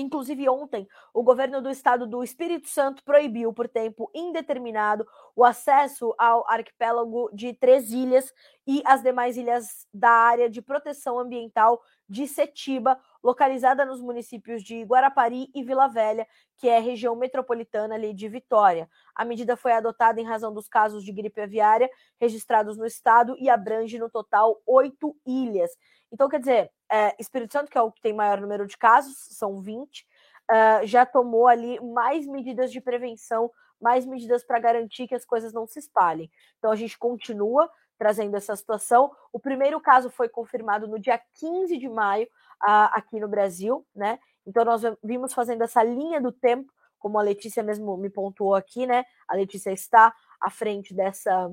Inclusive, 0.00 0.48
ontem, 0.48 0.88
o 1.12 1.22
governo 1.22 1.60
do 1.60 1.70
estado 1.70 2.06
do 2.06 2.24
Espírito 2.24 2.68
Santo 2.68 3.04
proibiu 3.04 3.52
por 3.52 3.68
tempo 3.68 4.10
indeterminado 4.14 5.06
o 5.36 5.44
acesso 5.44 6.14
ao 6.18 6.48
arquipélago 6.48 7.30
de 7.32 7.52
Três 7.52 7.92
Ilhas 7.92 8.32
e 8.66 8.82
as 8.84 9.02
demais 9.02 9.36
ilhas 9.36 9.86
da 9.92 10.10
área 10.10 10.48
de 10.48 10.62
proteção 10.62 11.18
ambiental 11.18 11.82
de 12.08 12.26
Setiba, 12.26 12.98
localizada 13.22 13.84
nos 13.84 14.00
municípios 14.00 14.62
de 14.62 14.82
Guarapari 14.82 15.50
e 15.54 15.62
Vila 15.62 15.88
Velha, 15.88 16.26
que 16.56 16.68
é 16.68 16.78
região 16.78 17.14
metropolitana 17.14 17.94
ali 17.94 18.14
de 18.14 18.28
Vitória. 18.28 18.88
A 19.14 19.24
medida 19.24 19.56
foi 19.56 19.72
adotada 19.72 20.20
em 20.20 20.24
razão 20.24 20.52
dos 20.52 20.68
casos 20.68 21.04
de 21.04 21.12
gripe 21.12 21.40
aviária 21.40 21.90
registrados 22.20 22.76
no 22.76 22.86
estado 22.86 23.36
e 23.38 23.48
abrange 23.48 23.98
no 23.98 24.10
total 24.10 24.60
oito 24.66 25.16
ilhas. 25.26 25.70
Então, 26.12 26.28
quer 26.28 26.40
dizer, 26.40 26.70
é, 26.90 27.14
Espírito 27.18 27.52
Santo, 27.52 27.70
que 27.70 27.78
é 27.78 27.82
o 27.82 27.92
que 27.92 28.00
tem 28.00 28.12
maior 28.12 28.40
número 28.40 28.66
de 28.66 28.76
casos, 28.76 29.16
são 29.30 29.60
20, 29.60 30.06
uh, 30.50 30.86
já 30.86 31.06
tomou 31.06 31.46
ali 31.46 31.80
mais 31.80 32.26
medidas 32.26 32.72
de 32.72 32.80
prevenção, 32.80 33.50
mais 33.80 34.04
medidas 34.04 34.44
para 34.44 34.58
garantir 34.58 35.06
que 35.06 35.14
as 35.14 35.24
coisas 35.24 35.52
não 35.52 35.66
se 35.66 35.78
espalhem. 35.78 36.30
Então, 36.58 36.70
a 36.70 36.76
gente 36.76 36.98
continua 36.98 37.70
trazendo 37.96 38.36
essa 38.36 38.56
situação. 38.56 39.12
O 39.32 39.38
primeiro 39.38 39.80
caso 39.80 40.10
foi 40.10 40.28
confirmado 40.28 40.88
no 40.88 40.98
dia 40.98 41.20
15 41.34 41.76
de 41.76 41.88
maio 41.88 42.26
uh, 42.62 42.90
aqui 42.92 43.20
no 43.20 43.28
Brasil, 43.28 43.86
né? 43.94 44.18
Então, 44.46 44.64
nós 44.64 44.82
vimos 45.02 45.32
fazendo 45.32 45.62
essa 45.62 45.82
linha 45.82 46.20
do 46.20 46.32
tempo, 46.32 46.72
como 46.98 47.18
a 47.18 47.22
Letícia 47.22 47.62
mesmo 47.62 47.96
me 47.96 48.10
pontuou 48.10 48.54
aqui, 48.54 48.86
né? 48.86 49.04
A 49.28 49.36
Letícia 49.36 49.70
está 49.70 50.14
à 50.40 50.50
frente 50.50 50.94
dessa, 50.94 51.50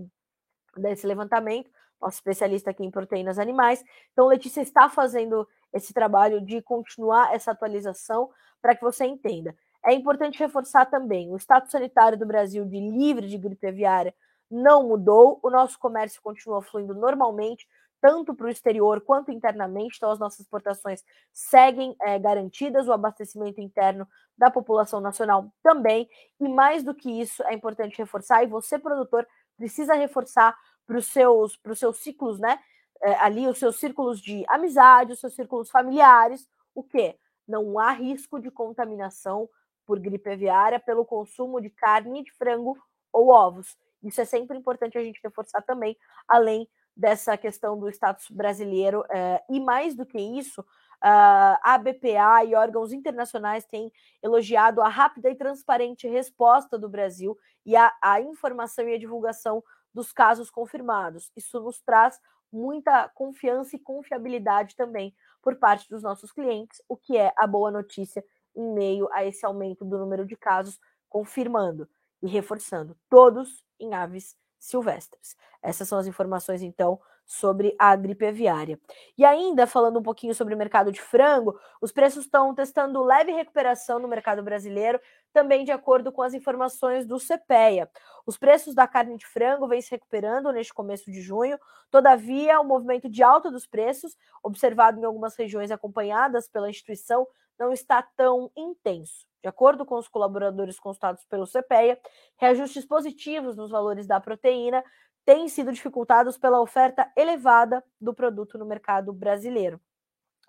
desse 0.75 1.05
levantamento 1.05 1.69
nosso 2.01 2.17
especialista 2.17 2.69
aqui 2.69 2.83
em 2.83 2.91
proteínas 2.91 3.39
animais. 3.39 3.83
Então, 4.11 4.27
Letícia 4.27 4.61
está 4.61 4.89
fazendo 4.89 5.47
esse 5.73 5.93
trabalho 5.93 6.41
de 6.41 6.61
continuar 6.61 7.33
essa 7.33 7.51
atualização 7.51 8.29
para 8.61 8.75
que 8.75 8.81
você 8.81 9.05
entenda. 9.05 9.55
É 9.83 9.93
importante 9.93 10.39
reforçar 10.39 10.85
também: 10.85 11.31
o 11.33 11.37
status 11.37 11.71
sanitário 11.71 12.17
do 12.17 12.25
Brasil 12.25 12.65
de 12.65 12.79
livre 12.79 13.27
de 13.27 13.37
gripe 13.37 13.67
aviária 13.67 14.13
não 14.49 14.87
mudou, 14.87 15.39
o 15.43 15.49
nosso 15.49 15.77
comércio 15.77 16.21
continua 16.21 16.61
fluindo 16.61 16.93
normalmente, 16.93 17.67
tanto 18.01 18.33
para 18.35 18.47
o 18.47 18.49
exterior 18.49 19.01
quanto 19.01 19.31
internamente, 19.31 19.97
então 19.97 20.11
as 20.11 20.19
nossas 20.19 20.41
exportações 20.41 21.03
seguem 21.31 21.95
é, 22.01 22.19
garantidas, 22.19 22.87
o 22.87 22.93
abastecimento 22.93 23.59
interno 23.59 24.07
da 24.37 24.51
população 24.51 24.99
nacional 24.99 25.51
também, 25.63 26.07
e 26.39 26.47
mais 26.47 26.83
do 26.83 26.93
que 26.93 27.09
isso, 27.09 27.43
é 27.43 27.53
importante 27.53 27.97
reforçar, 27.97 28.43
e 28.43 28.47
você, 28.47 28.77
produtor, 28.77 29.27
precisa 29.57 29.95
reforçar 29.95 30.55
para 30.85 30.97
os 30.97 31.07
seus, 31.07 31.59
seus 31.75 31.97
ciclos, 31.97 32.39
né? 32.39 32.59
É, 33.01 33.13
ali, 33.15 33.47
os 33.47 33.59
seus 33.59 33.79
círculos 33.79 34.19
de 34.19 34.43
amizade, 34.47 35.13
os 35.13 35.19
seus 35.19 35.35
círculos 35.35 35.69
familiares, 35.69 36.47
o 36.73 36.83
quê? 36.83 37.17
Não 37.47 37.77
há 37.77 37.91
risco 37.91 38.39
de 38.39 38.49
contaminação 38.49 39.49
por 39.85 39.99
gripe 39.99 40.29
aviária 40.29 40.79
pelo 40.79 41.05
consumo 41.05 41.61
de 41.61 41.69
carne 41.69 42.23
de 42.23 42.31
frango 42.33 42.77
ou 43.11 43.29
ovos. 43.29 43.77
Isso 44.03 44.21
é 44.21 44.25
sempre 44.25 44.57
importante 44.57 44.97
a 44.97 45.03
gente 45.03 45.19
reforçar 45.23 45.61
também, 45.61 45.97
além 46.27 46.67
dessa 46.97 47.37
questão 47.37 47.79
do 47.79 47.87
status 47.89 48.29
brasileiro. 48.29 49.05
É, 49.09 49.43
e 49.49 49.59
mais 49.59 49.95
do 49.95 50.05
que 50.05 50.19
isso, 50.19 50.65
a 50.99 51.77
BPA 51.77 52.43
e 52.45 52.55
órgãos 52.55 52.91
internacionais 52.91 53.63
têm 53.65 53.91
elogiado 54.21 54.81
a 54.81 54.87
rápida 54.89 55.29
e 55.29 55.35
transparente 55.35 56.07
resposta 56.07 56.77
do 56.77 56.89
Brasil 56.89 57.37
e 57.63 57.75
a, 57.75 57.93
a 58.01 58.19
informação 58.19 58.87
e 58.89 58.95
a 58.95 58.99
divulgação 58.99 59.63
dos 59.93 60.11
casos 60.11 60.49
confirmados. 60.49 61.31
Isso 61.35 61.59
nos 61.59 61.79
traz 61.81 62.19
muita 62.51 63.09
confiança 63.09 63.75
e 63.75 63.79
confiabilidade 63.79 64.75
também 64.75 65.13
por 65.41 65.55
parte 65.57 65.87
dos 65.89 66.01
nossos 66.01 66.31
clientes, 66.31 66.81
o 66.89 66.97
que 66.97 67.15
é 67.15 67.31
a 67.37 67.45
boa 67.45 67.69
notícia 67.69 68.25
em 68.55 68.73
meio 68.73 69.07
a 69.11 69.23
esse 69.23 69.45
aumento 69.45 69.85
do 69.85 69.99
número 69.99 70.25
de 70.25 70.35
casos, 70.35 70.79
confirmando 71.07 71.87
e 72.21 72.27
reforçando 72.27 72.97
todos 73.07 73.63
em 73.79 73.93
aves 73.93 74.35
silvestres. 74.59 75.35
Essas 75.61 75.87
são 75.87 75.97
as 75.97 76.07
informações, 76.07 76.61
então, 76.61 76.99
sobre 77.27 77.75
a 77.77 77.93
gripe 77.95 78.25
aviária. 78.25 78.79
E 79.17 79.25
ainda 79.25 79.67
falando 79.67 79.99
um 79.99 80.03
pouquinho 80.03 80.33
sobre 80.33 80.55
o 80.55 80.57
mercado 80.57 80.91
de 80.93 81.01
frango, 81.01 81.59
os 81.81 81.91
preços 81.91 82.23
estão 82.23 82.55
testando 82.55 83.03
leve 83.03 83.33
recuperação 83.33 83.99
no 83.99 84.07
mercado 84.07 84.41
brasileiro, 84.41 84.99
também 85.33 85.65
de 85.65 85.71
acordo 85.71 86.09
com 86.11 86.21
as 86.21 86.33
informações 86.33 87.05
do 87.05 87.19
CPEA. 87.19 87.89
Os 88.25 88.37
preços 88.37 88.73
da 88.73 88.87
carne 88.87 89.17
de 89.17 89.27
frango 89.27 89.67
vêm 89.67 89.81
se 89.81 89.91
recuperando 89.91 90.51
neste 90.53 90.73
começo 90.73 91.11
de 91.11 91.21
junho, 91.21 91.59
todavia, 91.91 92.59
o 92.61 92.63
movimento 92.63 93.09
de 93.09 93.21
alta 93.21 93.51
dos 93.51 93.67
preços, 93.67 94.15
observado 94.41 94.99
em 94.99 95.03
algumas 95.03 95.35
regiões 95.35 95.69
acompanhadas 95.69 96.47
pela 96.47 96.69
instituição, 96.69 97.27
não 97.59 97.71
está 97.71 98.01
tão 98.01 98.51
intenso. 98.55 99.25
De 99.41 99.49
acordo 99.49 99.85
com 99.85 99.95
os 99.95 100.07
colaboradores 100.07 100.79
consultados 100.79 101.23
pelo 101.25 101.45
CPEA, 101.45 101.99
reajustes 102.37 102.85
positivos 102.85 103.55
nos 103.55 103.69
valores 103.69 104.07
da 104.07 104.19
proteína 104.19 104.83
têm 105.25 105.47
sido 105.47 105.71
dificultados 105.71 106.37
pela 106.37 106.61
oferta 106.61 107.11
elevada 107.15 107.83
do 107.99 108.13
produto 108.13 108.57
no 108.57 108.65
mercado 108.65 109.11
brasileiro. 109.11 109.79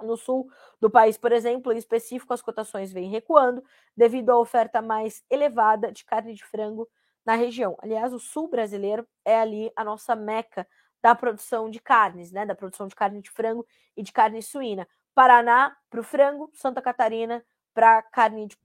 No 0.00 0.16
sul 0.16 0.48
do 0.80 0.88
país, 0.88 1.18
por 1.18 1.32
exemplo, 1.32 1.72
em 1.72 1.76
específico, 1.76 2.32
as 2.32 2.40
cotações 2.40 2.92
vêm 2.92 3.11
recuando 3.11 3.62
devido 3.96 4.30
à 4.30 4.38
oferta 4.38 4.80
mais 4.80 5.24
elevada 5.28 5.90
de 5.90 6.04
carne 6.04 6.34
de 6.34 6.44
frango 6.44 6.88
na 7.26 7.34
região. 7.34 7.76
Aliás, 7.82 8.12
o 8.12 8.18
sul 8.18 8.48
brasileiro 8.48 9.06
é 9.24 9.38
ali 9.38 9.70
a 9.74 9.82
nossa 9.82 10.14
meca 10.14 10.66
da 11.02 11.14
produção 11.14 11.68
de 11.68 11.80
carnes, 11.80 12.30
né? 12.30 12.46
Da 12.46 12.54
produção 12.54 12.86
de 12.86 12.94
carne 12.94 13.20
de 13.20 13.30
frango 13.30 13.66
e 13.96 14.02
de 14.02 14.12
carne 14.12 14.40
suína. 14.42 14.86
Paraná 15.14 15.76
para 15.90 16.00
o 16.00 16.04
frango, 16.04 16.50
Santa 16.54 16.80
Catarina 16.82 17.44
para 17.74 18.02
carne 18.02 18.46
de 18.46 18.56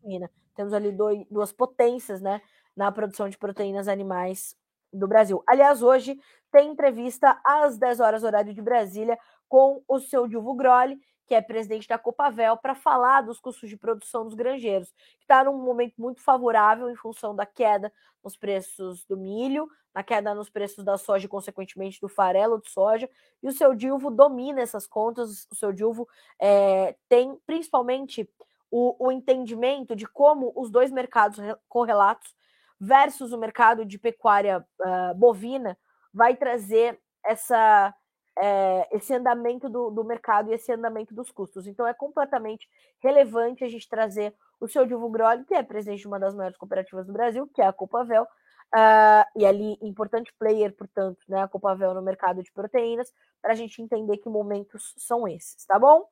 suína. 0.00 0.30
Temos 0.54 0.72
ali 0.72 0.92
dois, 0.92 1.24
duas 1.30 1.52
potências, 1.52 2.20
né? 2.20 2.40
Na 2.76 2.92
produção 2.92 3.28
de 3.28 3.38
proteínas 3.38 3.88
animais 3.88 4.54
do 4.92 5.06
Brasil. 5.06 5.42
Aliás, 5.46 5.82
hoje 5.82 6.18
tem 6.50 6.70
entrevista 6.70 7.40
às 7.44 7.78
10 7.78 8.00
horas, 8.00 8.24
horário 8.24 8.52
de 8.52 8.62
Brasília, 8.62 9.18
com 9.48 9.82
o 9.88 9.98
seu 9.98 10.26
Dilvo 10.26 10.54
Groli, 10.54 10.98
que 11.30 11.34
é 11.36 11.40
presidente 11.40 11.86
da 11.86 11.96
Copavel, 11.96 12.56
para 12.56 12.74
falar 12.74 13.20
dos 13.20 13.38
custos 13.38 13.68
de 13.68 13.76
produção 13.76 14.24
dos 14.24 14.34
granjeiros, 14.34 14.90
que 14.90 15.22
está 15.22 15.44
num 15.44 15.56
momento 15.62 15.94
muito 15.96 16.20
favorável 16.20 16.90
em 16.90 16.96
função 16.96 17.36
da 17.36 17.46
queda 17.46 17.92
nos 18.20 18.36
preços 18.36 19.04
do 19.04 19.16
milho, 19.16 19.70
na 19.94 20.02
queda 20.02 20.34
nos 20.34 20.50
preços 20.50 20.84
da 20.84 20.98
soja 20.98 21.26
e, 21.26 21.28
consequentemente, 21.28 22.00
do 22.00 22.08
farelo 22.08 22.60
de 22.60 22.68
soja. 22.68 23.08
E 23.40 23.46
o 23.46 23.52
seu 23.52 23.76
Dilvo 23.76 24.10
domina 24.10 24.60
essas 24.60 24.88
contas, 24.88 25.46
o 25.52 25.54
seu 25.54 25.72
Dilvo 25.72 26.08
é, 26.36 26.96
tem 27.08 27.38
principalmente 27.46 28.28
o, 28.68 28.96
o 28.98 29.12
entendimento 29.12 29.94
de 29.94 30.06
como 30.06 30.52
os 30.56 30.68
dois 30.68 30.90
mercados 30.90 31.38
correlatos 31.68 32.34
versus 32.80 33.32
o 33.32 33.38
mercado 33.38 33.86
de 33.86 34.00
pecuária 34.00 34.66
uh, 34.80 35.14
bovina 35.14 35.78
vai 36.12 36.34
trazer 36.34 37.00
essa, 37.24 37.94
é, 38.42 38.88
esse 38.90 39.12
andamento 39.12 39.68
do, 39.68 39.90
do, 39.90 40.02
mercado 40.02 40.50
e 40.50 40.54
esse 40.54 40.72
andamento 40.72 41.14
dos 41.14 41.30
custos. 41.30 41.66
Então 41.66 41.86
é 41.86 41.92
completamente 41.92 42.66
relevante 43.00 43.62
a 43.62 43.68
gente 43.68 43.88
trazer 43.88 44.34
o 44.58 44.66
seu 44.66 44.86
Dilvo 44.86 45.10
Groli, 45.10 45.44
que 45.44 45.54
é 45.54 45.62
presidente 45.62 46.00
de 46.00 46.06
uma 46.06 46.18
das 46.18 46.34
maiores 46.34 46.56
cooperativas 46.56 47.06
do 47.06 47.12
Brasil, 47.12 47.46
que 47.54 47.60
é 47.60 47.66
a 47.66 47.72
Copavel, 47.72 48.22
uh, 48.22 49.24
e 49.36 49.44
ali 49.44 49.76
importante 49.82 50.32
player, 50.38 50.74
portanto, 50.74 51.18
né, 51.28 51.42
a 51.42 51.48
Copavel 51.48 51.92
no 51.92 52.02
mercado 52.02 52.42
de 52.42 52.50
proteínas, 52.50 53.12
para 53.42 53.52
a 53.52 53.56
gente 53.56 53.82
entender 53.82 54.16
que 54.18 54.28
momentos 54.28 54.94
são 54.96 55.28
esses, 55.28 55.64
tá 55.66 55.78
bom? 55.78 56.08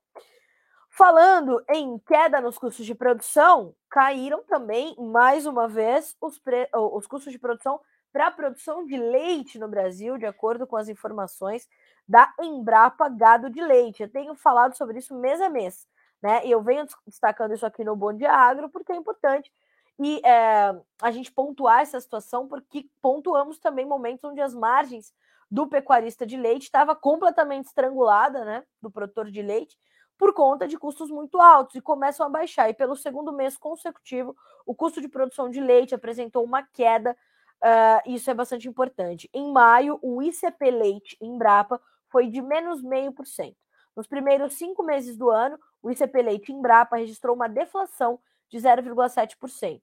Falando 0.91 1.62
em 1.70 1.99
queda 1.99 2.41
nos 2.41 2.59
custos 2.59 2.85
de 2.85 2.95
produção, 2.95 3.74
caíram 3.89 4.43
também, 4.45 4.97
mais 4.99 5.47
uma 5.47 5.68
vez, 5.68 6.16
os, 6.20 6.39
pre... 6.39 6.68
os 6.74 7.07
custos 7.07 7.33
de 7.33 7.39
produção 7.39 7.81
para 8.13 8.29
a 8.29 8.31
produção 8.31 8.87
de 8.87 8.97
leite 8.97 9.59
no 9.59 9.69
Brasil, 9.69 10.19
de 10.19 10.27
acordo 10.27 10.67
com 10.67 10.77
as 10.77 10.89
informações 10.89 11.69
da 12.07 12.33
Embrapa 12.41 13.09
Gado 13.09 13.51
de 13.51 13.61
Leite. 13.61 14.03
Eu 14.03 14.11
tenho 14.11 14.35
falado 14.35 14.77
sobre 14.77 14.99
isso 14.99 15.15
mês 15.15 15.41
a 15.41 15.49
mês, 15.49 15.87
né? 16.23 16.45
E 16.47 16.51
eu 16.51 16.63
venho 16.63 16.87
destacando 17.07 17.55
isso 17.55 17.67
aqui 17.67 17.85
no 17.85 17.95
Bom 17.95 18.13
Dia 18.13 18.33
Agro 18.33 18.69
porque 18.71 18.93
é 18.93 18.97
importante 18.97 19.53
e 19.99 20.21
é, 20.25 20.81
a 21.03 21.11
gente 21.11 21.33
pontuar 21.33 21.81
essa 21.81 22.01
situação, 22.01 22.47
porque 22.47 22.89
pontuamos 23.03 23.59
também 23.59 23.85
momentos 23.85 24.23
onde 24.25 24.41
as 24.41 24.55
margens 24.55 25.13
do 25.51 25.67
pecuarista 25.67 26.25
de 26.25 26.37
leite 26.37 26.65
estava 26.65 26.95
completamente 26.95 27.67
estrangulada, 27.67 28.45
né? 28.45 28.63
Do 28.81 28.91
produtor 28.91 29.31
de 29.31 29.43
leite 29.43 29.77
por 30.17 30.35
conta 30.35 30.67
de 30.67 30.77
custos 30.77 31.11
muito 31.11 31.41
altos 31.41 31.77
e 31.77 31.81
começam 31.81 32.27
a 32.27 32.29
baixar. 32.29 32.69
E 32.69 32.75
pelo 32.75 32.97
segundo 32.97 33.33
mês 33.33 33.57
consecutivo, 33.57 34.37
o 34.67 34.75
custo 34.75 35.01
de 35.01 35.09
produção 35.09 35.49
de 35.49 35.61
leite 35.61 35.95
apresentou 35.95 36.45
uma 36.45 36.63
queda 36.63 37.17
uh, 37.63 38.11
isso 38.11 38.31
é 38.31 38.35
bastante 38.35 38.69
importante. 38.69 39.29
Em 39.33 39.53
maio, 39.53 39.99
o 40.03 40.23
ICP 40.23 40.71
Leite 40.71 41.17
em 41.21 41.37
Brapa 41.37 41.81
foi 42.09 42.29
de 42.29 42.41
menos 42.41 42.83
0,5%. 42.83 43.55
Nos 43.97 44.07
primeiros 44.07 44.55
cinco 44.55 44.83
meses 44.83 45.17
do 45.17 45.29
ano, 45.29 45.59
o 45.83 45.91
ICP 45.91 46.23
Leite 46.23 46.53
em 46.53 46.61
Brapa 46.61 46.97
registrou 46.97 47.35
uma 47.35 47.49
deflação 47.49 48.21
de 48.49 48.59
0,7%. 48.59 49.83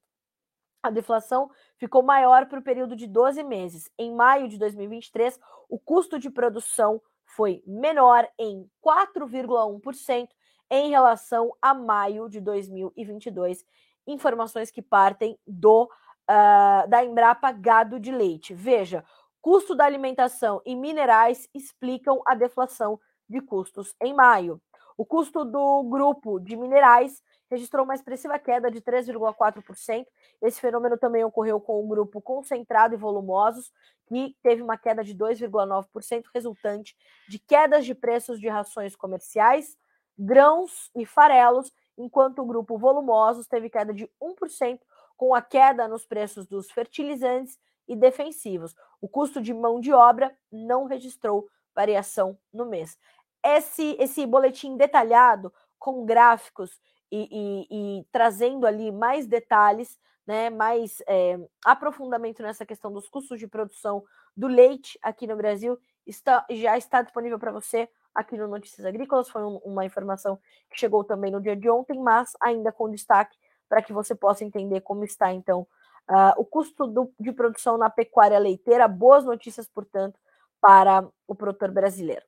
A 0.82 0.90
deflação 0.90 1.50
ficou 1.78 2.04
maior 2.04 2.46
para 2.46 2.60
o 2.60 2.64
período 2.64 2.96
de 2.96 3.08
12 3.08 3.44
meses. 3.44 3.90
Em 3.98 4.14
maio 4.14 4.48
de 4.48 4.58
2023, 4.58 5.40
o 5.68 5.80
custo 5.80 6.20
de 6.20 6.30
produção 6.30 7.02
foi 7.26 7.64
menor 7.66 8.28
em 8.38 8.70
4,1% 8.86 10.30
em 10.70 10.90
relação 10.90 11.52
a 11.62 11.74
maio 11.74 12.30
de 12.30 12.40
2022. 12.40 13.66
Informações 14.08 14.70
que 14.72 14.82
partem 14.82 15.38
do 15.46 15.90
uh, 16.30 16.88
da 16.88 17.04
Embrapa 17.04 17.52
Gado 17.52 18.00
de 18.00 18.12
Leite. 18.12 18.54
Veja, 18.54 19.04
custo 19.42 19.76
da 19.76 19.86
alimentação 19.86 20.62
e 20.66 20.76
minerais 20.76 21.48
explicam 21.54 22.22
a 22.26 22.36
deflação 22.36 23.00
de 23.28 23.42
custos 23.42 23.94
em 24.02 24.14
maio. 24.14 24.62
O 24.98 25.06
custo 25.06 25.44
do 25.44 25.84
grupo 25.84 26.40
de 26.40 26.56
minerais 26.56 27.22
registrou 27.50 27.84
uma 27.84 27.96
expressiva 27.96 28.40
queda 28.40 28.72
de 28.72 28.82
3,4%. 28.82 30.06
Esse 30.42 30.60
fenômeno 30.60 30.98
também 30.98 31.24
ocorreu 31.24 31.60
com 31.60 31.84
o 31.84 31.88
grupo 31.88 32.22
concentrado 32.22 32.94
e 32.94 32.98
volumosos, 32.98 33.72
que 34.08 34.36
teve 34.42 34.62
uma 34.62 34.78
queda 34.78 35.04
de 35.04 35.16
2,9%, 35.16 36.26
resultante 36.34 36.96
de 37.28 37.40
quedas 37.40 37.86
de 37.86 37.94
preços 37.94 38.40
de 38.40 38.48
rações 38.48 38.96
comerciais, 38.96 39.78
grãos 40.18 40.90
e 40.96 41.06
farelos, 41.06 41.72
enquanto 41.98 42.40
o 42.40 42.46
grupo 42.46 42.78
volumosos 42.78 43.48
teve 43.48 43.70
queda 43.70 43.94
de 43.94 44.10
1%, 44.22 44.80
com 45.16 45.34
a 45.34 45.41
queda 45.41 45.88
nos 45.88 46.05
preços 46.05 46.45
dos 46.45 46.70
fertilizantes 46.72 47.57
e 47.88 47.95
defensivos. 47.95 48.76
O 48.99 49.07
custo 49.07 49.41
de 49.41 49.53
mão 49.53 49.80
de 49.80 49.93
obra 49.93 50.36
não 50.51 50.86
registrou 50.86 51.47
variação 51.74 52.38
no 52.51 52.66
mês. 52.66 52.97
Esse, 53.43 53.95
esse 53.99 54.26
boletim 54.26 54.76
detalhado, 54.76 55.53
com 55.78 56.05
gráficos 56.05 56.82
e, 57.11 57.28
e, 57.32 57.99
e 57.99 58.05
trazendo 58.11 58.66
ali 58.66 58.91
mais 58.91 59.28
detalhes, 59.28 59.99
né, 60.26 60.49
mais 60.49 61.03
é, 61.07 61.38
aprofundamento 61.63 62.41
nessa 62.41 62.66
questão 62.66 62.91
dos 62.91 63.07
custos 63.07 63.39
de 63.39 63.47
produção 63.47 64.03
do 64.36 64.47
leite 64.47 64.97
aqui 65.01 65.28
no 65.28 65.36
Brasil, 65.36 65.78
está, 66.07 66.43
já 66.49 66.78
está 66.78 67.01
disponível 67.03 67.38
para 67.38 67.51
você 67.51 67.88
aqui 68.13 68.36
no 68.36 68.47
Notícias 68.47 68.86
Agrícolas. 68.86 69.30
Foi 69.30 69.43
um, 69.43 69.57
uma 69.57 69.86
informação 69.86 70.39
que 70.70 70.80
chegou 70.80 71.03
também 71.03 71.32
no 71.32 71.41
dia 71.41 71.55
de 71.55 71.70
ontem, 71.70 71.99
mas 71.99 72.34
ainda 72.41 72.72
com 72.72 72.89
destaque 72.89 73.38
para 73.68 73.82
que 73.82 73.93
você 73.93 74.13
possa 74.13 74.43
entender 74.43 74.82
como 74.82 75.03
está, 75.03 75.34
então, 75.34 75.68
uh, 76.09 76.34
o 76.38 76.45
custo 76.45 76.88
do, 76.88 77.11
de 77.20 77.32
produção 77.32 77.78
na 77.78 77.89
pecuária 77.89 78.39
leiteira. 78.39 78.88
Boas 78.88 79.24
notícias, 79.24 79.68
portanto, 79.68 80.20
para 80.61 81.07
o 81.28 81.36
produtor 81.36 81.72
brasileiro. 81.72 82.24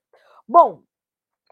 Bom, 0.47 0.83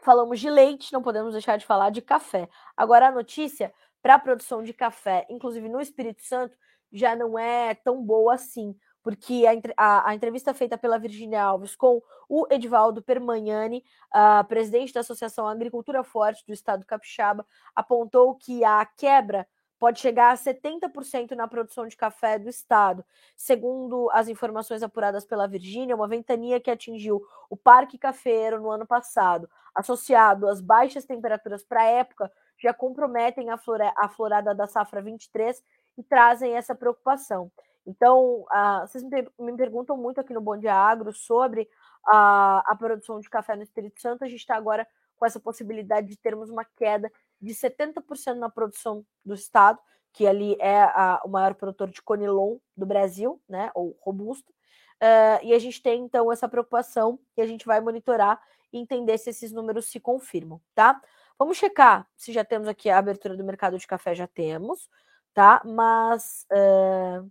falamos 0.01 0.39
de 0.39 0.49
leite, 0.49 0.93
não 0.93 1.01
podemos 1.01 1.33
deixar 1.33 1.57
de 1.57 1.65
falar 1.65 1.89
de 1.89 2.01
café. 2.01 2.49
Agora, 2.75 3.07
a 3.07 3.11
notícia 3.11 3.73
para 4.01 4.15
a 4.15 4.19
produção 4.19 4.61
de 4.61 4.73
café, 4.73 5.25
inclusive 5.29 5.67
no 5.67 5.81
Espírito 5.81 6.21
Santo, 6.23 6.55
já 6.91 7.15
não 7.15 7.37
é 7.37 7.73
tão 7.73 8.03
boa 8.03 8.35
assim, 8.35 8.75
porque 9.01 9.45
a, 9.47 9.83
a, 9.83 10.09
a 10.09 10.15
entrevista 10.15 10.53
feita 10.53 10.77
pela 10.77 10.97
Virginia 10.97 11.43
Alves 11.43 11.75
com 11.75 12.01
o 12.29 12.47
Edivaldo 12.49 13.01
Permagnani, 13.01 13.83
uh, 14.15 14.43
presidente 14.47 14.93
da 14.93 15.01
Associação 15.01 15.47
Agricultura 15.47 16.03
Forte 16.03 16.45
do 16.45 16.53
Estado 16.53 16.85
Capixaba, 16.85 17.45
apontou 17.75 18.35
que 18.35 18.63
a 18.63 18.85
quebra 18.85 19.47
pode 19.79 19.99
chegar 19.99 20.31
a 20.31 20.37
70% 20.37 21.31
na 21.31 21.47
produção 21.47 21.87
de 21.87 21.95
café 21.95 22.39
do 22.39 22.49
estado. 22.49 23.03
Segundo 23.35 24.09
as 24.11 24.27
informações 24.27 24.81
apuradas 24.81 25.25
pela 25.25 25.47
Virgínia, 25.47 25.95
uma 25.95 26.07
ventania 26.07 26.59
que 26.59 26.71
atingiu 26.71 27.21
o 27.49 27.57
Parque 27.57 27.97
Cafeiro 27.97 28.61
no 28.61 28.71
ano 28.71 28.85
passado, 28.85 29.49
associado 29.73 30.47
às 30.47 30.61
baixas 30.61 31.05
temperaturas 31.05 31.63
para 31.63 31.81
a 31.81 31.85
época, 31.85 32.31
já 32.57 32.73
comprometem 32.73 33.49
a, 33.49 33.57
flora, 33.57 33.93
a 33.97 34.07
florada 34.07 34.55
da 34.55 34.67
safra 34.67 35.01
23 35.01 35.61
e 35.97 36.03
trazem 36.03 36.55
essa 36.55 36.73
preocupação. 36.73 37.51
Então, 37.85 38.45
uh, 38.51 38.81
vocês 38.81 39.03
me, 39.03 39.27
me, 39.39 39.55
perguntam 39.55 39.95
muito 39.95 40.19
aqui 40.19 40.33
no 40.33 40.41
Bom 40.41 40.57
Dia 40.57 40.73
Agro 40.73 41.13
sobre 41.13 41.69
a, 42.07 42.63
a 42.65 42.75
produção 42.75 43.19
de 43.19 43.29
café 43.29 43.55
no 43.55 43.61
Espírito 43.61 44.01
Santo. 44.01 44.23
A 44.23 44.27
gente 44.27 44.39
está 44.39 44.55
agora 44.55 44.87
com 45.17 45.25
essa 45.25 45.39
possibilidade 45.39 46.07
de 46.07 46.17
termos 46.17 46.49
uma 46.49 46.65
queda 46.65 47.11
de 47.45 47.53
70% 47.53 48.33
na 48.33 48.49
produção 48.49 49.05
do 49.23 49.35
estado, 49.35 49.79
que 50.11 50.25
ali 50.25 50.57
é 50.59 50.81
a, 50.81 51.21
o 51.23 51.29
maior 51.29 51.53
produtor 51.53 51.89
de 51.89 52.01
conilon 52.01 52.57
do 52.75 52.85
Brasil, 52.85 53.39
né, 53.47 53.69
ou 53.75 53.95
robusto. 54.01 54.51
Uh, 54.95 55.37
e 55.43 55.53
a 55.53 55.59
gente 55.59 55.81
tem 55.81 56.01
então 56.01 56.31
essa 56.31 56.49
preocupação 56.49 57.19
e 57.37 57.41
a 57.41 57.45
gente 57.45 57.65
vai 57.65 57.79
monitorar 57.81 58.41
e 58.73 58.79
entender 58.79 59.17
se 59.19 59.29
esses 59.29 59.51
números 59.51 59.85
se 59.85 59.99
confirmam, 59.99 60.59
tá? 60.73 60.99
Vamos 61.37 61.57
checar 61.57 62.07
se 62.15 62.31
já 62.31 62.43
temos 62.45 62.67
aqui 62.67 62.89
a 62.89 62.97
abertura 62.97 63.35
do 63.35 63.43
mercado 63.43 63.77
de 63.77 63.85
café, 63.85 64.15
já 64.15 64.25
temos, 64.25 64.89
tá? 65.33 65.61
Mas 65.65 66.47
uh, 66.51 67.29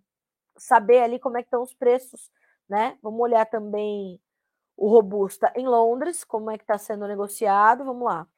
saber 0.57 1.01
ali 1.01 1.19
como 1.19 1.39
é 1.39 1.43
que 1.43 1.47
estão 1.47 1.62
os 1.62 1.75
preços, 1.75 2.31
né? 2.69 2.99
Vamos 3.03 3.21
olhar 3.21 3.47
também 3.47 4.21
o 4.77 4.89
Robusta 4.89 5.53
em 5.57 5.67
Londres, 5.67 6.23
como 6.23 6.51
é 6.51 6.59
que 6.59 6.65
está 6.65 6.79
sendo 6.79 7.09
negociado, 7.09 7.85
vamos 7.85 8.05
lá. 8.05 8.29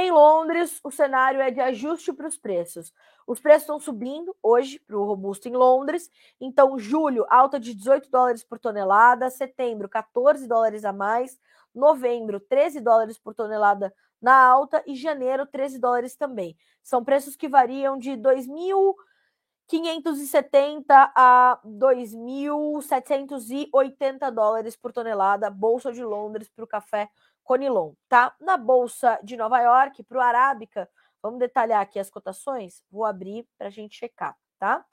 Em 0.00 0.12
Londres, 0.12 0.78
o 0.84 0.92
cenário 0.92 1.40
é 1.40 1.50
de 1.50 1.60
ajuste 1.60 2.12
para 2.12 2.28
os 2.28 2.36
preços. 2.36 2.94
Os 3.26 3.40
preços 3.40 3.62
estão 3.62 3.80
subindo 3.80 4.32
hoje 4.40 4.78
para 4.78 4.96
o 4.96 5.04
robusto 5.04 5.48
em 5.48 5.56
Londres. 5.56 6.08
Então, 6.40 6.78
julho, 6.78 7.26
alta 7.28 7.58
de 7.58 7.74
18 7.74 8.08
dólares 8.08 8.44
por 8.44 8.60
tonelada. 8.60 9.28
Setembro, 9.28 9.88
14 9.88 10.46
dólares 10.46 10.84
a 10.84 10.92
mais. 10.92 11.36
Novembro, 11.74 12.38
13 12.38 12.80
dólares 12.80 13.18
por 13.18 13.34
tonelada 13.34 13.92
na 14.22 14.40
alta. 14.40 14.84
E 14.86 14.94
janeiro, 14.94 15.44
13 15.44 15.80
dólares 15.80 16.14
também. 16.14 16.56
São 16.80 17.04
preços 17.04 17.34
que 17.34 17.48
variam 17.48 17.98
de 17.98 18.12
2.570 18.12 20.84
a 20.88 21.58
2.780 21.66 24.30
dólares 24.30 24.76
por 24.76 24.92
tonelada. 24.92 25.50
Bolsa 25.50 25.92
de 25.92 26.04
Londres 26.04 26.48
para 26.48 26.64
o 26.64 26.68
café 26.68 27.10
Conilon, 27.48 27.94
tá? 28.10 28.36
Na 28.38 28.58
bolsa 28.58 29.18
de 29.22 29.34
Nova 29.34 29.58
York, 29.58 30.02
para 30.02 30.18
o 30.18 30.20
Arábica, 30.20 30.86
vamos 31.22 31.38
detalhar 31.38 31.80
aqui 31.80 31.98
as 31.98 32.10
cotações? 32.10 32.82
Vou 32.90 33.06
abrir 33.06 33.48
para 33.56 33.68
a 33.68 33.70
gente 33.70 33.96
checar, 33.96 34.36
tá? 34.58 34.84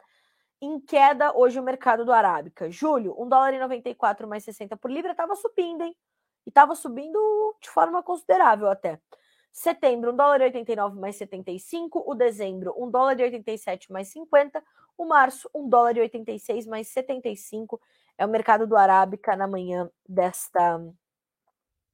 Em 0.61 0.79
queda 0.79 1.37
hoje 1.37 1.59
o 1.59 1.63
mercado 1.63 2.05
do 2.05 2.13
Arábica. 2.13 2.71
Julho, 2.71 3.13
1 3.21 3.27
dólar 3.27 3.53
e 3.55 3.59
94 3.59 4.25
mais 4.25 4.45
60 4.45 4.77
por 4.77 4.89
libra, 4.89 5.11
estava 5.11 5.35
subindo, 5.35 5.81
hein? 5.81 5.93
E 6.45 6.49
estava 6.49 6.75
subindo 6.75 7.19
de 7.61 7.69
forma 7.69 8.01
considerável 8.01 8.69
até. 8.69 9.01
Setembro, 9.51 10.13
1 10.13 10.15
dólar 10.15 10.39
e 10.39 10.45
89 10.45 10.97
mais 10.97 11.17
75. 11.17 12.05
O 12.09 12.15
dezembro, 12.15 12.73
1 12.77 12.89
dólar 12.89 13.19
e 13.19 13.23
87 13.23 13.91
mais 13.91 14.07
50. 14.07 14.63
O 14.97 15.03
março, 15.03 15.49
1 15.53 15.67
dólar 15.67 15.97
e 15.97 15.99
86 15.99 16.67
mais 16.67 16.87
75. 16.87 17.81
É 18.17 18.25
o 18.25 18.29
mercado 18.29 18.65
do 18.65 18.77
Arábica 18.77 19.35
na 19.35 19.45
manhã 19.45 19.91
desta 20.07 20.79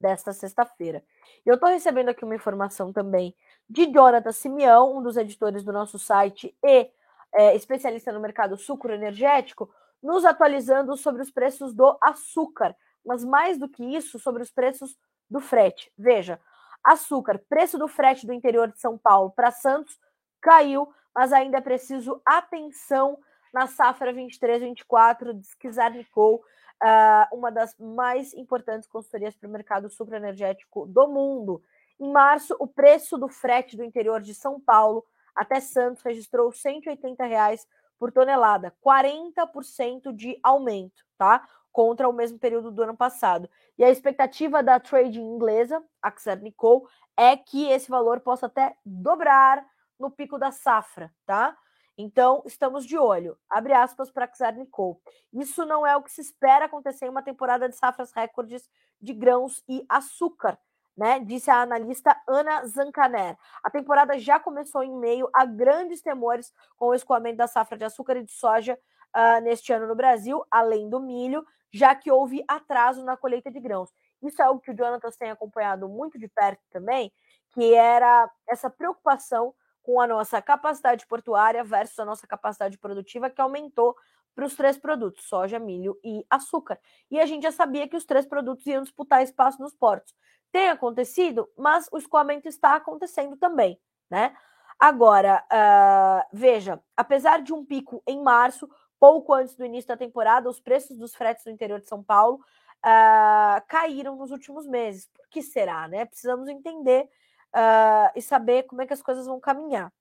desta 0.02 0.32
sexta-feira. 0.32 1.02
Eu 1.46 1.54
estou 1.54 1.70
recebendo 1.70 2.08
aqui 2.08 2.24
uma 2.24 2.34
informação 2.34 2.92
também 2.92 3.34
de 3.70 3.86
Jonathan 3.86 4.32
Simeão, 4.32 4.98
um 4.98 5.02
dos 5.02 5.16
editores 5.16 5.62
do 5.62 5.72
nosso 5.72 5.98
site 5.98 6.54
e 6.62 6.90
é, 7.32 7.54
especialista 7.54 8.12
no 8.12 8.20
mercado 8.20 8.56
sucro 8.58 8.92
energético, 8.92 9.72
nos 10.02 10.24
atualizando 10.24 10.96
sobre 10.96 11.22
os 11.22 11.30
preços 11.30 11.72
do 11.72 11.96
açúcar, 12.02 12.76
mas 13.06 13.24
mais 13.24 13.56
do 13.56 13.68
que 13.68 13.82
isso, 13.82 14.18
sobre 14.18 14.42
os 14.42 14.50
preços 14.50 14.98
do 15.30 15.40
frete. 15.40 15.90
Veja, 15.96 16.38
açúcar, 16.84 17.40
preço 17.48 17.78
do 17.78 17.86
frete 17.86 18.26
do 18.26 18.32
interior 18.32 18.70
de 18.70 18.80
São 18.80 18.98
Paulo 18.98 19.30
para 19.30 19.52
Santos 19.52 19.98
caiu, 20.40 20.92
mas 21.14 21.32
ainda 21.32 21.58
é 21.58 21.60
preciso 21.60 22.20
atenção 22.26 23.16
na 23.54 23.66
safra 23.68 24.12
23-24 24.12 25.32
de 25.32 25.46
Skizarnikov, 25.46 26.40
uh, 26.82 27.36
uma 27.36 27.50
das 27.50 27.76
mais 27.78 28.34
importantes 28.34 28.88
consultorias 28.88 29.36
para 29.36 29.48
o 29.48 29.52
mercado 29.52 29.88
sucroenergético 29.88 30.86
do 30.86 31.06
mundo. 31.08 31.62
Em 31.98 32.10
março, 32.10 32.56
o 32.58 32.66
preço 32.66 33.16
do 33.16 33.28
frete 33.28 33.76
do 33.76 33.84
interior 33.84 34.20
de 34.20 34.34
São 34.34 34.60
Paulo 34.60 35.04
até 35.34 35.60
Santos 35.60 36.02
registrou 36.02 36.52
180 36.52 37.24
reais 37.24 37.66
por 37.98 38.10
tonelada, 38.10 38.74
40% 38.84 40.12
de 40.12 40.38
aumento, 40.42 41.04
tá? 41.16 41.46
Contra 41.70 42.08
o 42.08 42.12
mesmo 42.12 42.38
período 42.38 42.70
do 42.70 42.82
ano 42.82 42.96
passado. 42.96 43.48
E 43.78 43.84
a 43.84 43.90
expectativa 43.90 44.62
da 44.62 44.80
trading 44.80 45.22
inglesa, 45.22 45.82
Axar 46.02 46.38
Nicole, 46.40 46.82
é 47.16 47.36
que 47.36 47.70
esse 47.70 47.88
valor 47.88 48.20
possa 48.20 48.46
até 48.46 48.76
dobrar 48.84 49.64
no 49.98 50.10
pico 50.10 50.36
da 50.36 50.50
safra, 50.50 51.12
tá? 51.24 51.56
Então, 51.96 52.42
estamos 52.46 52.86
de 52.86 52.96
olho. 52.96 53.38
Abre 53.48 53.72
aspas 53.72 54.10
para 54.10 54.30
Nicole. 54.52 54.98
Isso 55.32 55.64
não 55.66 55.86
é 55.86 55.96
o 55.96 56.02
que 56.02 56.10
se 56.10 56.20
espera 56.20 56.64
acontecer 56.64 57.06
em 57.06 57.10
uma 57.10 57.22
temporada 57.22 57.68
de 57.68 57.76
safras 57.76 58.12
recordes 58.12 58.68
de 59.00 59.12
grãos 59.12 59.62
e 59.68 59.84
açúcar, 59.88 60.58
né? 60.96 61.20
Disse 61.20 61.50
a 61.50 61.62
analista 61.62 62.16
Ana 62.26 62.66
Zancaner. 62.66 63.36
A 63.62 63.70
temporada 63.70 64.18
já 64.18 64.40
começou 64.40 64.82
em 64.82 64.96
meio 64.96 65.28
a 65.34 65.44
grandes 65.44 66.00
temores 66.00 66.52
com 66.76 66.86
o 66.86 66.94
escoamento 66.94 67.36
da 67.36 67.46
safra 67.46 67.76
de 67.76 67.84
açúcar 67.84 68.16
e 68.16 68.24
de 68.24 68.32
soja 68.32 68.78
uh, 69.14 69.40
neste 69.42 69.72
ano 69.72 69.86
no 69.86 69.94
Brasil, 69.94 70.42
além 70.50 70.88
do 70.88 71.00
milho, 71.00 71.44
já 71.72 71.94
que 71.94 72.10
houve 72.10 72.44
atraso 72.48 73.04
na 73.04 73.16
colheita 73.16 73.50
de 73.50 73.60
grãos. 73.60 73.90
Isso 74.22 74.40
é 74.40 74.44
algo 74.44 74.60
que 74.60 74.70
o 74.70 74.74
Jonathan 74.74 75.10
tem 75.18 75.30
acompanhado 75.30 75.88
muito 75.88 76.18
de 76.18 76.28
perto 76.28 76.62
também, 76.70 77.12
que 77.50 77.74
era 77.74 78.30
essa 78.48 78.70
preocupação 78.70 79.54
com 79.82 80.00
a 80.00 80.06
nossa 80.06 80.40
capacidade 80.40 81.06
portuária 81.06 81.64
versus 81.64 81.98
a 81.98 82.04
nossa 82.04 82.26
capacidade 82.26 82.78
produtiva, 82.78 83.30
que 83.30 83.40
aumentou 83.40 83.96
para 84.34 84.46
os 84.46 84.54
três 84.54 84.78
produtos, 84.78 85.24
soja, 85.26 85.58
milho 85.58 85.98
e 86.02 86.24
açúcar. 86.30 86.78
E 87.10 87.20
a 87.20 87.26
gente 87.26 87.42
já 87.42 87.52
sabia 87.52 87.86
que 87.88 87.96
os 87.96 88.04
três 88.04 88.26
produtos 88.26 88.66
iam 88.66 88.82
disputar 88.82 89.22
espaço 89.22 89.60
nos 89.60 89.74
portos. 89.74 90.14
Tem 90.50 90.68
acontecido, 90.68 91.48
mas 91.56 91.88
o 91.92 91.98
escoamento 91.98 92.48
está 92.48 92.76
acontecendo 92.76 93.36
também, 93.36 93.78
né? 94.10 94.34
Agora, 94.78 95.44
uh, 95.52 96.28
veja, 96.32 96.82
apesar 96.96 97.42
de 97.42 97.52
um 97.52 97.64
pico 97.64 98.02
em 98.06 98.20
março, 98.22 98.68
pouco 98.98 99.32
antes 99.32 99.54
do 99.54 99.64
início 99.64 99.88
da 99.88 99.96
temporada, 99.96 100.48
os 100.48 100.60
preços 100.60 100.96
dos 100.96 101.14
fretes 101.14 101.44
no 101.44 101.52
interior 101.52 101.80
de 101.80 101.88
São 101.88 102.02
Paulo 102.02 102.40
uh, 102.84 103.62
caíram 103.68 104.16
nos 104.16 104.30
últimos 104.30 104.66
meses. 104.66 105.06
Por 105.06 105.28
que 105.28 105.42
será, 105.42 105.86
né? 105.88 106.04
Precisamos 106.04 106.48
entender 106.48 107.08
uh, 107.54 108.10
e 108.14 108.22
saber 108.22 108.64
como 108.64 108.82
é 108.82 108.86
que 108.86 108.92
as 108.92 109.02
coisas 109.02 109.26
vão 109.26 109.40
caminhar. 109.40 109.92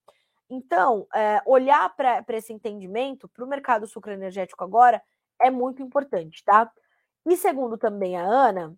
Então, 0.49 1.07
é, 1.15 1.41
olhar 1.45 1.95
para 1.95 2.25
esse 2.31 2.51
entendimento, 2.51 3.29
para 3.29 3.45
o 3.45 3.47
mercado 3.47 3.87
sucroenergético 3.87 4.61
agora, 4.63 5.01
é 5.39 5.49
muito 5.49 5.81
importante, 5.81 6.43
tá? 6.43 6.69
E 7.25 7.37
segundo 7.37 7.77
também 7.77 8.17
a 8.17 8.23
Ana, 8.23 8.75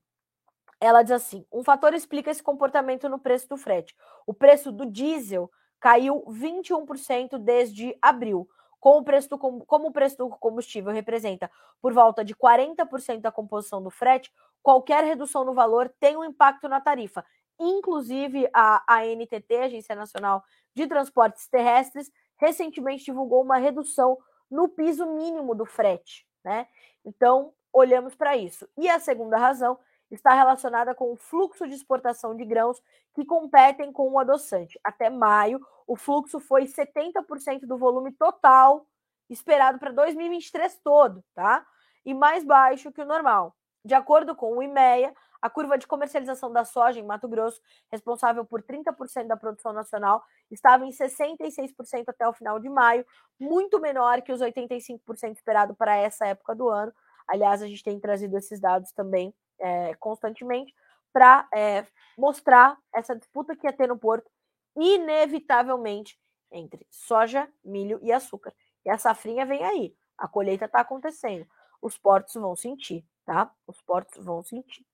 ela 0.79 1.01
diz 1.01 1.13
assim: 1.13 1.45
um 1.51 1.63
fator 1.63 1.93
explica 1.93 2.29
esse 2.29 2.43
comportamento 2.43 3.09
no 3.09 3.17
preço 3.17 3.49
do 3.49 3.57
frete. 3.57 3.95
O 4.27 4.33
preço 4.35 4.71
do 4.71 4.85
diesel 4.85 5.49
caiu 5.79 6.23
21% 6.27 7.39
desde 7.39 7.97
abril. 8.01 8.47
Com 8.79 8.97
o 8.97 9.03
preço 9.03 9.29
do, 9.29 9.37
como 9.37 9.87
o 9.87 9.91
preço 9.91 10.17
do 10.17 10.29
combustível 10.29 10.91
representa 10.91 11.49
por 11.81 11.93
volta 11.93 12.23
de 12.23 12.35
40% 12.35 13.21
da 13.21 13.31
composição 13.31 13.81
do 13.81 13.89
frete, 13.89 14.31
qualquer 14.61 15.03
redução 15.03 15.43
no 15.43 15.53
valor 15.53 15.91
tem 15.99 16.17
um 16.17 16.23
impacto 16.23 16.67
na 16.67 16.81
tarifa. 16.81 17.25
Inclusive, 17.59 18.49
a 18.53 18.83
ANTT, 18.89 19.55
Agência 19.55 19.95
Nacional 19.95 20.43
de 20.75 20.87
Transportes 20.87 21.47
Terrestres, 21.47 22.11
recentemente 22.37 23.05
divulgou 23.05 23.43
uma 23.43 23.57
redução 23.57 24.17
no 24.49 24.67
piso 24.67 25.05
mínimo 25.05 25.55
do 25.55 25.65
frete. 25.65 26.27
Né? 26.43 26.67
Então, 27.05 27.53
olhamos 27.71 28.15
para 28.15 28.35
isso. 28.35 28.67
E 28.77 28.89
a 28.89 28.99
segunda 28.99 29.37
razão 29.37 29.79
está 30.11 30.33
relacionada 30.33 30.93
com 30.93 31.11
o 31.11 31.15
fluxo 31.15 31.67
de 31.67 31.73
exportação 31.73 32.35
de 32.35 32.45
grãos 32.45 32.81
que 33.13 33.25
competem 33.25 33.91
com 33.91 34.11
o 34.11 34.19
adoçante. 34.19 34.79
Até 34.83 35.09
maio, 35.09 35.59
o 35.87 35.95
fluxo 35.95 36.39
foi 36.39 36.65
70% 36.65 37.61
do 37.65 37.77
volume 37.77 38.11
total 38.13 38.85
esperado 39.29 39.79
para 39.79 39.91
2023 39.91 40.79
todo, 40.83 41.23
tá? 41.33 41.65
E 42.05 42.13
mais 42.13 42.43
baixo 42.43 42.91
que 42.91 43.01
o 43.01 43.05
normal. 43.05 43.55
De 43.83 43.93
acordo 43.93 44.35
com 44.35 44.57
o 44.57 44.61
IMEA, 44.61 45.13
a 45.43 45.49
curva 45.49 45.77
de 45.77 45.85
comercialização 45.85 46.53
da 46.53 46.63
soja 46.63 47.01
em 47.01 47.03
Mato 47.03 47.27
Grosso, 47.27 47.61
responsável 47.91 48.45
por 48.45 48.63
30% 48.63 49.27
da 49.27 49.35
produção 49.35 49.73
nacional, 49.73 50.23
estava 50.49 50.85
em 50.85 50.89
66% 50.89 52.05
até 52.07 52.25
o 52.25 52.31
final 52.31 52.61
de 52.61 52.69
maio, 52.69 53.05
muito 53.37 53.77
menor 53.77 54.21
que 54.21 54.31
os 54.31 54.39
85% 54.39 55.33
esperado 55.33 55.75
para 55.75 55.97
essa 55.97 56.25
época 56.25 56.55
do 56.55 56.69
ano. 56.69 56.93
Aliás, 57.27 57.61
a 57.61 57.67
gente 57.67 57.83
tem 57.83 57.99
trazido 57.99 58.37
esses 58.37 58.57
dados 58.57 58.93
também 58.93 59.35
é, 59.59 59.93
constantemente 59.95 60.73
para 61.11 61.45
é, 61.53 61.85
mostrar 62.17 62.77
essa 62.95 63.13
disputa 63.13 63.53
que 63.53 63.67
ia 63.67 63.73
ter 63.73 63.89
no 63.89 63.99
porto, 63.99 64.31
inevitavelmente, 64.77 66.17
entre 66.53 66.87
soja, 66.89 67.49
milho 67.61 67.99
e 68.01 68.13
açúcar. 68.13 68.53
E 68.85 68.89
a 68.89 68.97
safrinha 68.97 69.45
vem 69.45 69.61
aí, 69.61 69.93
a 70.17 70.25
colheita 70.25 70.63
está 70.63 70.79
acontecendo, 70.79 71.45
os 71.81 71.97
portos 71.97 72.33
vão 72.35 72.55
sentir, 72.55 73.05
tá? 73.25 73.53
Os 73.67 73.81
portos 73.81 74.23
vão 74.23 74.41
sentir. 74.41 74.85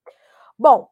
Bom, 0.60 0.90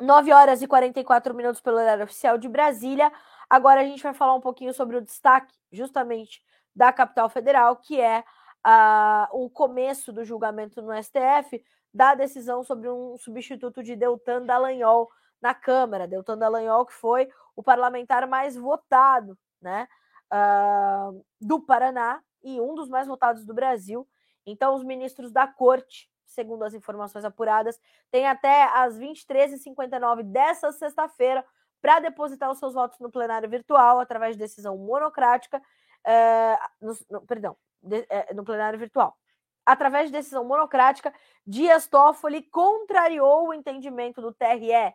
9 0.00 0.32
horas 0.32 0.62
e 0.62 0.66
44 0.66 1.34
minutos 1.34 1.60
pelo 1.60 1.76
horário 1.76 2.04
oficial 2.04 2.38
de 2.38 2.48
Brasília. 2.48 3.12
Agora 3.50 3.82
a 3.82 3.84
gente 3.84 4.02
vai 4.02 4.14
falar 4.14 4.34
um 4.34 4.40
pouquinho 4.40 4.72
sobre 4.72 4.96
o 4.96 5.02
destaque, 5.02 5.54
justamente, 5.70 6.42
da 6.74 6.90
capital 6.90 7.28
federal, 7.28 7.76
que 7.76 8.00
é 8.00 8.24
uh, 8.66 9.44
o 9.44 9.50
começo 9.50 10.10
do 10.10 10.24
julgamento 10.24 10.80
no 10.80 10.90
STF 11.02 11.62
da 11.92 12.14
decisão 12.14 12.64
sobre 12.64 12.88
um 12.88 13.18
substituto 13.18 13.82
de 13.82 13.94
Deltan 13.94 14.46
Dallagnol 14.46 15.10
na 15.38 15.52
Câmara. 15.52 16.08
Deltan 16.08 16.38
Dallagnol, 16.38 16.86
que 16.86 16.94
foi 16.94 17.28
o 17.54 17.62
parlamentar 17.62 18.26
mais 18.26 18.56
votado 18.56 19.36
né, 19.60 19.86
uh, 20.32 21.22
do 21.38 21.60
Paraná 21.60 22.22
e 22.42 22.58
um 22.58 22.74
dos 22.74 22.88
mais 22.88 23.06
votados 23.06 23.44
do 23.44 23.52
Brasil. 23.52 24.08
Então, 24.46 24.74
os 24.74 24.82
ministros 24.82 25.30
da 25.30 25.46
corte 25.46 26.08
segundo 26.28 26.62
as 26.62 26.74
informações 26.74 27.24
apuradas, 27.24 27.80
tem 28.10 28.26
até 28.26 28.64
as 28.64 28.98
23h59 28.98 30.22
dessa 30.22 30.70
sexta-feira 30.72 31.44
para 31.80 32.00
depositar 32.00 32.50
os 32.50 32.58
seus 32.58 32.74
votos 32.74 32.98
no 32.98 33.10
plenário 33.10 33.48
virtual 33.48 34.00
através 34.00 34.36
de 34.36 34.38
decisão 34.38 34.76
monocrática, 34.76 35.60
é, 36.04 36.58
no, 36.80 36.96
no, 37.10 37.20
perdão, 37.22 37.56
de, 37.82 38.06
é, 38.08 38.32
no 38.34 38.44
plenário 38.44 38.78
virtual. 38.78 39.16
Através 39.64 40.06
de 40.06 40.12
decisão 40.12 40.44
monocrática, 40.44 41.12
Dias 41.46 41.86
Toffoli 41.86 42.42
contrariou 42.42 43.48
o 43.48 43.54
entendimento 43.54 44.20
do 44.20 44.32
TRE 44.32 44.94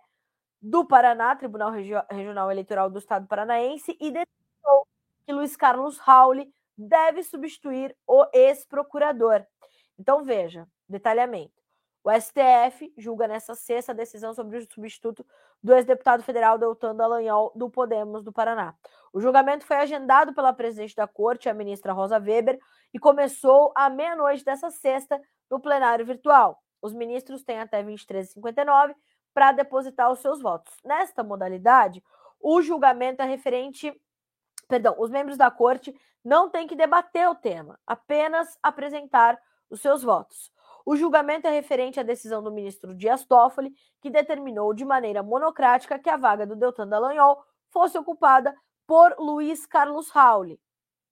do 0.61 0.85
Paraná, 0.85 1.35
Tribunal 1.35 1.71
Regional 1.71 2.49
Eleitoral 2.49 2.89
do 2.89 2.97
Estado 2.97 3.27
Paranaense, 3.27 3.91
e 3.99 4.11
determinou 4.11 4.87
que 5.25 5.33
Luiz 5.33 5.55
Carlos 5.55 5.97
Rauli 5.97 6.51
deve 6.77 7.21
substituir 7.23 7.95
o 8.07 8.25
ex-procurador. 8.33 9.45
Então, 9.99 10.23
veja, 10.23 10.67
detalhamento. 10.93 11.61
O 12.03 12.11
STF 12.11 12.93
julga 12.97 13.27
nessa 13.27 13.55
sexta 13.55 13.93
a 13.93 13.95
decisão 13.95 14.33
sobre 14.33 14.57
o 14.57 14.71
substituto 14.71 15.25
do 15.61 15.73
ex-deputado 15.73 16.21
federal 16.21 16.57
Deltan 16.57 16.95
Dallagnol 16.95 17.53
do 17.55 17.69
Podemos 17.69 18.23
do 18.23 18.31
Paraná. 18.31 18.75
O 19.13 19.21
julgamento 19.21 19.65
foi 19.65 19.77
agendado 19.77 20.33
pela 20.33 20.51
presidente 20.51 20.95
da 20.95 21.07
corte, 21.07 21.47
a 21.47 21.53
ministra 21.53 21.93
Rosa 21.93 22.17
Weber, 22.19 22.59
e 22.93 22.99
começou 22.99 23.71
à 23.75 23.89
meia-noite 23.89 24.43
dessa 24.43 24.69
sexta 24.69 25.21
no 25.49 25.61
plenário 25.61 26.05
virtual. 26.05 26.61
Os 26.81 26.93
ministros 26.93 27.43
têm 27.43 27.59
até 27.59 27.81
23h59 27.81 28.93
para 29.33 29.53
depositar 29.53 30.11
os 30.11 30.19
seus 30.19 30.41
votos. 30.41 30.75
Nesta 30.83 31.23
modalidade, 31.23 32.03
o 32.39 32.61
julgamento 32.61 33.21
é 33.21 33.25
referente. 33.25 33.93
Perdão, 34.67 34.95
os 34.99 35.09
membros 35.09 35.37
da 35.37 35.49
corte 35.49 35.95
não 36.23 36.49
têm 36.49 36.67
que 36.67 36.75
debater 36.75 37.29
o 37.29 37.35
tema, 37.35 37.79
apenas 37.87 38.57
apresentar 38.61 39.39
os 39.69 39.81
seus 39.81 40.03
votos. 40.03 40.51
O 40.85 40.95
julgamento 40.95 41.47
é 41.47 41.51
referente 41.51 41.99
à 41.99 42.03
decisão 42.03 42.43
do 42.43 42.51
ministro 42.51 42.93
Dias 42.93 43.25
Toffoli, 43.25 43.73
que 44.01 44.09
determinou 44.09 44.73
de 44.73 44.83
maneira 44.83 45.23
monocrática 45.23 45.97
que 45.97 46.09
a 46.09 46.17
vaga 46.17 46.45
do 46.45 46.55
Deltan 46.55 46.87
Dallagnol 46.87 47.41
fosse 47.71 47.97
ocupada 47.97 48.53
por 48.85 49.15
Luiz 49.17 49.65
Carlos 49.65 50.09
Rauli, 50.09 50.59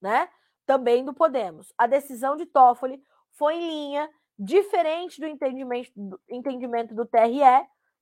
né? 0.02 0.30
Também 0.66 1.06
do 1.06 1.14
Podemos. 1.14 1.74
A 1.78 1.88
decisão 1.88 2.36
de 2.36 2.46
Toffoli 2.46 3.02
foi 3.32 3.56
em 3.56 3.68
linha 3.68 4.10
diferente 4.38 5.22
do 5.22 5.28
entendimento 5.28 5.92
do, 5.96 6.20
entendimento 6.30 6.94
do 6.94 7.06
TRE, 7.06 7.40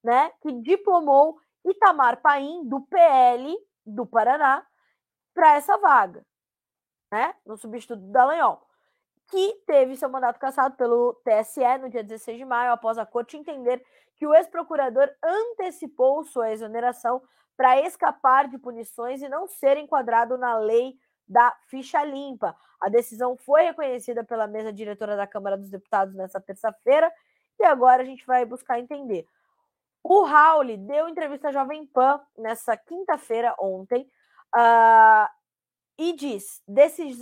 né? 0.04 0.32
Que 0.42 0.52
diplomou 0.52 1.40
Itamar 1.64 2.22
Paim 2.22 2.68
do 2.68 2.82
PL 2.82 3.56
do 3.86 4.08
Paraná 4.08 4.66
para 5.36 5.56
essa 5.56 5.78
vaga, 5.78 6.26
né? 7.12 7.36
No 7.46 7.58
substituto 7.58 8.02
do 8.02 8.12
Dallagnol 8.12 8.69
que 9.30 9.62
teve 9.66 9.96
seu 9.96 10.10
mandato 10.10 10.40
cassado 10.40 10.76
pelo 10.76 11.14
TSE 11.24 11.78
no 11.80 11.90
dia 11.90 12.04
16 12.04 12.38
de 12.38 12.46
maio, 12.46 12.72
após 12.72 12.98
a 12.98 13.06
corte 13.06 13.38
entender 13.38 13.84
que 14.18 14.26
o 14.26 14.34
ex-procurador 14.34 15.10
antecipou 15.24 16.24
sua 16.24 16.52
exoneração 16.52 17.22
para 17.56 17.80
escapar 17.82 18.48
de 18.48 18.58
punições 18.58 19.22
e 19.22 19.30
não 19.30 19.48
ser 19.48 19.78
enquadrado 19.78 20.38
na 20.38 20.58
lei 20.58 20.98
da 21.28 21.56
ficha 21.68 22.04
limpa. 22.04 22.56
A 22.82 22.90
decisão 22.90 23.38
foi 23.38 23.64
reconhecida 23.64 24.24
pela 24.24 24.48
mesa 24.48 24.74
diretora 24.74 25.16
da 25.16 25.28
Câmara 25.28 25.58
dos 25.58 25.70
Deputados 25.70 26.16
nessa 26.16 26.40
terça-feira 26.40 27.12
e 27.60 27.64
agora 27.64 28.02
a 28.02 28.06
gente 28.06 28.26
vai 28.26 28.46
buscar 28.46 28.80
entender. 28.80 29.26
O 30.04 30.24
Raul 30.24 30.78
deu 30.78 31.10
entrevista 31.10 31.50
à 31.50 31.52
Jovem 31.52 31.86
Pan 31.86 32.22
nessa 32.38 32.76
quinta-feira, 32.78 33.54
ontem, 33.60 34.10
uh, 34.56 35.28
e 35.98 36.14
diz: 36.14 36.64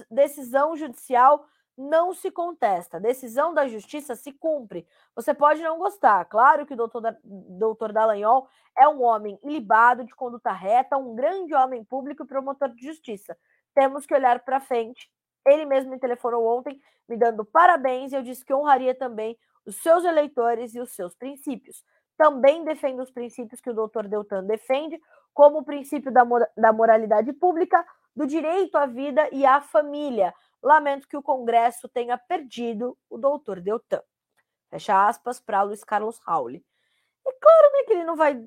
decisão 0.09 0.75
judicial 0.75 1.43
não 1.77 2.13
se 2.13 2.31
contesta. 2.31 2.99
Decisão 2.99 3.53
da 3.53 3.67
justiça 3.67 4.15
se 4.15 4.31
cumpre. 4.31 4.87
Você 5.15 5.33
pode 5.33 5.61
não 5.61 5.77
gostar. 5.77 6.25
Claro 6.25 6.65
que 6.65 6.73
o 6.73 6.77
doutor, 6.77 7.15
doutor 7.23 7.93
Dallagnol 7.93 8.47
é 8.75 8.87
um 8.87 9.03
homem 9.03 9.39
ilibado, 9.43 10.03
de 10.03 10.15
conduta 10.15 10.51
reta, 10.51 10.97
um 10.97 11.15
grande 11.15 11.53
homem 11.53 11.83
público 11.83 12.23
e 12.23 12.27
promotor 12.27 12.69
de 12.69 12.83
justiça. 12.83 13.37
Temos 13.75 14.05
que 14.05 14.13
olhar 14.13 14.39
para 14.39 14.59
frente. 14.59 15.09
Ele 15.45 15.65
mesmo 15.65 15.91
me 15.91 15.99
telefonou 15.99 16.45
ontem, 16.45 16.81
me 17.07 17.15
dando 17.15 17.45
parabéns, 17.45 18.11
e 18.11 18.15
eu 18.15 18.23
disse 18.23 18.43
que 18.43 18.53
honraria 18.53 18.95
também 18.95 19.37
os 19.65 19.75
seus 19.77 20.03
eleitores 20.03 20.73
e 20.73 20.79
os 20.79 20.91
seus 20.95 21.15
princípios. 21.15 21.83
Também 22.17 22.63
defendo 22.63 23.01
os 23.01 23.11
princípios 23.11 23.61
que 23.61 23.69
o 23.69 23.73
doutor 23.73 24.07
Deltan 24.07 24.43
defende, 24.43 24.99
como 25.33 25.59
o 25.59 25.63
princípio 25.63 26.11
da, 26.11 26.23
da 26.57 26.73
moralidade 26.73 27.31
pública, 27.33 27.85
do 28.15 28.25
direito 28.25 28.75
à 28.75 28.87
vida 28.87 29.29
e 29.31 29.45
à 29.45 29.61
família, 29.61 30.33
Lamento 30.61 31.07
que 31.07 31.17
o 31.17 31.23
Congresso 31.23 31.87
tenha 31.87 32.17
perdido 32.17 32.97
o 33.09 33.17
doutor 33.17 33.61
Deltan. 33.61 34.01
Fecha 34.69 35.07
aspas 35.07 35.39
para 35.39 35.61
Luiz 35.61 35.83
Carlos 35.83 36.19
Rauli. 36.19 36.65
É 37.25 37.31
claro 37.31 37.73
né, 37.73 37.83
que 37.83 37.93
ele 37.93 38.03
não 38.03 38.15
vai 38.15 38.43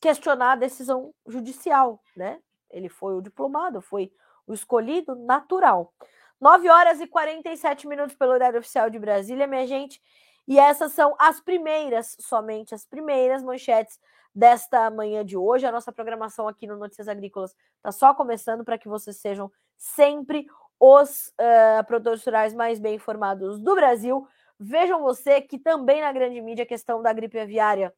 questionar 0.00 0.52
a 0.52 0.56
decisão 0.56 1.14
judicial, 1.26 2.02
né? 2.16 2.40
Ele 2.70 2.88
foi 2.88 3.14
o 3.14 3.22
diplomado, 3.22 3.80
foi 3.80 4.12
o 4.46 4.52
escolhido 4.52 5.14
natural. 5.14 5.92
9 6.40 6.68
horas 6.68 7.00
e 7.00 7.06
47 7.06 7.86
minutos 7.86 8.14
pelo 8.14 8.32
horário 8.32 8.58
oficial 8.58 8.90
de 8.90 8.98
Brasília, 8.98 9.46
minha 9.46 9.66
gente. 9.66 10.00
E 10.46 10.58
essas 10.58 10.92
são 10.92 11.14
as 11.18 11.40
primeiras, 11.40 12.16
somente 12.20 12.74
as 12.74 12.84
primeiras 12.84 13.42
manchetes 13.42 13.98
desta 14.36 14.90
manhã 14.90 15.24
de 15.24 15.34
hoje. 15.34 15.64
A 15.64 15.72
nossa 15.72 15.90
programação 15.90 16.46
aqui 16.46 16.66
no 16.66 16.76
Notícias 16.76 17.08
Agrícolas 17.08 17.56
está 17.76 17.90
só 17.90 18.12
começando 18.12 18.62
para 18.62 18.76
que 18.76 18.86
vocês 18.86 19.16
sejam 19.16 19.50
sempre 19.78 20.46
os 20.78 21.28
uh, 21.28 21.82
produtores 21.86 22.22
rurais 22.22 22.52
mais 22.52 22.78
bem 22.78 22.96
informados 22.96 23.58
do 23.58 23.74
Brasil. 23.74 24.28
Vejam 24.60 25.00
você 25.00 25.40
que 25.40 25.58
também 25.58 26.02
na 26.02 26.12
grande 26.12 26.38
mídia 26.42 26.64
a 26.64 26.68
questão 26.68 27.00
da 27.00 27.14
gripe 27.14 27.38
aviária 27.38 27.94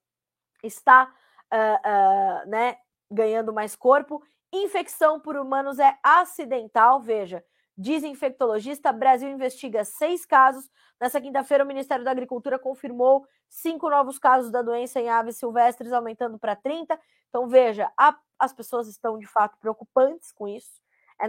está 0.63 1.13
uh, 1.53 2.47
uh, 2.47 2.49
né, 2.49 2.77
ganhando 3.11 3.53
mais 3.53 3.75
corpo. 3.75 4.23
Infecção 4.53 5.19
por 5.19 5.37
humanos 5.37 5.81
é 5.81 5.99
acidental, 6.05 7.01
veja. 7.01 7.45
Diz 7.81 8.03
infectologista, 8.03 8.91
Brasil 8.91 9.31
investiga 9.31 9.85
seis 9.85 10.27
casos. 10.27 10.69
Nessa 11.01 11.21
quinta-feira, 11.21 11.63
o 11.63 11.67
Ministério 11.67 12.05
da 12.05 12.11
Agricultura 12.11 12.59
confirmou 12.59 13.25
cinco 13.49 13.89
novos 13.89 14.19
casos 14.19 14.51
da 14.51 14.63
doença 14.63 14.99
em 14.99 15.09
aves 15.09 15.37
silvestres, 15.37 15.93
aumentando 15.93 16.41
para 16.41 16.57
30. 16.57 16.99
Então, 17.29 17.47
veja, 17.47 17.89
a, 17.97 18.19
as 18.37 18.53
pessoas 18.53 18.89
estão 18.89 19.17
de 19.17 19.29
fato 19.29 19.57
preocupantes 19.61 20.33
com 20.33 20.49
isso. 20.49 20.83
É, 21.23 21.29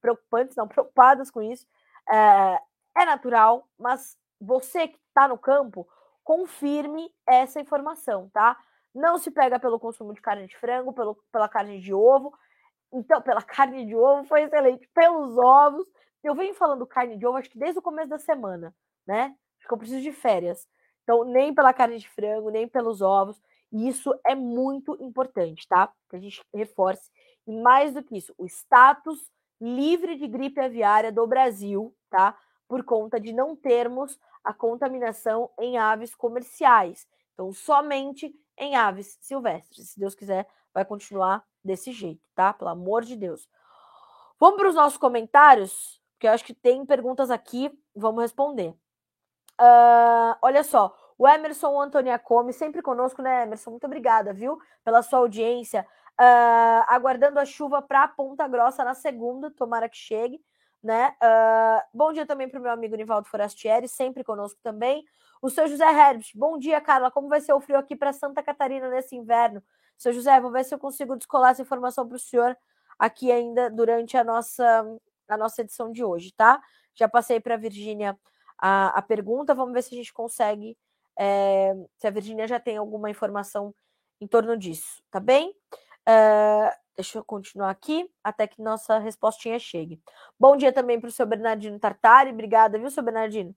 preocupantes, 0.00 0.56
não, 0.56 0.66
preocupadas 0.68 1.30
com 1.30 1.40
isso. 1.40 1.64
É, 2.10 2.58
é 2.96 3.04
natural, 3.04 3.68
mas 3.78 4.18
você 4.40 4.88
que 4.88 4.98
está 5.08 5.28
no 5.28 5.38
campo, 5.38 5.86
confirme 6.24 7.08
essa 7.24 7.60
informação, 7.60 8.28
tá? 8.30 8.58
Não 8.92 9.16
se 9.16 9.30
pega 9.30 9.60
pelo 9.60 9.78
consumo 9.78 10.12
de 10.12 10.20
carne 10.20 10.48
de 10.48 10.56
frango, 10.56 10.92
pelo, 10.92 11.14
pela 11.30 11.48
carne 11.48 11.80
de 11.80 11.94
ovo. 11.94 12.32
Então, 12.92 13.20
pela 13.22 13.42
carne 13.42 13.86
de 13.86 13.94
ovo 13.94 14.24
foi 14.24 14.42
excelente, 14.42 14.88
pelos 14.94 15.36
ovos. 15.36 15.86
Eu 16.22 16.34
venho 16.34 16.54
falando 16.54 16.86
carne 16.86 17.16
de 17.16 17.26
ovo, 17.26 17.38
acho 17.38 17.50
que 17.50 17.58
desde 17.58 17.78
o 17.78 17.82
começo 17.82 18.08
da 18.08 18.18
semana, 18.18 18.74
né? 19.06 19.34
Acho 19.58 19.68
que 19.68 19.74
eu 19.74 19.78
preciso 19.78 20.02
de 20.02 20.12
férias. 20.12 20.66
Então, 21.02 21.24
nem 21.24 21.54
pela 21.54 21.72
carne 21.72 21.98
de 21.98 22.08
frango, 22.08 22.50
nem 22.50 22.66
pelos 22.66 23.02
ovos. 23.02 23.40
E 23.72 23.88
isso 23.88 24.14
é 24.26 24.34
muito 24.34 24.96
importante, 25.00 25.66
tá? 25.68 25.92
Que 26.08 26.16
a 26.16 26.18
gente 26.18 26.40
reforce. 26.54 27.10
E 27.46 27.52
mais 27.60 27.92
do 27.92 28.02
que 28.02 28.16
isso, 28.16 28.34
o 28.38 28.46
status 28.46 29.30
livre 29.60 30.16
de 30.16 30.26
gripe 30.26 30.60
aviária 30.60 31.12
do 31.12 31.26
Brasil, 31.26 31.94
tá? 32.10 32.38
Por 32.68 32.84
conta 32.84 33.20
de 33.20 33.32
não 33.32 33.54
termos 33.54 34.18
a 34.42 34.52
contaminação 34.52 35.50
em 35.58 35.78
aves 35.78 36.14
comerciais. 36.14 37.06
Então, 37.32 37.52
somente 37.52 38.34
em 38.58 38.76
aves 38.76 39.18
silvestres. 39.20 39.90
Se 39.90 39.98
Deus 39.98 40.14
quiser, 40.14 40.46
vai 40.72 40.84
continuar 40.84 41.44
desse 41.64 41.92
jeito, 41.92 42.28
tá? 42.34 42.52
Pelo 42.52 42.70
amor 42.70 43.04
de 43.04 43.16
Deus. 43.16 43.48
Vamos 44.38 44.58
para 44.58 44.68
os 44.68 44.74
nossos 44.74 44.98
comentários, 44.98 46.00
porque 46.12 46.26
eu 46.26 46.32
acho 46.32 46.44
que 46.44 46.54
tem 46.54 46.84
perguntas 46.84 47.30
aqui, 47.30 47.70
vamos 47.94 48.22
responder. 48.22 48.74
Uh, 49.60 50.36
olha 50.42 50.64
só, 50.64 50.94
o 51.16 51.26
Emerson 51.26 51.80
Antoniacomi, 51.80 52.52
sempre 52.52 52.82
conosco, 52.82 53.22
né, 53.22 53.44
Emerson? 53.44 53.70
Muito 53.70 53.86
obrigada, 53.86 54.32
viu, 54.32 54.58
pela 54.84 55.02
sua 55.02 55.20
audiência. 55.20 55.86
Uh, 56.20 56.84
aguardando 56.88 57.40
a 57.40 57.44
chuva 57.44 57.80
para 57.80 58.06
Ponta 58.08 58.46
Grossa 58.46 58.84
na 58.84 58.94
segunda, 58.94 59.50
tomara 59.50 59.88
que 59.88 59.96
chegue 59.96 60.40
né? 60.84 61.14
Uh, 61.22 61.82
bom 61.94 62.12
dia 62.12 62.26
também 62.26 62.46
para 62.46 62.60
o 62.60 62.62
meu 62.62 62.70
amigo 62.70 62.94
Nivaldo 62.94 63.26
Forastieri, 63.26 63.88
sempre 63.88 64.22
conosco 64.22 64.60
também. 64.62 65.02
O 65.40 65.48
seu 65.48 65.66
José 65.66 65.86
Herbert, 65.86 66.26
bom 66.34 66.58
dia, 66.58 66.78
Carla. 66.78 67.10
Como 67.10 67.26
vai 67.26 67.40
ser 67.40 67.54
o 67.54 67.60
frio 67.60 67.78
aqui 67.78 67.96
para 67.96 68.12
Santa 68.12 68.42
Catarina 68.42 68.90
nesse 68.90 69.16
inverno? 69.16 69.62
Seu 69.96 70.12
José, 70.12 70.40
vou 70.40 70.50
ver 70.50 70.64
se 70.64 70.74
eu 70.74 70.78
consigo 70.78 71.16
descolar 71.16 71.50
essa 71.50 71.62
informação 71.62 72.06
para 72.06 72.16
o 72.16 72.18
senhor 72.18 72.56
aqui 72.98 73.30
ainda 73.30 73.70
durante 73.70 74.16
a 74.16 74.24
nossa, 74.24 74.84
a 75.28 75.36
nossa 75.36 75.62
edição 75.62 75.90
de 75.90 76.04
hoje, 76.04 76.32
tá? 76.32 76.62
Já 76.94 77.08
passei 77.08 77.40
para 77.40 77.54
a 77.54 77.58
Virgínia 77.58 78.18
a 78.58 79.02
pergunta, 79.02 79.54
vamos 79.54 79.74
ver 79.74 79.82
se 79.82 79.94
a 79.94 79.98
gente 79.98 80.12
consegue, 80.12 80.78
é, 81.18 81.74
se 81.98 82.06
a 82.06 82.10
Virgínia 82.10 82.46
já 82.46 82.58
tem 82.58 82.76
alguma 82.76 83.10
informação 83.10 83.74
em 84.20 84.26
torno 84.26 84.56
disso, 84.56 85.02
tá 85.10 85.20
bem? 85.20 85.50
Uh, 86.08 86.84
Deixa 86.96 87.18
eu 87.18 87.24
continuar 87.24 87.70
aqui 87.70 88.08
até 88.22 88.46
que 88.46 88.62
nossa 88.62 88.98
respostinha 88.98 89.58
chegue. 89.58 90.00
Bom 90.38 90.56
dia 90.56 90.72
também 90.72 91.00
para 91.00 91.08
o 91.08 91.12
seu 91.12 91.26
Bernardino 91.26 91.78
Tartari. 91.78 92.30
Obrigada, 92.30 92.78
viu, 92.78 92.88
seu 92.88 93.02
Bernardino? 93.02 93.50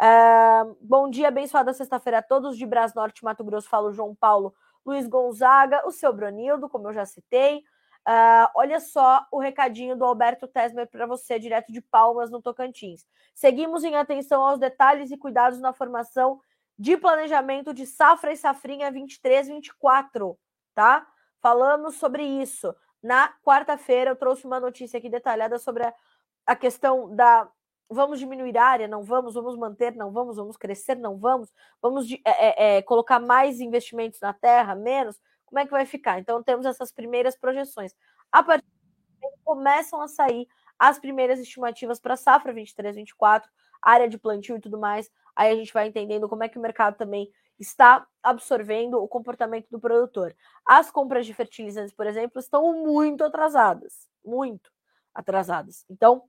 Uh, 0.00 0.76
bom 0.80 1.10
dia, 1.10 1.28
abençoada 1.28 1.72
sexta-feira 1.72 2.18
a 2.18 2.22
todos 2.22 2.56
de 2.56 2.64
Bras 2.64 2.94
Norte, 2.94 3.24
Mato 3.24 3.42
Grosso. 3.42 3.68
Falo 3.68 3.92
João 3.92 4.14
Paulo, 4.14 4.54
Luiz 4.86 5.08
Gonzaga, 5.08 5.86
o 5.86 5.90
seu 5.90 6.12
Bronildo, 6.12 6.68
como 6.68 6.88
eu 6.88 6.94
já 6.94 7.04
citei. 7.04 7.64
Uh, 8.06 8.46
olha 8.54 8.78
só 8.78 9.26
o 9.32 9.40
recadinho 9.40 9.96
do 9.96 10.04
Alberto 10.04 10.46
Tesmer 10.46 10.88
para 10.88 11.06
você, 11.06 11.40
direto 11.40 11.72
de 11.72 11.80
Palmas, 11.80 12.30
no 12.30 12.40
Tocantins. 12.40 13.04
Seguimos 13.34 13.82
em 13.82 13.96
atenção 13.96 14.44
aos 14.44 14.60
detalhes 14.60 15.10
e 15.10 15.16
cuidados 15.16 15.60
na 15.60 15.72
formação 15.72 16.40
de 16.78 16.96
planejamento 16.96 17.74
de 17.74 17.84
safra 17.84 18.32
e 18.32 18.36
safrinha 18.36 18.92
23-24, 18.92 20.36
tá? 20.72 21.04
Falamos 21.40 21.96
sobre 21.96 22.22
isso. 22.22 22.74
Na 23.02 23.32
quarta-feira, 23.44 24.12
eu 24.12 24.16
trouxe 24.16 24.46
uma 24.46 24.60
notícia 24.60 24.98
aqui 24.98 25.08
detalhada 25.08 25.58
sobre 25.58 25.84
a, 25.84 25.94
a 26.46 26.54
questão 26.54 27.14
da. 27.14 27.48
Vamos 27.88 28.18
diminuir 28.18 28.56
a 28.58 28.64
área? 28.64 28.88
Não 28.88 29.02
vamos? 29.02 29.34
Vamos 29.34 29.56
manter? 29.56 29.94
Não 29.94 30.10
vamos? 30.10 30.36
Vamos 30.36 30.56
crescer? 30.56 30.96
Não 30.96 31.16
vamos? 31.16 31.52
Vamos 31.80 32.06
de, 32.06 32.20
é, 32.24 32.78
é, 32.78 32.82
colocar 32.82 33.20
mais 33.20 33.60
investimentos 33.60 34.20
na 34.20 34.32
terra? 34.32 34.74
Menos? 34.74 35.20
Como 35.44 35.60
é 35.60 35.64
que 35.64 35.70
vai 35.70 35.86
ficar? 35.86 36.18
Então, 36.18 36.42
temos 36.42 36.66
essas 36.66 36.90
primeiras 36.92 37.36
projeções. 37.36 37.94
A 38.32 38.42
partir 38.42 38.66
começam 39.44 40.00
a 40.00 40.08
sair 40.08 40.46
as 40.78 40.98
primeiras 40.98 41.38
estimativas 41.38 41.98
para 41.98 42.14
a 42.14 42.16
safra 42.16 42.52
23, 42.52 42.96
24, 42.96 43.50
área 43.80 44.08
de 44.08 44.18
plantio 44.18 44.56
e 44.56 44.60
tudo 44.60 44.78
mais. 44.78 45.10
Aí 45.34 45.52
a 45.52 45.56
gente 45.56 45.72
vai 45.72 45.86
entendendo 45.86 46.28
como 46.28 46.44
é 46.44 46.48
que 46.48 46.58
o 46.58 46.62
mercado 46.62 46.96
também 46.96 47.30
está 47.58 48.06
absorvendo 48.22 49.02
o 49.02 49.08
comportamento 49.08 49.68
do 49.70 49.80
produtor. 49.80 50.34
As 50.66 50.90
compras 50.90 51.24
de 51.24 51.32
fertilizantes, 51.32 51.94
por 51.94 52.06
exemplo, 52.06 52.38
estão 52.38 52.84
muito 52.84 53.24
atrasadas, 53.24 54.08
muito 54.24 54.70
atrasadas. 55.14 55.84
Então, 55.88 56.24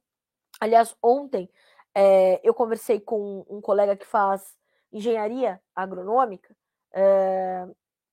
aliás, 0.59 0.95
ontem 1.01 1.49
é, 1.93 2.39
eu 2.43 2.53
conversei 2.53 2.99
com 2.99 3.45
um 3.49 3.61
colega 3.61 3.95
que 3.95 4.05
faz 4.05 4.57
engenharia 4.91 5.61
agronômica 5.75 6.55
é, 6.93 7.67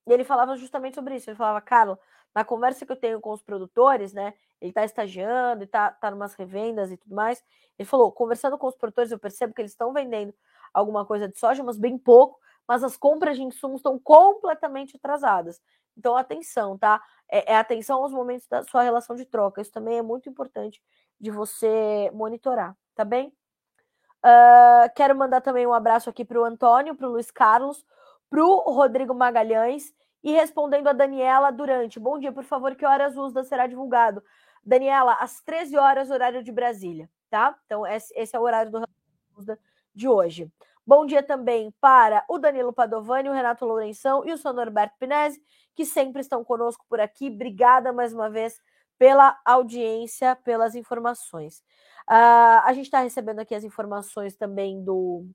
e 0.07 0.13
ele 0.13 0.25
falava 0.25 0.57
justamente 0.57 0.95
sobre 0.95 1.17
isso. 1.17 1.31
Ele 1.31 1.37
falava, 1.37 1.61
Carla, 1.61 1.99
na 2.35 2.45
conversa 2.45 2.85
que 2.85 2.93
eu 2.93 2.97
tenho 2.97 3.21
com 3.21 3.31
os 3.31 3.43
produtores, 3.43 4.13
né? 4.13 4.35
Ele 4.61 4.71
está 4.71 4.85
estagiando 4.85 5.63
e 5.63 5.67
está 5.67 5.91
tá 5.91 6.11
umas 6.11 6.35
revendas 6.35 6.91
e 6.91 6.97
tudo 6.97 7.15
mais. 7.15 7.43
Ele 7.79 7.89
falou, 7.89 8.13
conversando 8.13 8.59
com 8.59 8.67
os 8.67 8.77
produtores, 8.77 9.11
eu 9.11 9.19
percebo 9.19 9.55
que 9.55 9.61
eles 9.61 9.73
estão 9.73 9.93
vendendo 9.93 10.35
alguma 10.73 11.05
coisa 11.07 11.29
de 11.29 11.39
soja, 11.39 11.63
mas 11.63 11.79
bem 11.79 11.97
pouco, 11.97 12.39
mas 12.67 12.83
as 12.83 12.97
compras 12.97 13.37
de 13.37 13.43
insumos 13.43 13.79
estão 13.79 13.99
completamente 13.99 14.97
atrasadas. 14.97 15.61
Então, 15.97 16.17
atenção, 16.17 16.77
tá? 16.77 17.01
É, 17.31 17.53
é, 17.53 17.57
atenção 17.57 18.03
aos 18.03 18.13
momentos 18.13 18.49
da 18.49 18.63
sua 18.65 18.83
relação 18.83 19.15
de 19.15 19.25
troca. 19.25 19.61
Isso 19.61 19.73
também 19.73 19.99
é 19.99 20.03
muito 20.03 20.29
importante 20.29 20.83
de 21.21 21.31
você 21.31 22.11
monitorar, 22.13 22.77
tá 22.95 23.05
bem? 23.05 23.33
Uh, 24.25 24.89
quero 24.97 25.15
mandar 25.15 25.41
também 25.41 25.67
um 25.67 25.75
abraço 25.75 26.09
aqui 26.09 26.25
para 26.25 26.41
o 26.41 26.45
Antônio, 26.45 26.95
para 26.95 27.07
o 27.07 27.13
Luiz 27.13 27.31
Carlos, 27.31 27.85
para 28.31 28.43
o 28.43 28.71
Rodrigo 28.73 29.15
Magalhães 29.15 29.93
e 30.23 30.33
respondendo 30.33 30.89
a 30.89 30.93
Daniela 30.95 31.53
Durante. 31.53 32.01
Bom 32.01 32.19
dia, 32.19 32.33
por 32.33 32.45
favor, 32.45 32.75
que 32.75 32.87
horas 32.87 33.17
o 33.17 33.23
USDA 33.23 33.45
será 33.45 33.67
divulgado? 33.67 34.23
Daniela, 34.65 35.13
às 35.21 35.43
13 35.43 35.77
horas, 35.77 36.11
horário 36.11 36.43
de 36.43 36.51
Brasília, 36.51 37.11
tá? 37.29 37.55
Então, 37.67 37.87
esse, 37.87 38.15
é 38.17 38.39
o 38.39 38.43
horário 38.43 38.73
do 38.73 38.83
USDA 39.37 39.59
de 39.95 40.09
hoje. 40.09 40.51
Bom 40.87 41.05
dia 41.05 41.23
também 41.23 41.71
para 41.81 42.25
o 42.29 42.39
Danilo 42.39 42.73
Padovani, 42.73 43.29
o 43.29 43.33
Renato 43.33 43.67
Lourenção 43.67 44.25
e 44.27 44.33
o 44.33 44.39
Sr. 44.39 44.55
Norberto 44.55 44.97
Pinese, 44.99 45.43
que 45.75 45.85
sempre 45.85 46.23
estão 46.23 46.43
conosco 46.43 46.85
por 46.89 47.01
aqui. 47.01 47.29
Obrigada 47.29 47.93
mais 47.93 48.15
uma 48.15 48.31
vez 48.31 48.59
pela 48.99 49.39
audiência, 49.45 50.37
pelas 50.37 50.75
informações. 50.75 51.59
Uh, 52.09 52.61
a 52.65 52.73
gente 52.73 52.87
está 52.87 53.01
recebendo 53.01 53.41
aqui 53.41 53.55
as 53.55 53.65
informações 53.65 54.37
também 54.37 54.83
do, 54.83 55.27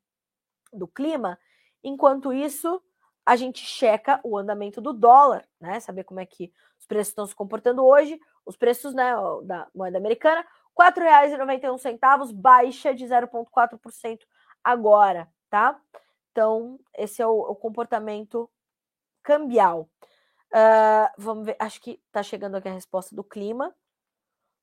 do 0.72 0.88
clima. 0.88 1.38
Enquanto 1.84 2.32
isso, 2.34 2.82
a 3.26 3.36
gente 3.36 3.60
checa 3.66 4.20
o 4.24 4.38
andamento 4.38 4.80
do 4.82 4.93
dólar, 4.93 5.47
né? 5.60 5.80
Saber 5.80 6.03
como 6.03 6.20
é 6.20 6.26
que 6.26 6.51
os 6.80 6.86
preços 6.86 7.10
estão 7.10 7.26
se 7.26 7.36
comportando 7.36 7.86
hoje. 7.86 8.20
Os 8.45 8.55
preços 8.55 8.93
né, 8.93 9.14
da 9.43 9.68
moeda 9.76 9.97
americana, 9.97 10.41
R$ 10.41 10.91
4,91, 10.91 12.34
baixa 12.34 12.93
de 12.93 13.05
0,4% 13.05 14.20
agora 14.64 15.28
tá? 15.49 15.80
Então, 16.32 16.80
esse 16.97 17.22
é 17.22 17.28
o, 17.28 17.39
o 17.39 17.55
comportamento 17.55 18.49
cambial. 19.24 19.89
Uh, 20.52 21.10
vamos 21.18 21.45
ver, 21.45 21.56
acho 21.60 21.80
que 21.80 22.02
está 22.08 22.24
chegando 22.24 22.56
aqui 22.56 22.68
a 22.68 22.74
resposta 22.74 23.16
do 23.16 23.24
clima. 23.24 23.74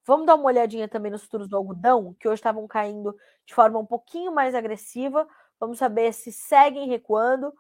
Vamos 0.05 0.27
dar 0.27 0.35
uma 0.35 0.47
olhadinha 0.47 0.89
também 0.89 1.11
nos 1.11 1.23
futuros 1.23 1.49
do 1.49 1.57
algodão, 1.57 2.15
que 2.19 2.29
hoje 2.29 2.37
estavam 2.37 2.67
caindo 2.67 3.17
de 3.45 3.55
forma 3.55 3.79
um 3.79 3.87
pouquinho 3.87 4.33
mais 4.33 4.55
agressiva. 4.55 5.27
Vamos 5.59 5.79
saber 5.79 6.13
se 6.13 6.31
seguem 6.33 6.89
recuando. 6.89 7.53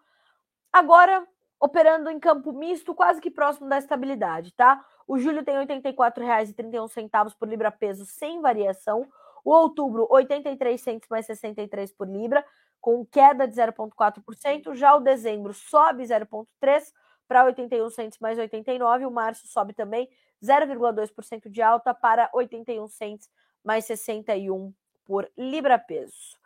Agora, 0.72 1.26
operando 1.58 2.10
em 2.10 2.20
campo 2.20 2.52
misto, 2.52 2.94
quase 2.94 3.20
que 3.20 3.30
próximo 3.30 3.68
da 3.68 3.78
estabilidade, 3.78 4.52
tá? 4.52 4.84
O 5.06 5.18
julho 5.18 5.44
tem 5.44 5.56
R$ 5.56 5.66
84,31 5.66 7.34
por 7.38 7.48
libra 7.48 7.70
peso 7.70 8.04
sem 8.04 8.40
variação. 8.40 9.08
O 9.44 9.50
outubro, 9.50 10.06
83 10.10 10.80
centos 10.80 11.08
mais 11.08 11.26
63 11.26 11.92
por 11.92 12.08
libra, 12.08 12.44
com 12.80 13.06
queda 13.06 13.46
de 13.46 13.54
0,4%. 13.54 14.74
Já 14.74 14.94
o 14.96 15.00
dezembro 15.00 15.54
sobe 15.54 16.04
0,3% 16.04 16.92
para 17.26 17.44
81 17.44 17.90
centos 17.90 18.18
mais 18.18 18.38
89. 18.38 19.06
O 19.06 19.10
março 19.10 19.46
sobe 19.46 19.72
também 19.72 20.08
0,2% 20.42 21.48
de 21.48 21.62
alta 21.62 21.94
para 21.94 22.30
81 22.32 22.86
centos 22.88 23.28
mais 23.64 23.84
61 23.84 24.72
por 25.04 25.30
libra 25.36 25.78
peso. 25.78 26.36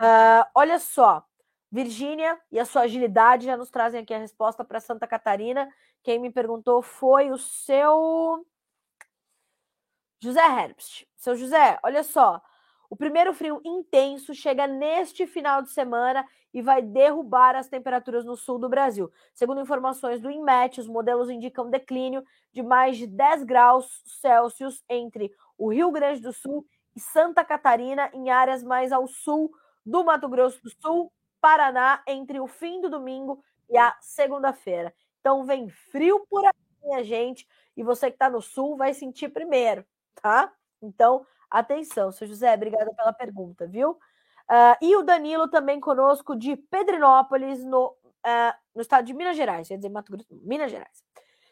Uh, 0.00 0.44
olha 0.54 0.78
só, 0.78 1.24
Virgínia 1.70 2.38
e 2.50 2.58
a 2.58 2.64
sua 2.64 2.82
agilidade 2.82 3.46
já 3.46 3.56
nos 3.56 3.70
trazem 3.70 4.00
aqui 4.00 4.14
a 4.14 4.18
resposta 4.18 4.64
para 4.64 4.80
Santa 4.80 5.06
Catarina. 5.06 5.68
Quem 6.02 6.18
me 6.18 6.30
perguntou 6.30 6.82
foi 6.82 7.30
o 7.30 7.38
seu 7.38 8.46
José 10.22 10.40
Herbst. 10.40 11.06
Seu 11.16 11.36
José, 11.36 11.78
olha 11.82 12.02
só. 12.02 12.42
O 12.90 12.96
primeiro 12.96 13.34
frio 13.34 13.60
intenso 13.64 14.34
chega 14.34 14.66
neste 14.66 15.26
final 15.26 15.60
de 15.60 15.70
semana 15.70 16.26
e 16.54 16.62
vai 16.62 16.80
derrubar 16.80 17.54
as 17.54 17.68
temperaturas 17.68 18.24
no 18.24 18.34
sul 18.34 18.58
do 18.58 18.68
Brasil. 18.68 19.12
Segundo 19.34 19.60
informações 19.60 20.20
do 20.20 20.30
INMET, 20.30 20.80
os 20.80 20.88
modelos 20.88 21.28
indicam 21.28 21.68
declínio 21.68 22.24
de 22.52 22.62
mais 22.62 22.96
de 22.96 23.06
10 23.06 23.44
graus 23.44 24.02
Celsius 24.06 24.82
entre 24.88 25.30
o 25.58 25.70
Rio 25.70 25.90
Grande 25.90 26.22
do 26.22 26.32
Sul 26.32 26.64
e 26.96 27.00
Santa 27.00 27.44
Catarina, 27.44 28.10
em 28.14 28.30
áreas 28.30 28.62
mais 28.62 28.90
ao 28.90 29.06
sul 29.06 29.50
do 29.84 30.02
Mato 30.02 30.28
Grosso 30.28 30.62
do 30.62 30.70
Sul, 30.80 31.12
Paraná 31.40 32.02
entre 32.06 32.40
o 32.40 32.46
fim 32.46 32.80
do 32.80 32.88
domingo 32.88 33.42
e 33.68 33.76
a 33.76 33.96
segunda-feira. 34.00 34.94
Então 35.20 35.44
vem 35.44 35.68
frio 35.68 36.26
por 36.28 36.44
aqui, 36.44 36.58
minha 36.82 37.04
gente, 37.04 37.46
e 37.76 37.82
você 37.82 38.08
que 38.10 38.16
está 38.16 38.30
no 38.30 38.40
sul 38.40 38.76
vai 38.76 38.94
sentir 38.94 39.28
primeiro, 39.28 39.84
tá? 40.22 40.52
Então, 40.82 41.26
atenção, 41.50 42.12
seu 42.12 42.26
José, 42.26 42.52
obrigada 42.54 42.92
pela 42.94 43.12
pergunta, 43.12 43.66
viu? 43.66 43.92
Uh, 44.50 44.76
e 44.80 44.96
o 44.96 45.02
Danilo 45.02 45.48
também 45.48 45.78
conosco 45.78 46.34
de 46.34 46.56
Pedrinópolis, 46.56 47.62
no, 47.64 47.88
uh, 47.88 48.54
no 48.74 48.80
estado 48.80 49.04
de 49.04 49.12
Minas 49.12 49.36
Gerais, 49.36 49.68
quer 49.68 49.76
dizer 49.76 49.90
Mato 49.90 50.10
Grosso, 50.10 50.26
Minas 50.30 50.70
Gerais. 50.70 51.04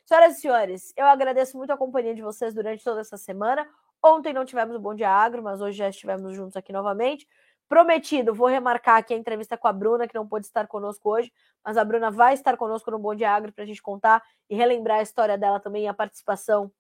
Senhoras 0.07 0.39
e 0.39 0.41
senhores, 0.41 0.93
eu 0.97 1.05
agradeço 1.07 1.57
muito 1.57 1.73
a 1.73 1.77
companhia 1.77 2.15
de 2.15 2.23
vocês 2.23 2.55
durante 2.55 2.83
toda 2.83 3.01
essa 3.01 3.17
semana. 3.17 3.69
Ontem 4.03 4.33
não 4.33 4.45
tivemos 4.45 4.77
o 4.77 4.79
Bom 4.79 4.95
Dia 4.95 5.11
Agro, 5.11 5.43
mas 5.43 5.61
hoje 5.61 5.77
já 5.77 5.89
estivemos 5.89 6.33
juntos 6.35 6.57
aqui 6.57 6.73
novamente. 6.73 7.27
Prometido, 7.69 8.33
vou 8.33 8.47
remarcar 8.47 8.99
aqui 8.99 9.13
a 9.13 9.17
entrevista 9.17 9.57
com 9.59 9.67
a 9.67 9.73
Bruna, 9.73 10.07
que 10.07 10.15
não 10.15 10.27
pôde 10.27 10.47
estar 10.47 10.69
conosco 10.69 11.11
hoje, 11.11 11.33
mas 11.65 11.77
a 11.77 11.85
Bruna 11.85 12.11
vai 12.11 12.33
estar 12.33 12.57
conosco 12.57 12.91
no 12.91 12.99
Bom 12.99 13.15
Dia 13.15 13.33
Agro 13.33 13.53
para 13.53 13.65
a 13.65 13.67
gente 13.67 13.83
contar 13.83 14.23
e 14.49 14.55
relembrar 14.55 15.01
a 15.01 15.03
história 15.03 15.37
dela 15.37 15.59
também, 15.59 15.89
a 15.89 15.93
participação 15.93 16.71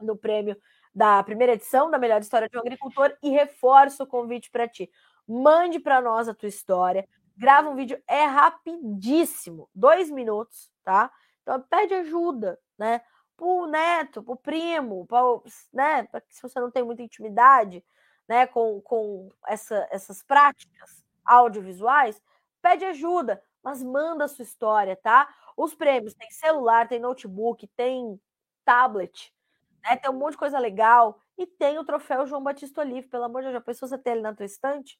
no 0.00 0.16
prêmio 0.16 0.56
da 0.94 1.22
primeira 1.22 1.52
edição 1.52 1.90
da 1.90 1.98
Melhor 1.98 2.20
História 2.20 2.48
de 2.48 2.56
um 2.56 2.60
Agricultor 2.60 3.16
e 3.22 3.30
reforço 3.30 4.02
o 4.02 4.06
convite 4.06 4.50
para 4.50 4.68
ti. 4.68 4.90
Mande 5.26 5.78
para 5.78 6.00
nós 6.00 6.28
a 6.28 6.34
tua 6.34 6.48
história, 6.48 7.08
grava 7.36 7.70
um 7.70 7.76
vídeo, 7.76 8.02
é 8.06 8.24
rapidíssimo, 8.24 9.68
dois 9.74 10.10
minutos, 10.10 10.70
tá? 10.84 11.10
Então 11.42 11.60
pede 11.62 11.94
ajuda, 11.94 12.58
né? 12.76 13.00
Pro 13.36 13.66
neto, 13.66 14.22
pro 14.22 14.36
primo, 14.36 15.06
pro, 15.06 15.42
né? 15.72 16.06
Se 16.28 16.42
você 16.42 16.60
não 16.60 16.70
tem 16.70 16.82
muita 16.82 17.02
intimidade, 17.02 17.84
né, 18.28 18.46
com, 18.46 18.80
com 18.82 19.28
essa, 19.48 19.88
essas 19.90 20.22
práticas 20.22 21.04
audiovisuais, 21.24 22.22
pede 22.62 22.84
ajuda, 22.84 23.42
mas 23.60 23.82
manda 23.82 24.24
a 24.24 24.28
sua 24.28 24.44
história, 24.44 24.94
tá? 24.94 25.28
Os 25.56 25.74
prêmios 25.74 26.14
tem 26.14 26.30
celular, 26.30 26.86
tem 26.86 27.00
notebook, 27.00 27.66
tem 27.76 28.20
tablet, 28.64 29.34
né? 29.82 29.96
Tem 29.96 30.10
um 30.10 30.14
monte 30.14 30.32
de 30.32 30.38
coisa 30.38 30.58
legal 30.58 31.20
e 31.38 31.46
tem 31.46 31.78
o 31.78 31.84
troféu 31.84 32.26
João 32.26 32.42
Batista 32.42 32.80
Olive, 32.80 33.08
pelo 33.08 33.24
amor 33.24 33.42
de 33.42 33.48
Deus, 33.48 33.54
já 33.54 33.60
pensou 33.60 33.88
você 33.88 33.98
ter 33.98 34.12
ele 34.12 34.20
na 34.20 34.34
tua 34.34 34.46
estante? 34.46 34.98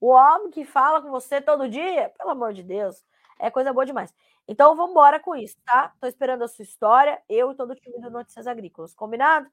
O 0.00 0.08
homem 0.08 0.50
que 0.50 0.64
fala 0.64 1.02
com 1.02 1.10
você 1.10 1.40
todo 1.40 1.68
dia, 1.68 2.12
pelo 2.16 2.30
amor 2.30 2.52
de 2.52 2.62
Deus, 2.62 3.04
é 3.38 3.50
coisa 3.50 3.72
boa 3.72 3.84
demais. 3.86 4.14
Então 4.48 4.74
vamos 4.74 4.92
embora 4.92 5.20
com 5.20 5.36
isso, 5.36 5.56
tá? 5.64 5.92
Tô 6.00 6.06
esperando 6.06 6.42
a 6.42 6.48
sua 6.48 6.62
história, 6.62 7.20
eu 7.28 7.52
e 7.52 7.54
todo 7.54 7.72
o 7.72 7.74
time 7.74 8.00
do 8.00 8.10
Notícias 8.10 8.46
Agrícolas, 8.46 8.94
combinado? 8.94 9.48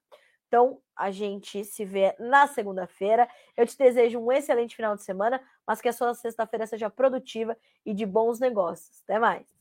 Então, 0.47 0.81
a 0.95 1.11
gente 1.11 1.63
se 1.65 1.83
vê 1.83 2.15
na 2.19 2.47
segunda-feira. 2.47 3.27
Eu 3.55 3.67
te 3.67 3.77
desejo 3.77 4.19
um 4.19 4.31
excelente 4.31 4.75
final 4.75 4.95
de 4.95 5.03
semana, 5.03 5.41
mas 5.65 5.81
que 5.81 5.89
a 5.89 5.93
sua 5.93 6.13
sexta-feira 6.13 6.65
seja 6.65 6.89
produtiva 6.89 7.55
e 7.85 7.93
de 7.93 8.05
bons 8.05 8.39
negócios. 8.39 9.01
Até 9.03 9.19
mais. 9.19 9.56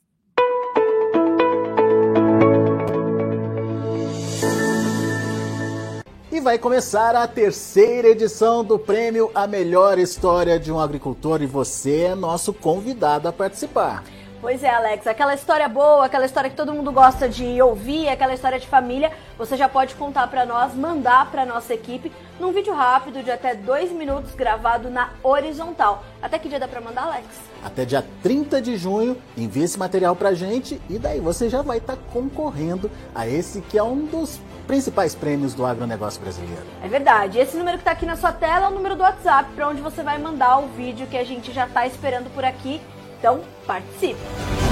Vai 6.47 6.59
começar 6.61 7.17
a 7.17 7.27
terceira 7.27 8.07
edição 8.07 8.63
do 8.63 8.79
prêmio 8.79 9.33
A 9.35 9.49
Melhor 9.49 9.99
História 9.99 10.61
de 10.61 10.71
um 10.71 10.79
Agricultor 10.79 11.43
e 11.43 11.47
você 11.47 12.03
é 12.03 12.15
nosso 12.15 12.53
convidado 12.53 13.27
a 13.27 13.33
participar. 13.33 14.05
Pois 14.47 14.63
é, 14.63 14.71
Alex, 14.71 15.09
aquela 15.09 15.35
história 15.35 15.69
boa, 15.69 16.07
aquela 16.07 16.25
história 16.25 16.49
que 16.49 16.55
todo 16.55 16.73
mundo 16.73 16.93
gosta 16.93 17.29
de 17.29 17.61
ouvir, 17.61 18.09
aquela 18.09 18.33
história 18.33 18.61
de 18.61 18.67
família, 18.69 19.11
você 19.37 19.57
já 19.57 19.69
pode 19.69 19.97
contar 19.97 20.29
para 20.29 20.47
nós, 20.47 20.73
mandar 20.73 21.29
para 21.33 21.45
nossa 21.45 21.75
equipe 21.75 22.13
num 22.39 22.53
vídeo 22.53 22.73
rápido 22.73 23.25
de 23.25 23.31
até 23.33 23.57
dois 23.57 23.91
minutos 23.91 24.37
gravado 24.37 24.89
na 24.89 25.11
horizontal. 25.21 26.05
Até 26.23 26.39
que 26.39 26.49
dia 26.49 26.61
dá 26.61 26.69
para 26.69 26.81
mandar, 26.81 27.07
Alex? 27.07 27.27
Até 27.61 27.85
dia 27.85 28.07
30 28.23 28.63
de 28.63 28.77
junho, 28.77 29.21
envie 29.37 29.65
esse 29.65 29.77
material 29.77 30.15
pra 30.15 30.33
gente 30.33 30.81
e 30.89 30.97
daí 30.97 31.19
você 31.19 31.49
já 31.49 31.61
vai 31.61 31.79
estar 31.79 31.97
tá 31.97 32.03
concorrendo 32.13 32.89
a 33.13 33.27
esse 33.27 33.61
que 33.63 33.77
é 33.77 33.83
um 33.83 34.07
dos 34.07 34.39
principais 34.65 35.13
prêmios 35.13 35.55
do 35.55 35.67
agronegócio 35.67 36.21
brasileiro. 36.21 36.63
É 36.85 36.87
verdade. 36.87 37.41
Esse 37.41 37.57
número 37.57 37.79
que 37.79 37.83
está 37.83 37.91
aqui 37.91 38.07
na 38.07 38.15
sua 38.15 38.31
tela 38.31 38.67
é 38.67 38.69
o 38.69 38.75
número 38.75 38.95
do 38.95 39.03
WhatsApp 39.03 39.51
para 39.57 39.69
onde 39.69 39.83
você 39.83 40.05
vai 40.05 40.19
mandar 40.19 40.59
o 40.59 40.69
vídeo 40.69 41.09
que 41.09 41.19
a 41.19 41.25
gente 41.25 41.53
já 41.53 41.67
está 41.67 41.85
esperando 41.85 42.33
por 42.33 42.45
aqui 42.45 42.81
então, 43.19 43.41
participe! 43.67 44.66